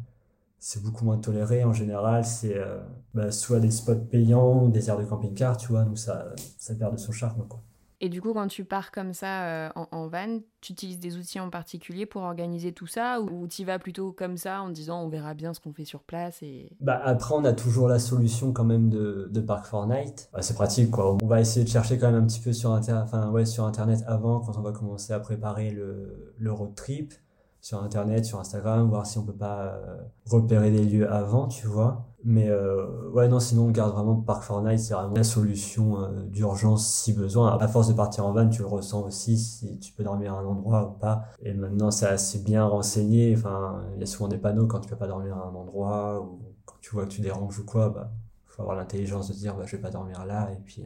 c'est 0.58 0.82
beaucoup 0.82 1.04
moins 1.04 1.18
toléré. 1.18 1.64
En 1.64 1.72
général, 1.72 2.24
c'est 2.24 2.56
bah, 3.14 3.30
soit 3.30 3.60
des 3.60 3.70
spots 3.70 3.94
payants 4.10 4.68
des 4.68 4.88
aires 4.88 4.98
de 4.98 5.04
camping-car, 5.04 5.56
tu 5.56 5.68
vois, 5.68 5.84
donc 5.84 5.98
ça, 5.98 6.26
ça 6.58 6.74
perd 6.74 6.92
de 6.94 6.98
son 6.98 7.12
charme, 7.12 7.46
quoi. 7.48 7.60
Et 8.00 8.08
du 8.08 8.20
coup, 8.20 8.32
quand 8.34 8.48
tu 8.48 8.64
pars 8.64 8.90
comme 8.90 9.12
ça 9.12 9.44
euh, 9.44 9.68
en, 9.76 9.86
en 9.92 10.08
van, 10.08 10.40
tu 10.60 10.72
utilises 10.72 10.98
des 10.98 11.16
outils 11.16 11.40
en 11.40 11.50
particulier 11.50 12.06
pour 12.06 12.22
organiser 12.22 12.72
tout 12.72 12.86
ça 12.86 13.20
ou 13.20 13.46
tu 13.46 13.64
vas 13.64 13.78
plutôt 13.78 14.12
comme 14.12 14.36
ça 14.36 14.62
en 14.62 14.68
disant 14.68 15.02
on 15.02 15.08
verra 15.08 15.34
bien 15.34 15.54
ce 15.54 15.60
qu'on 15.60 15.72
fait 15.72 15.84
sur 15.84 16.02
place 16.02 16.42
et... 16.42 16.76
Bah 16.80 17.00
après, 17.04 17.34
on 17.34 17.44
a 17.44 17.52
toujours 17.52 17.88
la 17.88 17.98
solution 17.98 18.52
quand 18.52 18.64
même 18.64 18.90
de, 18.90 19.28
de 19.32 19.40
Park 19.40 19.66
Fortnite. 19.66 20.28
Bah, 20.32 20.42
c'est 20.42 20.54
pratique 20.54 20.90
quoi. 20.90 21.16
On 21.22 21.26
va 21.26 21.40
essayer 21.40 21.64
de 21.64 21.70
chercher 21.70 21.98
quand 21.98 22.10
même 22.10 22.22
un 22.22 22.26
petit 22.26 22.40
peu 22.40 22.52
sur, 22.52 22.72
inter... 22.72 22.94
enfin, 22.94 23.30
ouais, 23.30 23.46
sur 23.46 23.64
Internet 23.64 24.02
avant, 24.06 24.40
quand 24.40 24.58
on 24.58 24.62
va 24.62 24.72
commencer 24.72 25.12
à 25.12 25.20
préparer 25.20 25.70
le, 25.70 26.34
le 26.38 26.52
road 26.52 26.74
trip. 26.74 27.14
Sur 27.64 27.82
Internet, 27.82 28.26
sur 28.26 28.38
Instagram, 28.40 28.90
voir 28.90 29.06
si 29.06 29.16
on 29.16 29.24
peut 29.24 29.32
pas 29.32 29.68
euh, 29.68 29.96
repérer 30.26 30.70
des 30.70 30.84
lieux 30.84 31.10
avant, 31.10 31.48
tu 31.48 31.66
vois. 31.66 32.04
Mais 32.22 32.50
euh, 32.50 33.08
ouais, 33.12 33.26
non, 33.26 33.40
sinon 33.40 33.68
on 33.68 33.70
garde 33.70 33.94
vraiment 33.94 34.16
Park 34.16 34.42
Fortnite, 34.42 34.78
c'est 34.78 34.92
vraiment 34.92 35.14
la 35.16 35.24
solution 35.24 35.98
euh, 35.98 36.24
d'urgence 36.24 36.86
si 36.86 37.14
besoin. 37.14 37.56
À 37.56 37.66
force 37.66 37.88
de 37.88 37.94
partir 37.94 38.26
en 38.26 38.32
van, 38.32 38.50
tu 38.50 38.60
le 38.60 38.68
ressens 38.68 39.02
aussi 39.04 39.38
si 39.38 39.78
tu 39.78 39.94
peux 39.94 40.04
dormir 40.04 40.34
à 40.34 40.40
un 40.40 40.44
endroit 40.44 40.90
ou 40.90 40.98
pas. 40.98 41.24
Et 41.40 41.54
maintenant, 41.54 41.90
c'est 41.90 42.04
assez 42.04 42.40
bien 42.40 42.66
renseigné. 42.66 43.34
Enfin, 43.34 43.80
il 43.94 44.00
y 44.00 44.02
a 44.02 44.06
souvent 44.06 44.28
des 44.28 44.36
panneaux 44.36 44.66
quand 44.66 44.80
tu 44.80 44.90
peux 44.90 44.96
pas 44.96 45.08
dormir 45.08 45.34
à 45.38 45.46
un 45.46 45.54
endroit 45.54 46.20
ou 46.20 46.42
quand 46.66 46.76
tu 46.82 46.90
vois 46.90 47.04
que 47.04 47.12
tu 47.12 47.22
déranges 47.22 47.58
ou 47.58 47.64
quoi, 47.64 47.88
bah, 47.88 48.12
faut 48.44 48.60
avoir 48.60 48.76
l'intelligence 48.76 49.28
de 49.28 49.32
dire, 49.32 49.56
bah, 49.56 49.64
je 49.64 49.76
vais 49.76 49.82
pas 49.82 49.90
dormir 49.90 50.26
là 50.26 50.50
et 50.52 50.60
puis 50.62 50.84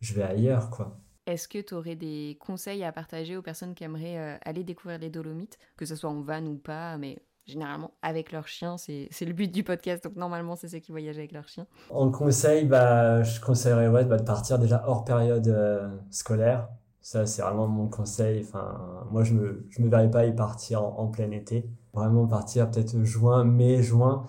je 0.00 0.14
vais 0.14 0.22
ailleurs, 0.22 0.70
quoi. 0.70 1.00
Est-ce 1.26 1.48
que 1.48 1.58
tu 1.58 1.74
aurais 1.74 1.96
des 1.96 2.38
conseils 2.40 2.84
à 2.84 2.92
partager 2.92 3.36
aux 3.36 3.42
personnes 3.42 3.74
qui 3.74 3.84
aimeraient 3.84 4.18
euh, 4.18 4.38
aller 4.44 4.64
découvrir 4.64 4.98
les 4.98 5.10
Dolomites, 5.10 5.58
que 5.76 5.84
ce 5.84 5.96
soit 5.96 6.10
en 6.10 6.20
van 6.20 6.44
ou 6.44 6.56
pas, 6.56 6.96
mais 6.98 7.18
généralement 7.46 7.92
avec 8.02 8.32
leur 8.32 8.48
chien, 8.48 8.76
c'est 8.76 9.08
le 9.20 9.32
but 9.32 9.50
du 9.50 9.62
podcast, 9.62 10.02
donc 10.04 10.16
normalement 10.16 10.56
c'est 10.56 10.68
ceux 10.68 10.78
qui 10.78 10.90
voyagent 10.90 11.18
avec 11.18 11.32
leur 11.32 11.48
chien. 11.48 11.66
En 11.90 12.10
conseil, 12.10 12.64
bah, 12.64 13.22
je 13.22 13.40
conseillerais 13.40 13.88
ouais, 13.88 14.04
bah, 14.04 14.16
de 14.16 14.24
partir 14.24 14.58
déjà 14.58 14.84
hors 14.86 15.04
période 15.04 15.46
euh, 15.48 15.88
scolaire. 16.10 16.68
Ça, 17.00 17.24
c'est 17.24 17.42
vraiment 17.42 17.68
mon 17.68 17.86
conseil. 17.86 18.44
Enfin, 18.44 19.06
moi, 19.12 19.22
je 19.22 19.32
me, 19.32 19.64
je 19.70 19.80
me 19.80 19.88
verrais 19.88 20.10
pas 20.10 20.26
y 20.26 20.34
partir 20.34 20.82
en 20.82 21.06
plein 21.06 21.30
été. 21.30 21.70
Vraiment 21.94 22.26
partir 22.26 22.68
peut-être 22.68 23.00
juin, 23.04 23.44
mai, 23.44 23.80
juin. 23.80 24.26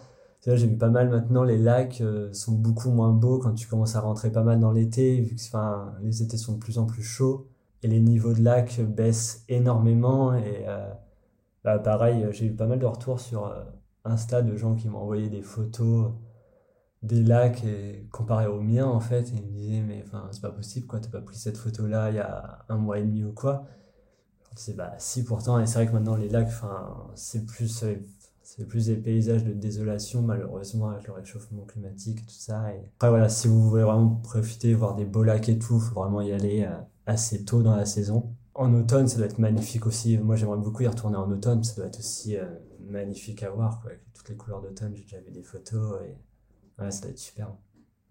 J'ai 0.56 0.68
vu 0.68 0.78
pas 0.78 0.90
mal 0.90 1.10
maintenant, 1.10 1.44
les 1.44 1.58
lacs 1.58 2.00
euh, 2.00 2.32
sont 2.32 2.54
beaucoup 2.54 2.90
moins 2.90 3.12
beaux 3.12 3.38
quand 3.40 3.54
tu 3.54 3.68
commences 3.68 3.96
à 3.96 4.00
rentrer 4.00 4.32
pas 4.32 4.44
mal 4.44 4.60
dans 4.60 4.72
l'été, 4.72 5.20
vu 5.20 5.36
que 5.36 5.42
enfin, 5.42 5.94
les 6.02 6.24
étés 6.24 6.38
sont 6.38 6.54
de 6.54 6.60
plus 6.60 6.78
en 6.80 6.86
plus 6.86 7.04
chauds 7.04 7.48
et 7.84 7.88
les 7.88 8.00
niveaux 8.00 8.34
de 8.34 8.42
lac 8.42 8.80
baissent 8.82 9.44
énormément. 9.50 10.34
Et 10.34 10.64
euh, 10.68 10.90
bah, 11.66 11.80
pareil, 11.80 12.26
j'ai 12.32 12.46
eu 12.46 12.54
pas 12.54 12.66
mal 12.66 12.80
de 12.80 12.86
retours 12.86 13.20
sur 13.20 13.48
euh, 13.48 13.64
Insta 14.06 14.42
de 14.42 14.56
gens 14.56 14.76
qui 14.76 14.88
m'ont 14.88 15.00
envoyé 15.00 15.30
des 15.30 15.42
photos 15.42 16.14
des 17.04 17.24
lacs 17.24 17.64
et 17.64 18.08
comparé 18.12 18.48
au 18.48 18.60
mien 18.60 18.86
en 18.86 19.00
fait 19.00 19.30
et 19.30 19.36
ils 19.36 19.46
me 19.46 19.52
disaient 19.52 19.82
mais 19.82 20.04
enfin 20.06 20.28
c'est 20.32 20.42
pas 20.42 20.50
possible 20.50 20.88
quoi 20.88 21.00
t'as 21.00 21.10
pas 21.10 21.22
pris 21.22 21.38
cette 21.38 21.58
photo 21.58 21.86
là 21.86 22.10
il 22.10 22.16
y 22.16 22.20
a 22.20 22.66
un 22.70 22.78
mois 22.78 22.98
et 22.98 23.04
demi 23.04 23.24
ou 23.24 23.32
quoi 23.34 23.68
disais 24.58 24.74
bah 24.74 24.94
si 24.98 25.24
pourtant 25.24 25.60
et 25.60 25.68
c'est 25.68 25.76
vrai 25.76 25.88
que 25.88 25.94
maintenant 25.94 26.16
les 26.16 26.30
lacs 26.30 26.48
enfin 26.48 27.12
c'est 27.16 27.46
plus 27.46 27.84
euh, 27.84 27.96
c'est 28.48 28.66
plus 28.66 28.86
des 28.86 28.96
paysages 28.96 29.44
de 29.44 29.52
désolation, 29.52 30.22
malheureusement, 30.22 30.88
avec 30.88 31.06
le 31.06 31.12
réchauffement 31.12 31.66
climatique 31.66 32.20
et 32.20 32.26
tout 32.26 32.30
ça. 32.30 32.68
Après, 32.96 33.10
voilà, 33.10 33.28
si 33.28 33.50
vous 33.50 33.70
voulez 33.70 33.84
vraiment 33.84 34.08
profiter, 34.24 34.74
voir 34.74 34.96
des 34.96 35.04
beaux 35.04 35.24
lacs 35.24 35.50
et 35.50 35.60
tout, 35.60 35.78
faut 35.82 35.96
vraiment 35.96 36.22
y 36.22 36.32
aller 36.32 36.64
euh, 36.64 36.78
assez 37.06 37.44
tôt 37.44 37.62
dans 37.62 37.76
la 37.76 37.86
saison. 37.86 38.34
En 38.54 38.74
automne, 38.74 39.10
ça 39.10 39.18
doit 39.18 39.26
être 39.26 39.38
magnifique 39.38 39.86
aussi. 39.86 40.18
Moi, 40.18 40.38
j'aimerais 40.38 40.60
beaucoup 40.60 40.82
y 40.82 40.88
retourner 40.88 41.18
en 41.18 41.30
automne, 41.30 41.62
ça 41.66 41.76
doit 41.76 41.88
être 41.88 42.00
aussi 42.00 42.38
euh, 42.38 42.46
magnifique 42.80 43.44
à 43.44 43.50
voir, 43.50 43.82
quoi. 43.82 43.92
Avec 43.92 44.02
toutes 44.14 44.30
les 44.30 44.38
couleurs 44.38 44.62
d'automne, 44.62 44.96
j'ai 44.96 45.04
déjà 45.04 45.20
vu 45.20 45.32
des 45.32 45.44
photos 45.44 46.00
et 46.04 46.16
ça 46.90 47.02
doit 47.02 47.10
être 47.10 47.20
super. 47.20 47.54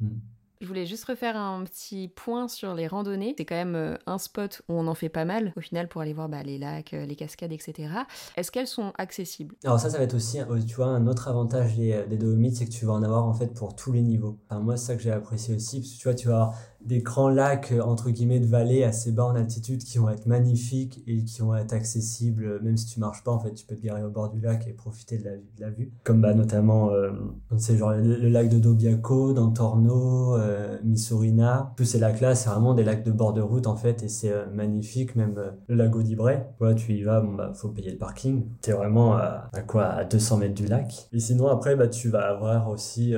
Mm. 0.00 0.18
Je 0.60 0.66
voulais 0.66 0.86
juste 0.86 1.04
refaire 1.04 1.36
un 1.36 1.62
petit 1.64 2.08
point 2.08 2.48
sur 2.48 2.74
les 2.74 2.86
randonnées. 2.86 3.34
C'est 3.36 3.44
quand 3.44 3.56
même 3.56 3.74
euh, 3.74 3.96
un 4.06 4.16
spot 4.16 4.62
où 4.68 4.74
on 4.74 4.86
en 4.86 4.94
fait 4.94 5.10
pas 5.10 5.26
mal, 5.26 5.52
au 5.56 5.60
final, 5.60 5.86
pour 5.86 6.00
aller 6.00 6.14
voir 6.14 6.30
bah, 6.30 6.42
les 6.42 6.58
lacs, 6.58 6.94
euh, 6.94 7.04
les 7.04 7.14
cascades, 7.14 7.52
etc. 7.52 7.88
Est-ce 8.36 8.50
qu'elles 8.50 8.66
sont 8.66 8.92
accessibles? 8.96 9.54
Alors 9.64 9.78
ça, 9.78 9.90
ça 9.90 9.98
va 9.98 10.04
être 10.04 10.14
aussi, 10.14 10.40
euh, 10.40 10.58
tu 10.66 10.76
vois, 10.76 10.86
un 10.86 11.06
autre 11.06 11.28
avantage 11.28 11.76
des, 11.76 12.04
des 12.08 12.16
Dolomites, 12.16 12.56
c'est 12.56 12.64
que 12.64 12.70
tu 12.70 12.86
vas 12.86 12.94
en 12.94 13.02
avoir 13.02 13.26
en 13.26 13.34
fait 13.34 13.48
pour 13.48 13.76
tous 13.76 13.92
les 13.92 14.00
niveaux. 14.00 14.38
Moi, 14.50 14.78
c'est 14.78 14.86
ça 14.86 14.96
que 14.96 15.02
j'ai 15.02 15.12
apprécié 15.12 15.54
aussi, 15.54 15.80
parce 15.80 15.92
que 15.92 15.98
tu 15.98 16.04
vois, 16.04 16.14
tu 16.14 16.28
vas 16.28 16.34
avoir 16.34 16.54
des 16.84 17.00
grands 17.00 17.28
lacs 17.28 17.72
euh, 17.72 17.80
entre 17.80 18.10
guillemets 18.10 18.40
de 18.40 18.46
vallées 18.46 18.84
assez 18.84 19.12
bas 19.12 19.24
en 19.24 19.34
altitude 19.34 19.82
qui 19.82 19.98
vont 19.98 20.08
être 20.08 20.26
magnifiques 20.26 21.02
et 21.06 21.24
qui 21.24 21.40
vont 21.40 21.54
être 21.54 21.72
accessibles 21.72 22.44
euh, 22.44 22.58
même 22.62 22.76
si 22.76 22.86
tu 22.86 23.00
marches 23.00 23.22
pas 23.24 23.32
en 23.32 23.38
fait 23.38 23.52
tu 23.54 23.66
peux 23.66 23.74
te 23.74 23.82
garer 23.82 24.02
au 24.02 24.10
bord 24.10 24.30
du 24.30 24.40
lac 24.40 24.66
et 24.68 24.72
profiter 24.72 25.18
de 25.18 25.24
la, 25.24 25.30
de 25.32 25.60
la 25.60 25.70
vue. 25.70 25.92
Comme 26.04 26.20
bah 26.20 26.34
notamment 26.34 26.90
euh, 26.90 27.10
c'est 27.56 27.76
genre 27.76 27.92
le, 27.92 28.28
lac 28.28 28.48
de 28.48 28.58
Dobiaco 28.58 29.32
d'Antorno 29.32 30.36
euh, 30.36 30.78
Missourina. 30.84 31.72
Tous 31.76 31.84
ces 31.84 31.98
lacs 31.98 32.20
là 32.20 32.34
c'est 32.34 32.50
vraiment 32.50 32.74
des 32.74 32.84
lacs 32.84 33.04
de 33.04 33.12
bord 33.12 33.32
de 33.32 33.40
route 33.40 33.66
en 33.66 33.76
fait 33.76 34.02
et 34.02 34.08
c'est 34.08 34.32
magnifique 34.52 35.16
même 35.16 35.34
le 35.68 35.74
lago 35.74 36.02
d'Ibray 36.02 36.46
voilà 36.58 36.74
tu 36.74 36.92
y 36.92 37.02
vas 37.02 37.20
bon 37.20 37.34
bah 37.34 37.52
faut 37.54 37.68
payer 37.68 37.90
le 37.90 37.98
parking. 37.98 38.44
T'es 38.60 38.72
vraiment 38.72 39.14
à, 39.14 39.48
à, 39.52 39.62
quoi 39.62 39.84
à 39.84 40.04
200 40.04 40.38
mètres 40.38 40.54
du 40.54 40.66
lac. 40.66 41.08
Et 41.12 41.20
sinon 41.20 41.48
après 41.48 41.76
bah 41.76 41.88
tu 41.88 42.08
vas 42.08 42.28
avoir 42.28 42.68
aussi 42.68 43.14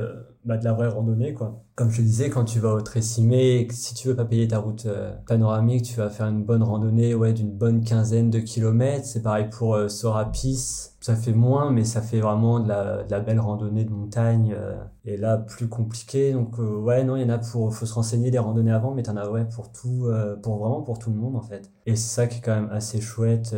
bah, 0.49 0.57
de 0.57 0.65
la 0.65 0.73
vraie 0.73 0.89
randonnée 0.89 1.35
quoi 1.35 1.63
comme 1.79 1.93
je 1.93 2.03
disais, 2.03 2.29
quand 2.29 2.45
tu 2.45 2.59
vas 2.59 2.75
au 2.75 2.81
Tressimé, 2.81 3.69
si 3.71 3.95
tu 3.95 4.09
veux 4.09 4.17
pas 4.17 4.25
payer 4.25 4.49
ta 4.49 4.59
route 4.59 4.87
euh, 4.87 5.15
panoramique, 5.29 5.85
tu 5.85 5.95
vas 5.95 6.11
faire 6.11 6.27
une 6.27 6.43
bonne 6.43 6.65
randonnée 6.65 7.15
ouais, 7.15 7.33
d'une 7.33 7.53
bonne 7.53 7.85
quinzaine 7.85 8.31
de 8.31 8.41
kilomètres. 8.41 9.05
C'est 9.05 9.23
pareil 9.23 9.49
pour 9.49 9.77
euh, 9.77 9.87
Sorapis. 9.87 10.91
Ça 11.01 11.15
fait 11.15 11.33
moins, 11.33 11.71
mais 11.71 11.85
ça 11.85 12.03
fait 12.03 12.19
vraiment 12.19 12.59
de 12.59 12.69
la, 12.69 13.05
de 13.05 13.11
la 13.13 13.21
belle 13.21 13.39
randonnée 13.39 13.85
de 13.85 13.93
montagne. 13.93 14.57
Euh, 14.59 14.75
et 15.05 15.17
là, 15.17 15.37
plus 15.39 15.69
compliqué. 15.69 16.33
Donc, 16.33 16.59
ouais, 16.59 17.05
non, 17.05 17.15
il 17.15 17.23
y 17.23 17.25
en 17.25 17.29
a 17.29 17.39
pour. 17.39 17.73
faut 17.73 17.87
se 17.87 17.95
renseigner 17.95 18.33
des 18.33 18.41
randonnées 18.41 18.73
avant, 18.73 18.93
mais 18.93 19.05
t'en 19.05 19.17
as 19.17 19.31
ouais, 19.31 19.45
pour 19.45 19.71
tout, 19.71 20.11
pour 20.43 20.59
vraiment 20.59 20.83
pour 20.83 20.99
tout 20.99 21.11
le 21.11 21.17
monde, 21.17 21.37
en 21.37 21.43
fait. 21.43 21.71
Et 21.87 21.95
c'est 21.95 22.13
ça 22.13 22.27
qui 22.27 22.39
est 22.39 22.43
quand 22.43 22.57
même 22.57 22.71
assez 22.73 23.01
chouette. 23.01 23.55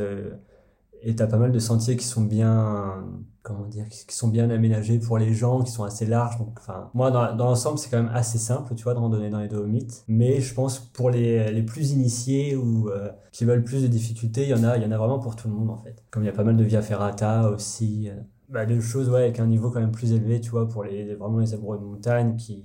Et 1.03 1.15
t'as 1.17 1.27
pas 1.27 1.39
mal 1.39 1.53
de 1.53 1.59
sentiers 1.59 1.97
qui 1.97 2.05
sont 2.05 2.23
bien 2.23 3.05
comment 3.43 3.67
dire, 3.67 3.89
qui 3.89 4.15
sont 4.15 4.29
bien 4.29 4.51
aménagés 4.51 4.99
pour 4.99 5.19
les 5.19 5.33
gens, 5.33 5.63
qui 5.63 5.73
sont 5.73 5.85
assez 5.85 6.07
larges. 6.07 6.39
Donc, 6.39 6.59
enfin, 6.59 6.91
moi, 6.95 7.11
dans, 7.11 7.35
dans 7.35 7.47
l'ensemble, 7.47 7.79
c'est 7.79 7.91
quand 7.91 8.03
même 8.03 8.13
assez 8.13 8.39
simple, 8.39 8.75
tu 8.75 8.85
vois, 8.85 8.95
de 8.95 8.99
randonner 8.99 9.31
dans 9.31 9.41
les 9.41 9.49
Dolomites. 9.49 10.05
Mais 10.09 10.41
je 10.41 10.55
pense 10.55 10.79
pour 10.79 11.11
les, 11.11 11.51
les 11.51 11.63
plus 11.63 11.93
initiés 11.93 12.55
ou 12.57 12.91
euh, 12.91 13.11
qui 13.33 13.45
veulent 13.45 13.65
plus 13.65 13.83
de 13.83 13.89
difficultés, 13.89 14.43
il 14.43 14.51
y 14.51 14.55
en 14.55 14.65
a, 14.65 14.77
il 14.77 14.83
y 14.83 14.87
en 14.87 14.93
a 14.93 14.99
vraiment 14.99 15.19
pour 15.19 15.37
tout 15.37 15.49
le 15.49 15.55
monde 15.55 15.71
en 15.71 15.79
fait. 15.79 16.05
Comme 16.11 16.23
il 16.23 16.27
y 16.27 16.31
a 16.31 16.33
pas 16.33 16.45
mal 16.45 16.57
de 16.57 16.65
via 16.65 16.83
ferrata 16.83 17.51
aussi, 17.51 18.11
euh, 18.11 18.15
bah, 18.49 18.67
de 18.67 18.79
choses 18.81 19.09
ouais 19.09 19.23
avec 19.23 19.41
un 19.41 19.47
niveau 19.47 19.71
quand 19.71 19.81
même 19.81 19.93
plus 19.93 20.13
élevé, 20.13 20.41
tu 20.41 20.51
vois, 20.51 20.69
pour 20.69 20.85
les 20.85 21.15
vraiment 21.15 21.39
les 21.39 21.55
amoureux 21.55 21.79
de 21.79 21.85
montagne 21.85 22.37
qui 22.37 22.65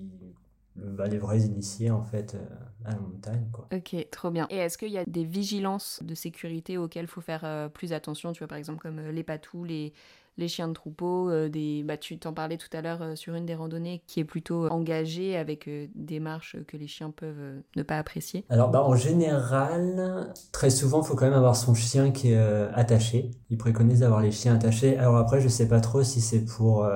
bah, 0.75 1.07
les 1.07 1.17
vrais 1.17 1.39
initiés 1.39 1.89
en 1.89 2.03
fait 2.03 2.35
euh, 2.35 2.64
à 2.85 2.91
la 2.91 2.99
montagne 2.99 3.47
quoi. 3.51 3.67
Ok, 3.73 3.95
trop 4.11 4.31
bien. 4.31 4.47
Et 4.49 4.57
est-ce 4.57 4.77
qu'il 4.77 4.91
y 4.91 4.97
a 4.97 5.05
des 5.05 5.23
vigilances 5.23 5.99
de 6.03 6.15
sécurité 6.15 6.77
auxquelles 6.77 7.05
il 7.05 7.09
faut 7.09 7.21
faire 7.21 7.69
plus 7.73 7.93
attention, 7.93 8.31
tu 8.31 8.39
vois 8.39 8.47
par 8.47 8.57
exemple 8.57 8.81
comme 8.81 8.99
les 8.99 9.23
patous, 9.23 9.63
les 9.63 9.93
les 10.37 10.47
chiens 10.47 10.67
de 10.67 10.73
troupeau, 10.73 11.29
euh, 11.29 11.49
des, 11.49 11.83
bah, 11.83 11.97
tu 11.97 12.17
t'en 12.17 12.33
parlais 12.33 12.57
tout 12.57 12.67
à 12.73 12.81
l'heure 12.81 13.01
euh, 13.01 13.15
sur 13.15 13.35
une 13.35 13.45
des 13.45 13.55
randonnées 13.55 14.01
qui 14.07 14.19
est 14.19 14.25
plutôt 14.25 14.67
engagée 14.67 15.37
avec 15.37 15.67
euh, 15.67 15.87
des 15.95 16.19
marches 16.19 16.57
que 16.67 16.77
les 16.77 16.87
chiens 16.87 17.11
peuvent 17.11 17.61
ne 17.75 17.83
pas 17.83 17.97
apprécier? 17.97 18.45
Alors 18.49 18.69
bah, 18.69 18.83
en 18.83 18.95
général, 18.95 20.33
très 20.51 20.69
souvent, 20.69 21.01
il 21.01 21.05
faut 21.05 21.15
quand 21.15 21.25
même 21.25 21.33
avoir 21.33 21.55
son 21.55 21.73
chien 21.73 22.11
qui 22.11 22.31
est 22.31 22.37
attaché. 22.73 23.31
Ils 23.49 23.57
préconisent 23.57 24.01
d'avoir 24.01 24.21
les 24.21 24.31
chiens 24.31 24.55
attachés. 24.55 24.97
Alors 24.97 25.17
après, 25.17 25.41
je 25.41 25.47
sais 25.47 25.67
pas 25.67 25.79
trop 25.79 26.03
si 26.03 26.21
c'est 26.21 26.43
pour 26.43 26.87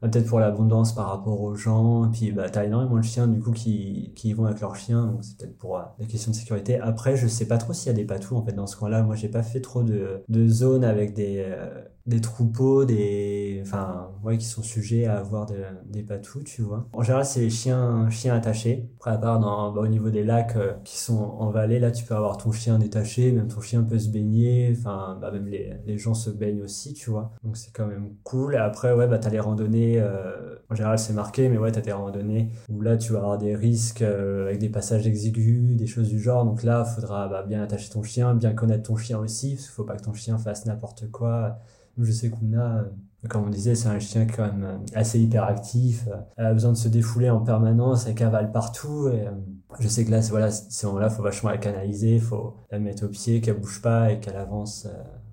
peut-être 0.00 0.26
pour 0.26 0.40
l'abondance 0.40 0.94
par 0.94 1.08
rapport 1.08 1.40
aux 1.40 1.54
gens. 1.54 2.08
Puis, 2.12 2.32
bah, 2.32 2.48
t'as 2.50 2.64
énormément 2.64 2.96
de 2.96 3.02
chiens, 3.04 3.26
du 3.26 3.40
coup, 3.40 3.52
qui, 3.52 4.12
qui 4.14 4.32
vont 4.32 4.46
avec 4.46 4.60
leurs 4.60 4.76
chiens. 4.76 5.06
Donc, 5.06 5.18
c'est 5.22 5.36
peut-être 5.36 5.56
pour 5.58 5.80
des 5.98 6.06
questions 6.06 6.30
de 6.30 6.36
sécurité. 6.36 6.78
Après, 6.80 7.16
je 7.16 7.26
sais 7.26 7.46
pas 7.46 7.58
trop 7.58 7.72
s'il 7.72 7.88
y 7.88 7.94
a 7.94 7.96
des 7.96 8.04
patous, 8.04 8.36
en 8.36 8.44
fait, 8.44 8.52
dans 8.52 8.66
ce 8.66 8.76
coin-là. 8.76 9.02
Moi, 9.02 9.14
j'ai 9.14 9.28
pas 9.28 9.42
fait 9.42 9.60
trop 9.60 9.82
de, 9.82 10.22
de 10.28 10.48
zones 10.48 10.84
avec 10.84 11.14
des, 11.14 11.44
des 12.06 12.20
troupeaux, 12.20 12.84
des, 12.84 13.60
enfin, 13.62 14.10
ouais, 14.22 14.38
qui 14.38 14.46
sont 14.46 14.62
sujets 14.62 15.06
à 15.06 15.18
avoir 15.18 15.46
des 15.86 16.02
patous, 16.02 16.44
tu 16.44 16.62
vois. 16.62 16.88
En 16.92 17.02
général, 17.02 17.24
c'est 17.24 17.40
les 17.40 17.50
chiens, 17.50 18.08
chiens 18.10 18.34
attachés. 18.34 18.88
Après, 18.96 19.10
à 19.10 19.18
part 19.18 19.40
bah, 19.72 19.80
au 19.80 19.88
niveau 19.88 20.10
des 20.10 20.22
lacs 20.22 20.56
euh, 20.56 20.72
qui 20.84 20.98
sont 20.98 21.18
en 21.18 21.50
vallée, 21.50 21.80
là, 21.80 21.90
tu 21.90 22.04
peux 22.04 22.14
avoir 22.14 22.36
ton 22.36 22.52
chien 22.52 22.78
détaché, 22.78 23.32
même 23.32 23.48
ton 23.48 23.60
chien 23.60 23.82
peut 23.82 23.98
se 23.98 24.08
baigner, 24.08 24.74
enfin, 24.78 25.18
bah, 25.20 25.30
même 25.32 25.48
les, 25.48 25.74
les 25.84 25.98
gens 25.98 26.14
se 26.14 26.30
baignent 26.30 26.62
aussi, 26.62 26.94
tu 26.94 27.10
vois. 27.10 27.32
Donc, 27.42 27.56
c'est 27.56 27.72
quand 27.72 27.86
même 27.86 28.14
cool. 28.22 28.54
Et 28.54 28.58
après, 28.58 28.92
ouais, 28.92 29.08
bah, 29.08 29.18
t'as 29.18 29.30
les 29.30 29.40
randonnées, 29.40 29.85
euh, 29.98 30.56
en 30.70 30.74
général, 30.74 30.98
c'est 30.98 31.12
marqué, 31.12 31.48
mais 31.48 31.58
ouais, 31.58 31.72
t'as 31.72 31.80
des 31.80 31.92
randonnées 31.92 32.50
où 32.68 32.80
là, 32.80 32.96
tu 32.96 33.12
vas 33.12 33.18
avoir 33.18 33.38
des 33.38 33.54
risques 33.54 34.02
euh, 34.02 34.46
avec 34.46 34.58
des 34.58 34.68
passages 34.68 35.06
exigus, 35.06 35.76
des 35.76 35.86
choses 35.86 36.08
du 36.08 36.20
genre. 36.20 36.44
Donc 36.44 36.62
là, 36.62 36.84
faudra 36.84 37.28
bah, 37.28 37.44
bien 37.46 37.62
attacher 37.62 37.90
ton 37.90 38.02
chien, 38.02 38.34
bien 38.34 38.52
connaître 38.52 38.84
ton 38.84 38.96
chien 38.96 39.18
aussi, 39.18 39.54
parce 39.54 39.64
qu'il 39.64 39.72
faut 39.72 39.84
pas 39.84 39.96
que 39.96 40.02
ton 40.02 40.14
chien 40.14 40.38
fasse 40.38 40.66
n'importe 40.66 41.10
quoi 41.10 41.58
je 41.98 42.12
sais 42.12 42.30
qu'Una, 42.30 42.78
euh, 42.78 43.28
comme 43.28 43.44
on 43.44 43.50
disait, 43.50 43.74
c'est 43.74 43.88
un 43.88 43.98
chien 43.98 44.26
quand 44.26 44.44
même 44.44 44.84
assez 44.94 45.18
hyperactif. 45.18 46.08
Elle 46.36 46.46
a 46.46 46.52
besoin 46.52 46.72
de 46.72 46.76
se 46.76 46.88
défouler 46.88 47.30
en 47.30 47.40
permanence, 47.40 48.06
elle 48.06 48.14
cavale 48.14 48.52
partout. 48.52 49.08
Et 49.08 49.24
je 49.80 49.88
sais 49.88 50.04
que 50.04 50.10
là, 50.10 50.20
voilà, 50.28 50.50
ces 50.50 50.86
moments-là, 50.86 51.08
il 51.10 51.14
faut 51.14 51.22
vachement 51.22 51.50
la 51.50 51.58
canaliser, 51.58 52.16
il 52.16 52.20
faut 52.20 52.56
la 52.70 52.78
mettre 52.78 53.06
au 53.06 53.08
pied, 53.08 53.40
qu'elle 53.40 53.58
bouge 53.58 53.80
pas 53.80 54.12
et 54.12 54.20
qu'elle 54.20 54.36
avance 54.36 54.86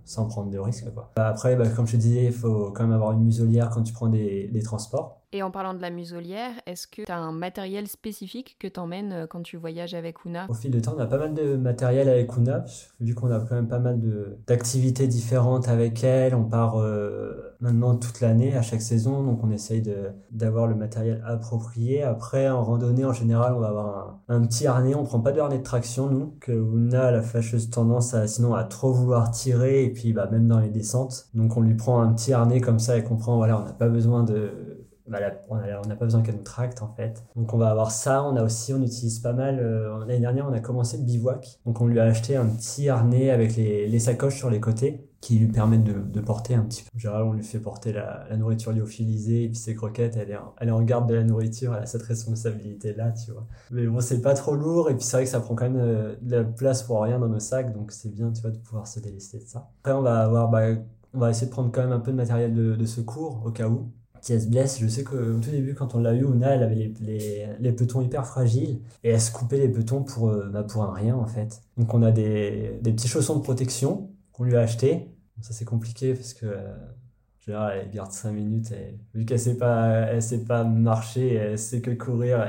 sans 0.06 0.28
prendre 0.28 0.50
de 0.50 0.60
risques. 0.60 0.86
Après, 1.16 1.56
bah, 1.56 1.70
comme 1.70 1.88
je 1.88 1.94
te 1.94 1.98
disais, 1.98 2.26
il 2.26 2.34
faut 2.34 2.72
quand 2.72 2.84
même 2.84 2.94
avoir 2.94 3.13
une 3.13 3.24
muselière 3.24 3.70
quand 3.70 3.84
tu 3.84 3.94
prends 3.94 4.10
des, 4.10 4.48
des 4.48 4.62
transports. 4.62 5.22
Et 5.36 5.41
en 5.41 5.50
parlant 5.50 5.74
de 5.74 5.82
la 5.82 5.89
muselière, 5.89 6.52
est-ce 6.67 6.86
que 6.86 7.02
tu 7.02 7.12
as 7.12 7.17
un 7.17 7.32
matériel 7.32 7.88
spécifique 7.88 8.56
que 8.60 8.67
tu 8.67 8.80
emmènes 8.80 9.12
euh, 9.12 9.28
quand 9.28 9.41
tu 9.41 9.58
voyages 9.58 9.96
avec 9.96 10.26
Una 10.26 10.46
Au 10.48 10.54
fil 10.54 10.69
du 10.69 10.80
temps, 10.80 10.93
on 10.96 11.00
a 11.00 11.08
pas 11.08 11.17
mal 11.17 11.34
de 11.34 11.56
matériel 11.56 12.08
avec 12.08 12.38
Una, 12.38 12.63
vu 13.00 13.15
qu'on 13.15 13.32
a 13.32 13.39
quand 13.39 13.56
même 13.56 13.67
pas 13.67 13.80
mal 13.80 14.00
d'activités 14.46 15.08
différentes 15.08 15.69
avec 15.69 16.04
elle. 16.04 16.36
On 16.36 16.43
part 16.43 16.80
euh, 16.80 17.56
maintenant 17.62 17.96
toute 17.96 18.22
l'année, 18.22 18.56
à 18.56 18.62
chaque 18.62 18.84
saison, 18.84 19.24
donc 19.24 19.43
on 19.43 19.50
essaye 19.50 19.84
d'avoir 20.30 20.67
le 20.67 20.76
matériel 20.76 21.24
approprié. 21.26 22.04
Après, 22.04 22.48
en 22.48 22.63
randonnée, 22.63 23.04
en 23.04 23.13
général, 23.13 23.54
on 23.56 23.60
va 23.60 23.69
avoir 23.69 24.22
un, 24.30 24.36
un 24.36 24.46
petit 24.46 24.67
harnais. 24.67 24.93
On 24.93 25.04
prend 25.04 25.19
pas 25.19 25.32
de 25.32 25.39
harnais 25.39 25.58
de 25.58 25.63
traction, 25.63 26.12
nous, 26.12 26.36
que 26.41 26.52
Una 26.52 27.08
a 27.08 27.12
la 27.12 27.24
fâcheuse 27.24 27.72
tendance 27.72 28.13
à, 28.13 28.28
sinon, 28.28 28.54
à 28.54 28.65
trop 28.65 28.93
vouloir 28.93 29.32
tirer, 29.32 29.84
et 29.84 29.89
puis 29.89 30.13
bah, 30.13 30.30
même 30.32 30.48
dans 30.48 30.60
les 30.60 30.69
descentes. 30.69 31.30
Donc 31.34 31.58
on 31.58 31.62
lui 31.62 31.74
prend 31.74 32.02
un 32.02 32.13
petit 32.13 32.34
harnais 32.34 32.62
comme 32.62 32.78
ça 32.78 33.00
et 33.00 33.04
comprend, 33.04 33.38
voilà, 33.38 33.60
on 33.60 33.65
n'a 33.65 33.74
pas 33.74 33.89
besoin 33.89 34.22
de 34.22 34.72
bah, 35.08 35.20
on 35.50 35.58
n'a 35.58 35.96
pas 35.96 36.06
besoin 36.06 36.22
qu'elle 36.22 36.38
nous 36.38 36.44
tracte 36.44 36.82
en 36.82 36.94
fait. 36.94 37.24
Donc 37.36 37.54
on 37.54 37.58
va 37.58 37.70
avoir 37.70 37.92
ça. 37.92 38.24
On 38.24 38.36
a 38.36 38.44
aussi, 38.44 38.74
on 38.74 38.82
utilise 38.82 39.20
pas 39.20 39.34
mal. 39.34 39.60
Euh, 39.60 40.00
l'année 40.00 40.20
dernière, 40.20 40.48
on 40.48 40.54
a 40.54 40.60
commencé 40.60 40.98
le 40.98 41.04
bivouac. 41.04 41.60
Donc 41.66 41.82
on 41.82 41.88
lui 41.88 42.00
a 42.00 42.04
acheté 42.04 42.36
un 42.36 42.46
petit 42.46 42.89
harnais 42.89 43.30
avec 43.30 43.56
les, 43.56 44.00
sacoches 44.00 44.38
sur 44.38 44.50
les 44.50 44.60
côtés 44.60 45.10
qui 45.22 45.38
lui 45.39 45.48
permettent 45.48 45.84
de, 45.84 46.20
porter 46.22 46.56
un 46.56 46.63
petit 46.63 46.84
peu. 46.84 46.89
En 46.96 47.00
général, 47.00 47.24
on 47.24 47.34
lui 47.34 47.44
fait 47.44 47.60
porter 47.60 47.94
la, 47.94 48.26
la, 48.30 48.36
nourriture 48.36 48.74
lyophilisée 48.74 49.44
et 49.44 49.48
puis 49.48 49.58
ses 49.58 49.74
croquettes, 49.76 50.18
elle 50.18 50.32
est, 50.32 50.38
en, 50.38 50.54
elle 50.60 50.68
est 50.68 50.72
en 50.72 50.82
garde 50.82 51.08
de 51.08 51.16
la 51.16 51.24
nourriture, 51.24 51.74
elle 51.74 51.84
a 51.84 51.86
cette 51.86 52.04
responsabilité-là, 52.04 53.12
tu 53.12 53.32
vois. 53.32 53.48
Mais 53.72 53.88
bon, 53.88 54.02
c'est 54.02 54.22
pas 54.22 54.34
trop 54.34 54.56
lourd 54.56 54.89
et 54.89 54.96
puis 54.96 55.04
c'est 55.04 55.16
vrai 55.16 55.24
que 55.24 55.30
ça 55.30 55.39
prend 55.39 55.56
quand 55.56 55.70
même 55.70 55.80
euh, 55.80 56.16
de 56.22 56.36
la 56.36 56.44
place 56.44 56.84
pour 56.84 57.02
rien 57.02 57.20
dans 57.20 57.30
nos 57.30 57.39
sacs, 57.39 57.74
donc 57.74 57.94
c'est 57.94 58.10
bien, 58.10 58.32
tu 58.32 58.42
vois, 58.42 58.52
de 58.52 58.58
pouvoir 58.58 58.86
se 58.86 59.00
délester 59.00 59.39
de 59.39 59.46
ça. 59.46 59.70
Après, 59.80 59.94
on 59.94 60.02
va 60.02 60.20
avoir, 60.20 60.50
bah, 60.50 60.63
on 61.13 61.20
va 61.20 61.30
essayer 61.30 61.48
de 61.48 61.52
prendre 61.52 61.72
quand 61.72 61.84
même 61.84 61.94
un 61.94 62.02
peu 62.02 62.12
de 62.12 62.18
matériel 62.18 62.54
de 62.54 62.86
secours 62.86 63.44
au 63.46 63.52
cas 63.52 63.70
où 63.70 63.94
qui 64.23 64.39
se 64.39 64.47
blesse. 64.47 64.79
Je 64.79 64.88
sais 64.88 65.03
qu'au 65.03 65.17
tout 65.17 65.51
début, 65.51 65.75
quand 65.75 65.95
on 65.95 65.99
l'a 65.99 66.13
eu, 66.13 66.23
Ouna, 66.23 66.55
elle 66.55 66.63
avait 66.63 66.75
les, 66.75 66.93
les, 67.01 67.47
les, 67.59 67.71
petons 67.73 68.01
hyper 68.01 68.25
fragiles 68.25 68.79
et 69.03 69.09
elle 69.09 69.21
se 69.21 69.31
coupait 69.31 69.57
les 69.57 69.69
petons 69.69 70.03
pour, 70.03 70.29
euh, 70.29 70.49
bah, 70.51 70.63
pour 70.63 70.83
un 70.83 70.93
rien 70.93 71.15
en 71.15 71.27
fait. 71.27 71.62
Donc 71.77 71.93
on 71.93 72.01
a 72.01 72.12
des, 72.12 72.79
des 72.81 72.93
petits 72.93 73.07
chaussons 73.07 73.36
de 73.36 73.41
protection 73.41 74.12
qu'on 74.31 74.45
lui 74.45 74.55
a 74.55 74.62
achetés. 74.62 75.09
Ça 75.41 75.53
c'est 75.53 75.65
compliqué 75.65 76.13
parce 76.13 76.33
que 76.33 76.45
euh, 76.45 76.73
genre, 77.39 77.67
elle 77.69 77.89
garde 77.91 78.12
5 78.12 78.31
minutes 78.31 78.73
vu 79.13 79.25
qu'elle 79.25 79.39
sait 79.39 79.57
pas, 79.57 79.89
elle 79.89 80.21
sait 80.21 80.45
pas 80.45 80.63
marcher, 80.63 81.33
elle 81.33 81.59
sait 81.59 81.81
que 81.81 81.91
courir, 81.91 82.47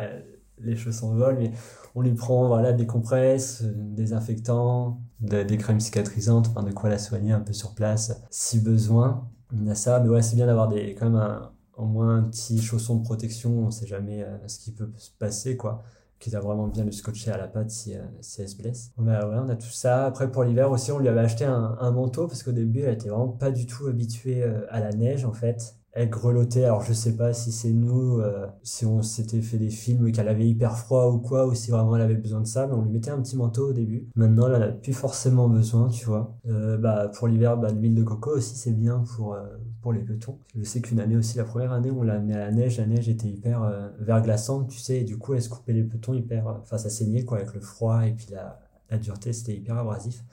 les 0.59 0.77
chaussons 0.77 1.15
volent. 1.15 1.39
Mais 1.41 1.51
on 1.97 2.03
lui 2.03 2.13
prend 2.13 2.47
voilà, 2.47 2.73
des 2.73 2.87
compresses, 2.87 3.63
des 3.63 4.03
désinfectants, 4.03 5.01
des 5.21 5.57
crèmes 5.57 5.81
cicatrisantes, 5.81 6.49
enfin 6.49 6.63
de 6.63 6.73
quoi 6.73 6.89
la 6.89 6.99
soigner 6.99 7.33
un 7.33 7.41
peu 7.41 7.53
sur 7.53 7.75
place 7.75 8.23
si 8.31 8.61
besoin. 8.61 9.29
On 9.57 9.67
a 9.69 9.75
ça, 9.75 10.01
mais 10.01 10.09
ouais, 10.09 10.23
c'est 10.23 10.37
bien 10.37 10.47
d'avoir 10.47 10.69
quand 10.69 11.05
même 11.05 11.17
un, 11.17 11.54
au 11.77 11.85
moins 11.87 12.17
un 12.19 12.23
petit 12.25 12.61
chausson 12.61 12.97
de 12.97 13.03
protection, 13.03 13.67
on 13.67 13.71
sait 13.71 13.87
jamais 13.87 14.23
euh, 14.23 14.37
ce 14.47 14.59
qui 14.59 14.73
peut 14.73 14.91
se 14.97 15.11
passer, 15.19 15.57
quoi. 15.57 15.83
quitte 16.19 16.35
à 16.35 16.41
vraiment 16.41 16.69
bien 16.69 16.85
le 16.85 16.93
scotcher 16.93 17.31
à 17.31 17.37
la 17.37 17.49
patte 17.49 17.71
si, 17.71 17.95
si 18.21 18.43
elle 18.43 18.49
se 18.49 18.57
blesse. 18.57 18.93
On 18.97 19.09
a, 19.09 19.27
on 19.27 19.49
a 19.49 19.57
tout 19.57 19.67
ça. 19.67 20.07
Après, 20.07 20.31
pour 20.31 20.45
l'hiver 20.45 20.71
aussi, 20.71 20.93
on 20.93 20.99
lui 20.99 21.09
avait 21.09 21.21
acheté 21.21 21.45
un, 21.45 21.91
manteau 21.91 22.27
parce 22.27 22.43
qu'au 22.43 22.53
début, 22.53 22.81
elle 22.81 22.95
était 22.95 23.09
vraiment 23.09 23.29
pas 23.29 23.51
du 23.51 23.67
tout 23.67 23.87
habituée 23.87 24.45
à 24.71 24.81
la 24.81 24.93
neige 24.93 25.25
en 25.25 25.33
fait 25.33 25.77
elle 25.95 26.11
grelottait. 26.11 26.65
Alors 26.65 26.83
je 26.83 26.93
sais 26.93 27.17
pas 27.17 27.33
si 27.33 27.53
c'est 27.53 27.73
nous, 27.73 28.19
euh, 28.19 28.47
si 28.63 28.85
on 28.85 29.03
s'était 29.03 29.41
fait 29.41 29.59
des 29.59 29.71
films 29.71 30.11
qu'elle 30.13 30.29
avait 30.29 30.47
hyper 30.47 30.77
froid 30.77 31.07
ou 31.07 31.19
quoi, 31.19 31.47
ou 31.47 31.55
si 31.55 31.71
vraiment 31.71 31.97
elle 31.97 32.03
avait 32.03 32.17
besoin 32.17 32.41
de 32.41 32.47
ça, 32.47 32.67
mais 32.67 32.75
on 32.75 32.83
lui 32.83 32.91
mettait 32.91 33.11
un 33.11 33.23
petit 33.23 33.37
manteau 33.37 33.71
au 33.71 33.73
début. 33.73 34.09
Maintenant, 34.17 34.49
elle 34.49 34.57
en 34.57 34.61
a 34.63 34.69
plus 34.69 34.93
forcément 34.93 35.49
besoin, 35.49 35.89
tu 35.89 36.05
vois. 36.07 36.37
Euh, 36.47 36.77
bah, 36.77 37.11
pour 37.15 37.29
l'hiver, 37.29 37.57
bah, 37.57 37.71
l'huile 37.71 37.95
de 37.95 38.03
coco 38.03 38.37
aussi, 38.37 38.57
c'est 38.57 38.73
bien 38.73 39.05
pour, 39.17 39.35
euh, 39.35 39.43
pour 39.85 39.93
les 39.93 40.01
petons. 40.01 40.39
Je 40.57 40.65
sais 40.65 40.81
qu'une 40.81 40.99
année 40.99 41.15
aussi, 41.15 41.37
la 41.37 41.45
première 41.45 41.73
année, 41.73 41.91
on 41.91 42.03
l'a 42.03 42.19
mis 42.19 42.33
à 42.33 42.39
la 42.39 42.51
neige, 42.51 42.79
la 42.79 42.87
neige 42.87 43.11
était 43.11 43.29
hyper 43.29 43.71
verglaçante, 43.99 44.69
tu 44.71 44.79
sais, 44.79 45.03
et 45.03 45.05
du 45.05 45.19
coup, 45.19 45.35
elle 45.35 45.43
se 45.43 45.51
coupait 45.51 45.75
les 45.75 45.83
petons 45.83 46.15
hyper, 46.15 46.47
enfin, 46.47 46.79
ça 46.79 46.89
saignait, 46.89 47.27
quoi, 47.27 47.37
avec 47.37 47.53
le 47.53 47.61
froid, 47.61 48.07
et 48.07 48.13
puis 48.13 48.29
la, 48.31 48.61
la 48.89 48.97
dureté, 48.97 49.35
c'était 49.35 49.55
hyper 49.55 49.77
abrasif, 49.77 50.25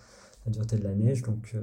la 0.46 0.54
dureté 0.54 0.78
de 0.78 0.86
la 0.86 0.96
neige, 0.96 1.22
donc 1.24 1.54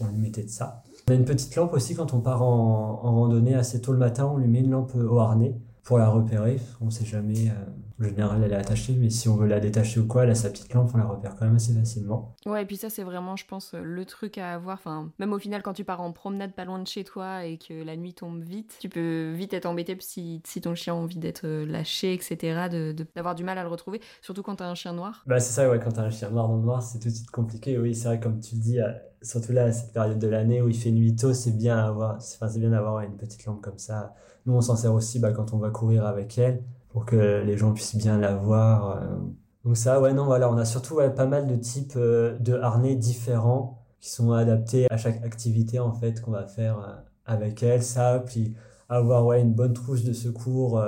on 0.00 0.06
lui 0.06 0.16
mettait 0.16 0.44
de 0.44 0.48
ça. 0.48 0.82
On 1.08 1.12
a 1.12 1.14
une 1.14 1.26
petite 1.26 1.54
lampe 1.56 1.74
aussi 1.74 1.94
quand 1.94 2.14
on 2.14 2.20
part 2.20 2.42
en, 2.42 3.00
en, 3.04 3.14
randonnée 3.14 3.54
assez 3.54 3.82
tôt 3.82 3.92
le 3.92 3.98
matin, 3.98 4.24
on 4.26 4.38
lui 4.38 4.48
met 4.48 4.60
une 4.60 4.70
lampe 4.70 4.94
au 4.94 5.18
harnais 5.18 5.54
pour 5.82 5.98
la 5.98 6.08
repérer. 6.08 6.58
On 6.80 6.88
sait 6.88 7.04
jamais, 7.04 7.50
euh, 7.50 7.64
en 8.00 8.04
général 8.04 8.42
elle 8.44 8.52
est 8.52 8.56
attachée, 8.56 8.94
mais 8.98 9.10
si 9.10 9.28
on 9.28 9.36
veut 9.36 9.46
la 9.46 9.60
détacher 9.60 10.00
ou 10.00 10.06
quoi, 10.06 10.24
elle 10.24 10.30
a 10.30 10.34
sa 10.34 10.50
petite 10.50 10.72
lampe, 10.74 10.90
on 10.94 10.98
la 10.98 11.06
repère 11.06 11.36
quand 11.36 11.46
même 11.46 11.56
assez 11.56 11.72
facilement. 11.72 12.34
Ouais, 12.46 12.62
et 12.62 12.66
puis 12.66 12.76
ça 12.76 12.90
c'est 12.90 13.02
vraiment, 13.02 13.36
je 13.36 13.46
pense, 13.46 13.74
le 13.74 14.04
truc 14.04 14.38
à 14.38 14.54
avoir. 14.54 14.76
Enfin, 14.78 15.10
même 15.18 15.32
au 15.32 15.38
final, 15.38 15.62
quand 15.62 15.72
tu 15.72 15.84
pars 15.84 16.00
en 16.00 16.12
promenade 16.12 16.52
pas 16.52 16.64
loin 16.64 16.78
de 16.78 16.86
chez 16.86 17.04
toi 17.04 17.44
et 17.44 17.58
que 17.58 17.82
la 17.84 17.96
nuit 17.96 18.14
tombe 18.14 18.42
vite, 18.42 18.76
tu 18.80 18.88
peux 18.88 19.32
vite 19.32 19.54
être 19.54 19.66
embêté 19.66 19.96
si, 20.00 20.42
si 20.44 20.60
ton 20.60 20.74
chien 20.74 20.94
a 20.94 20.96
envie 20.96 21.18
d'être 21.18 21.46
euh, 21.46 21.64
lâché, 21.66 22.12
etc., 22.12 22.68
d'avoir 23.14 23.34
de, 23.34 23.38
du 23.38 23.44
mal 23.44 23.58
à 23.58 23.62
le 23.62 23.68
retrouver, 23.68 24.00
surtout 24.20 24.42
quand 24.42 24.56
t'as 24.56 24.68
un 24.68 24.74
chien 24.74 24.92
noir. 24.92 25.24
Bah 25.26 25.40
c'est 25.40 25.52
ça, 25.52 25.68
ouais, 25.68 25.80
quand 25.82 25.92
t'as 25.92 26.02
un 26.02 26.10
chien 26.10 26.30
noir 26.30 26.48
dans 26.48 26.56
le 26.56 26.62
noir, 26.62 26.82
c'est 26.82 26.98
tout 26.98 27.08
de 27.08 27.14
suite 27.14 27.30
compliqué. 27.30 27.78
Oui, 27.78 27.94
c'est 27.94 28.08
vrai, 28.08 28.20
comme 28.20 28.40
tu 28.40 28.56
le 28.56 28.60
dis, 28.60 28.80
euh, 28.80 28.92
surtout 29.26 29.52
là, 29.52 29.72
cette 29.72 29.92
période 29.92 30.18
de 30.18 30.28
l'année 30.28 30.62
où 30.62 30.68
il 30.68 30.76
fait 30.76 30.90
nuit 30.90 31.16
tôt, 31.16 31.34
c'est 31.34 31.50
bien 31.56 31.78
avoir, 31.78 32.20
c'est 32.22 32.58
bien 32.58 32.70
d'avoir 32.70 33.00
une 33.00 33.16
petite 33.16 33.44
lampe 33.44 33.60
comme 33.60 33.78
ça. 33.78 34.14
Nous, 34.46 34.54
on 34.54 34.60
s'en 34.60 34.76
sert 34.76 34.94
aussi 34.94 35.18
bah, 35.18 35.32
quand 35.32 35.52
on 35.52 35.58
va 35.58 35.70
courir 35.70 36.06
avec 36.06 36.38
elle 36.38 36.62
pour 36.90 37.04
que 37.04 37.42
les 37.44 37.56
gens 37.56 37.72
puissent 37.72 37.96
bien 37.96 38.18
la 38.18 38.34
voir. 38.36 38.98
Euh. 38.98 39.16
Donc 39.64 39.76
ça, 39.76 40.00
ouais, 40.00 40.12
non, 40.12 40.24
voilà, 40.24 40.50
on 40.50 40.56
a 40.56 40.64
surtout 40.64 40.98
pas 41.14 41.26
mal 41.26 41.48
de 41.48 41.56
types 41.56 41.94
euh, 41.96 42.38
de 42.38 42.54
harnais 42.54 42.94
différents 42.94 43.82
qui 44.00 44.10
sont 44.10 44.32
adaptés 44.32 44.86
à 44.90 44.96
chaque 44.96 45.24
activité 45.24 45.80
en 45.80 45.92
fait 45.92 46.20
qu'on 46.20 46.30
va 46.30 46.46
faire 46.46 46.78
euh, 46.78 46.94
avec 47.24 47.62
elle. 47.62 47.82
Ça, 47.82 48.22
puis 48.24 48.54
avoir 48.88 49.26
ouais 49.26 49.40
une 49.42 49.52
bonne 49.52 49.72
trousse 49.72 50.04
de 50.04 50.12
secours, 50.12 50.80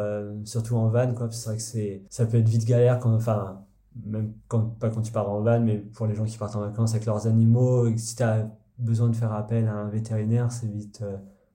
surtout 0.45 0.76
en 0.76 0.89
van, 0.89 1.12
quoi. 1.14 1.28
C'est 1.32 1.49
vrai 1.49 1.57
que 1.57 1.62
c'est, 1.62 2.03
ça 2.11 2.26
peut 2.26 2.39
être 2.39 2.49
vite 2.49 2.64
galère 2.64 3.01
quand, 3.01 3.12
enfin, 3.12 3.64
même 4.05 4.32
quand, 4.49 4.78
pas 4.78 4.90
quand 4.90 5.03
tu 5.03 5.12
pars 5.12 5.30
en 5.30 5.40
van, 5.40 5.61
mais 5.61 5.78
pour 5.78 6.07
les 6.07 6.14
gens 6.14 6.24
qui 6.24 6.38
partent 6.38 6.57
en 6.57 6.61
vacances 6.61 6.92
avec 6.92 7.07
leurs 7.07 7.26
animaux, 7.26 7.96
si 7.96 8.16
tu 8.16 8.22
as 8.22 8.49
besoin 8.78 9.09
de 9.09 9.16
faire 9.16 9.32
appel 9.32 9.66
à 9.68 9.74
un 9.74 9.88
vétérinaire, 9.88 10.53
c'est 10.53 10.68
vite 10.68 11.03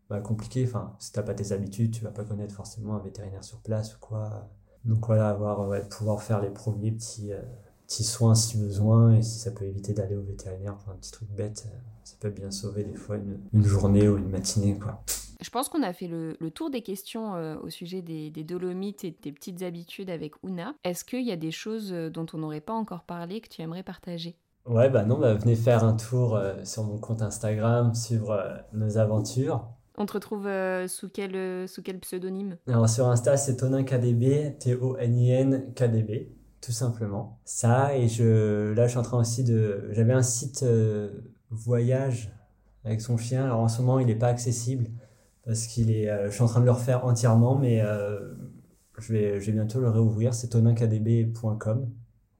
bah, 0.09 0.19
compliqué. 0.19 0.65
Enfin, 0.67 0.93
si 0.99 1.11
t'as 1.11 1.23
pas 1.23 1.33
tes 1.33 1.51
habitudes, 1.51 1.91
tu 1.91 2.03
vas 2.03 2.11
pas 2.11 2.23
connaître 2.23 2.53
forcément 2.53 2.95
un 2.95 2.99
vétérinaire 2.99 3.43
sur 3.43 3.59
place 3.59 3.95
ou 3.95 3.99
quoi. 3.99 4.49
Donc 4.85 5.05
voilà, 5.07 5.29
avoir, 5.29 5.69
pouvoir 5.89 6.21
faire 6.21 6.41
les 6.41 6.49
premiers 6.49 6.91
petits, 6.91 7.31
euh, 7.31 7.41
petits 7.87 8.03
soins 8.03 8.35
si 8.35 8.57
besoin, 8.57 9.15
et 9.15 9.21
si 9.21 9.39
ça 9.39 9.51
peut 9.51 9.65
éviter 9.65 9.93
d'aller 9.93 10.15
au 10.15 10.23
vétérinaire 10.23 10.75
pour 10.77 10.91
un 10.91 10.95
petit 10.97 11.11
truc 11.11 11.29
bête, 11.31 11.67
euh, 11.67 11.77
ça 12.03 12.15
peut 12.19 12.29
bien 12.29 12.51
sauver 12.51 12.83
des 12.83 12.95
fois 12.95 13.15
une, 13.15 13.39
une 13.53 13.63
journée 13.63 14.09
ou 14.09 14.17
une 14.17 14.29
matinée, 14.29 14.77
quoi. 14.77 15.01
Je 15.43 15.49
pense 15.49 15.69
qu'on 15.69 15.83
a 15.83 15.93
fait 15.93 16.07
le, 16.07 16.35
le, 16.39 16.51
tour 16.51 16.71
des 16.71 16.81
questions 16.81 17.35
euh, 17.35 17.55
au 17.61 17.69
sujet 17.69 18.01
des, 18.01 18.31
des, 18.31 18.43
Dolomites 18.43 19.03
et 19.03 19.15
des 19.21 19.31
petites 19.31 19.61
habitudes 19.61 20.09
avec 20.09 20.33
Una. 20.43 20.73
Est-ce 20.83 21.03
qu'il 21.03 21.23
y 21.23 21.31
a 21.31 21.35
des 21.35 21.51
choses 21.51 21.91
dont 21.91 22.25
on 22.33 22.39
n'aurait 22.39 22.61
pas 22.61 22.73
encore 22.73 23.03
parlé 23.03 23.41
que 23.41 23.49
tu 23.49 23.61
aimerais 23.61 23.83
partager? 23.83 24.35
Ouais, 24.65 24.89
bah 24.89 25.03
non, 25.03 25.19
bah 25.19 25.33
venez 25.33 25.55
faire 25.55 25.83
un 25.83 25.93
tour 25.93 26.39
sur 26.63 26.83
mon 26.85 26.97
compte 26.97 27.21
Instagram, 27.21 27.93
suivre 27.93 28.63
nos 28.71 28.97
aventures. 28.97 29.67
On 29.97 30.05
te 30.07 30.13
retrouve 30.13 30.47
euh, 30.47 30.87
sous, 30.87 31.07
quel, 31.07 31.35
euh, 31.35 31.67
sous 31.67 31.83
quel 31.83 31.99
pseudonyme? 31.99 32.57
Alors 32.67 32.89
sur 32.89 33.07
Insta, 33.07 33.37
c'est 33.37 33.57
ToninKDB, 33.57 34.57
T-O-N-I-N-K-D-B, 34.59 36.11
tout 36.61 36.71
simplement. 36.71 37.39
Ça, 37.45 37.95
et 37.95 38.07
je, 38.07 38.73
là, 38.73 38.85
je 38.87 38.91
suis 38.91 38.97
en 38.97 39.03
train 39.03 39.19
aussi 39.19 39.43
de. 39.43 39.89
J'avais 39.91 40.13
un 40.13 40.23
site 40.23 40.63
euh, 40.63 41.21
voyage 41.51 42.33
avec 42.83 43.01
son 43.01 43.17
chien. 43.17 43.45
Alors 43.45 43.59
en 43.59 43.67
ce 43.67 43.81
moment, 43.81 43.99
il 43.99 44.07
n'est 44.07 44.15
pas 44.15 44.29
accessible 44.29 44.87
parce 45.45 45.67
qu'il 45.67 45.91
est. 45.91 46.09
je 46.25 46.31
suis 46.31 46.43
en 46.43 46.47
train 46.47 46.59
de 46.59 46.65
le 46.65 46.71
refaire 46.71 47.05
entièrement, 47.05 47.55
mais 47.55 47.81
je, 48.99 49.13
vais, 49.13 49.39
je 49.39 49.45
vais 49.47 49.51
bientôt 49.53 49.79
le 49.79 49.89
réouvrir. 49.89 50.33
C'est 50.33 50.49
toninkdb.com 50.49 51.89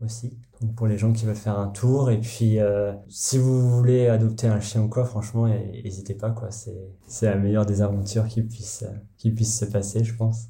aussi. 0.04 0.38
Donc 0.62 0.76
pour 0.76 0.88
les 0.88 0.98
gens 0.98 1.12
qui 1.12 1.26
veulent 1.26 1.36
faire 1.36 1.58
un 1.58 1.70
tour. 1.70 2.10
Et 2.12 2.20
puis, 2.20 2.60
euh, 2.60 2.94
si 3.10 3.38
vous 3.38 3.70
voulez 3.70 4.08
adopter 4.08 4.48
un 4.48 4.60
chien 4.60 4.82
ou 4.82 4.90
quoi, 4.90 5.06
franchement, 5.06 5.48
n'hésitez 5.48 6.16
pas. 6.16 6.32
quoi. 6.32 6.50
C'est 6.52 7.26
la 7.26 7.36
meilleure 7.36 7.66
des 7.66 7.82
aventures 7.82 8.28
qui 8.28 8.42
puisse, 8.44 8.86
qui 9.18 9.32
puisse 9.32 9.58
se 9.58 9.66
passer, 9.66 10.04
je 10.04 10.16
pense. 10.16 10.48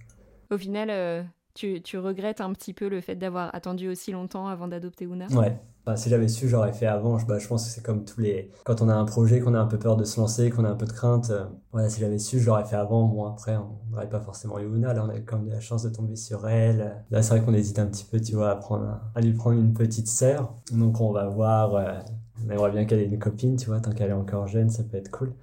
Au 0.51 0.57
final, 0.57 0.89
euh, 0.91 1.23
tu, 1.55 1.81
tu, 1.81 1.97
regrettes 1.97 2.41
un 2.41 2.53
petit 2.53 2.73
peu 2.73 2.89
le 2.89 3.01
fait 3.01 3.15
d'avoir 3.15 3.53
attendu 3.55 3.87
aussi 3.87 4.11
longtemps 4.11 4.47
avant 4.47 4.67
d'adopter 4.67 5.05
Una? 5.05 5.27
Ouais, 5.27 5.57
si 5.95 6.09
j'avais 6.09 6.27
su, 6.27 6.47
j'aurais 6.47 6.73
fait 6.73 6.86
avant. 6.86 7.17
Je, 7.17 7.25
bah, 7.25 7.39
je 7.39 7.47
pense 7.47 7.65
que 7.65 7.71
c'est 7.71 7.84
comme 7.84 8.05
tous 8.05 8.21
les. 8.21 8.49
Quand 8.63 8.81
on 8.81 8.89
a 8.89 8.93
un 8.93 9.05
projet, 9.05 9.39
qu'on 9.39 9.53
a 9.53 9.59
un 9.59 9.65
peu 9.65 9.77
peur 9.77 9.97
de 9.97 10.03
se 10.05 10.19
lancer, 10.19 10.49
qu'on 10.49 10.65
a 10.65 10.69
un 10.69 10.75
peu 10.75 10.86
de 10.86 10.93
crainte. 10.93 11.29
Euh, 11.29 11.45
voilà, 11.71 11.89
si 11.89 11.99
j'avais 11.99 12.19
su, 12.19 12.39
j'aurais 12.39 12.65
fait 12.65 12.75
avant. 12.75 13.05
Bon, 13.07 13.25
après, 13.25 13.57
on 13.57 13.91
n'aurait 13.91 14.09
pas 14.09 14.21
forcément 14.21 14.59
eu 14.59 14.65
Una. 14.65 14.93
Là, 14.93 15.03
on 15.05 15.09
a 15.09 15.19
quand 15.19 15.38
même 15.38 15.47
eu 15.47 15.51
la 15.51 15.59
chance 15.59 15.84
de 15.84 15.89
tomber 15.89 16.15
sur 16.15 16.47
elle. 16.47 17.03
Là, 17.11 17.21
c'est 17.21 17.36
vrai 17.36 17.45
qu'on 17.45 17.53
hésite 17.53 17.79
un 17.79 17.88
petit 17.88 18.05
peu, 18.05 18.19
tu 18.19 18.34
vois, 18.36 18.51
à, 18.51 18.55
prendre, 18.55 18.99
à 19.13 19.21
lui 19.21 19.34
prendre 19.34 19.59
une 19.59 19.73
petite 19.73 20.07
sœur. 20.07 20.53
Donc, 20.71 21.01
on 21.01 21.11
va 21.11 21.27
voir. 21.27 21.75
Euh, 21.75 21.99
on 22.45 22.49
aimerait 22.49 22.71
bien 22.71 22.86
qu'elle 22.86 22.99
ait 22.99 23.05
une 23.05 23.19
copine, 23.19 23.55
tu 23.57 23.67
vois, 23.67 23.79
tant 23.79 23.91
qu'elle 23.91 24.09
est 24.09 24.13
encore 24.13 24.47
jeune, 24.47 24.69
ça 24.69 24.84
peut 24.84 24.97
être 24.97 25.11
cool 25.11 25.34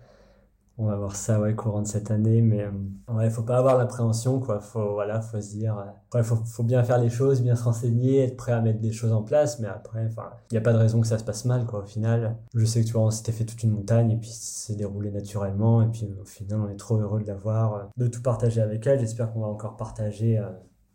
on 0.80 0.86
va 0.86 0.96
voir 0.96 1.14
ça 1.14 1.38
ouais 1.38 1.54
courant 1.54 1.82
de 1.82 1.86
cette 1.86 2.10
année 2.10 2.40
mais 2.40 2.64
euh, 2.64 3.14
ouais 3.14 3.28
faut 3.28 3.42
pas 3.42 3.58
avoir 3.58 3.76
l'appréhension 3.76 4.40
quoi. 4.40 4.60
Faut 4.60 4.94
voilà 4.94 5.20
faut 5.20 5.40
se 5.40 5.50
dire 5.50 5.76
euh, 6.14 6.22
faut, 6.22 6.36
faut 6.36 6.62
bien 6.62 6.82
faire 6.82 6.98
les 6.98 7.10
choses 7.10 7.42
bien 7.42 7.54
se 7.56 7.64
renseigner 7.64 8.24
être 8.24 8.36
prêt 8.36 8.52
à 8.52 8.60
mettre 8.62 8.80
des 8.80 8.92
choses 8.92 9.12
en 9.12 9.22
place 9.22 9.60
mais 9.60 9.68
après 9.68 10.06
enfin 10.06 10.30
il 10.50 10.54
n'y 10.54 10.58
a 10.58 10.62
pas 10.62 10.72
de 10.72 10.78
raison 10.78 11.00
que 11.00 11.06
ça 11.06 11.18
se 11.18 11.24
passe 11.24 11.44
mal 11.44 11.66
quoi 11.66 11.80
au 11.80 11.86
final. 11.86 12.36
Je 12.54 12.64
sais 12.64 12.80
que 12.82 12.86
tu 12.86 12.94
vois 12.94 13.02
on 13.02 13.10
s'était 13.10 13.32
fait 13.32 13.44
toute 13.44 13.62
une 13.62 13.72
montagne 13.72 14.10
et 14.10 14.16
puis 14.16 14.30
c'est 14.32 14.74
déroulé 14.74 15.10
naturellement 15.10 15.82
et 15.82 15.88
puis 15.88 16.08
au 16.20 16.24
final 16.24 16.60
on 16.60 16.68
est 16.70 16.76
trop 16.76 16.96
heureux 16.96 17.20
de 17.20 17.26
l'avoir 17.26 17.74
euh, 17.74 17.82
de 17.98 18.06
tout 18.06 18.22
partager 18.22 18.62
avec 18.62 18.86
elle. 18.86 19.00
J'espère 19.00 19.32
qu'on 19.32 19.40
va 19.40 19.48
encore 19.48 19.76
partager 19.76 20.40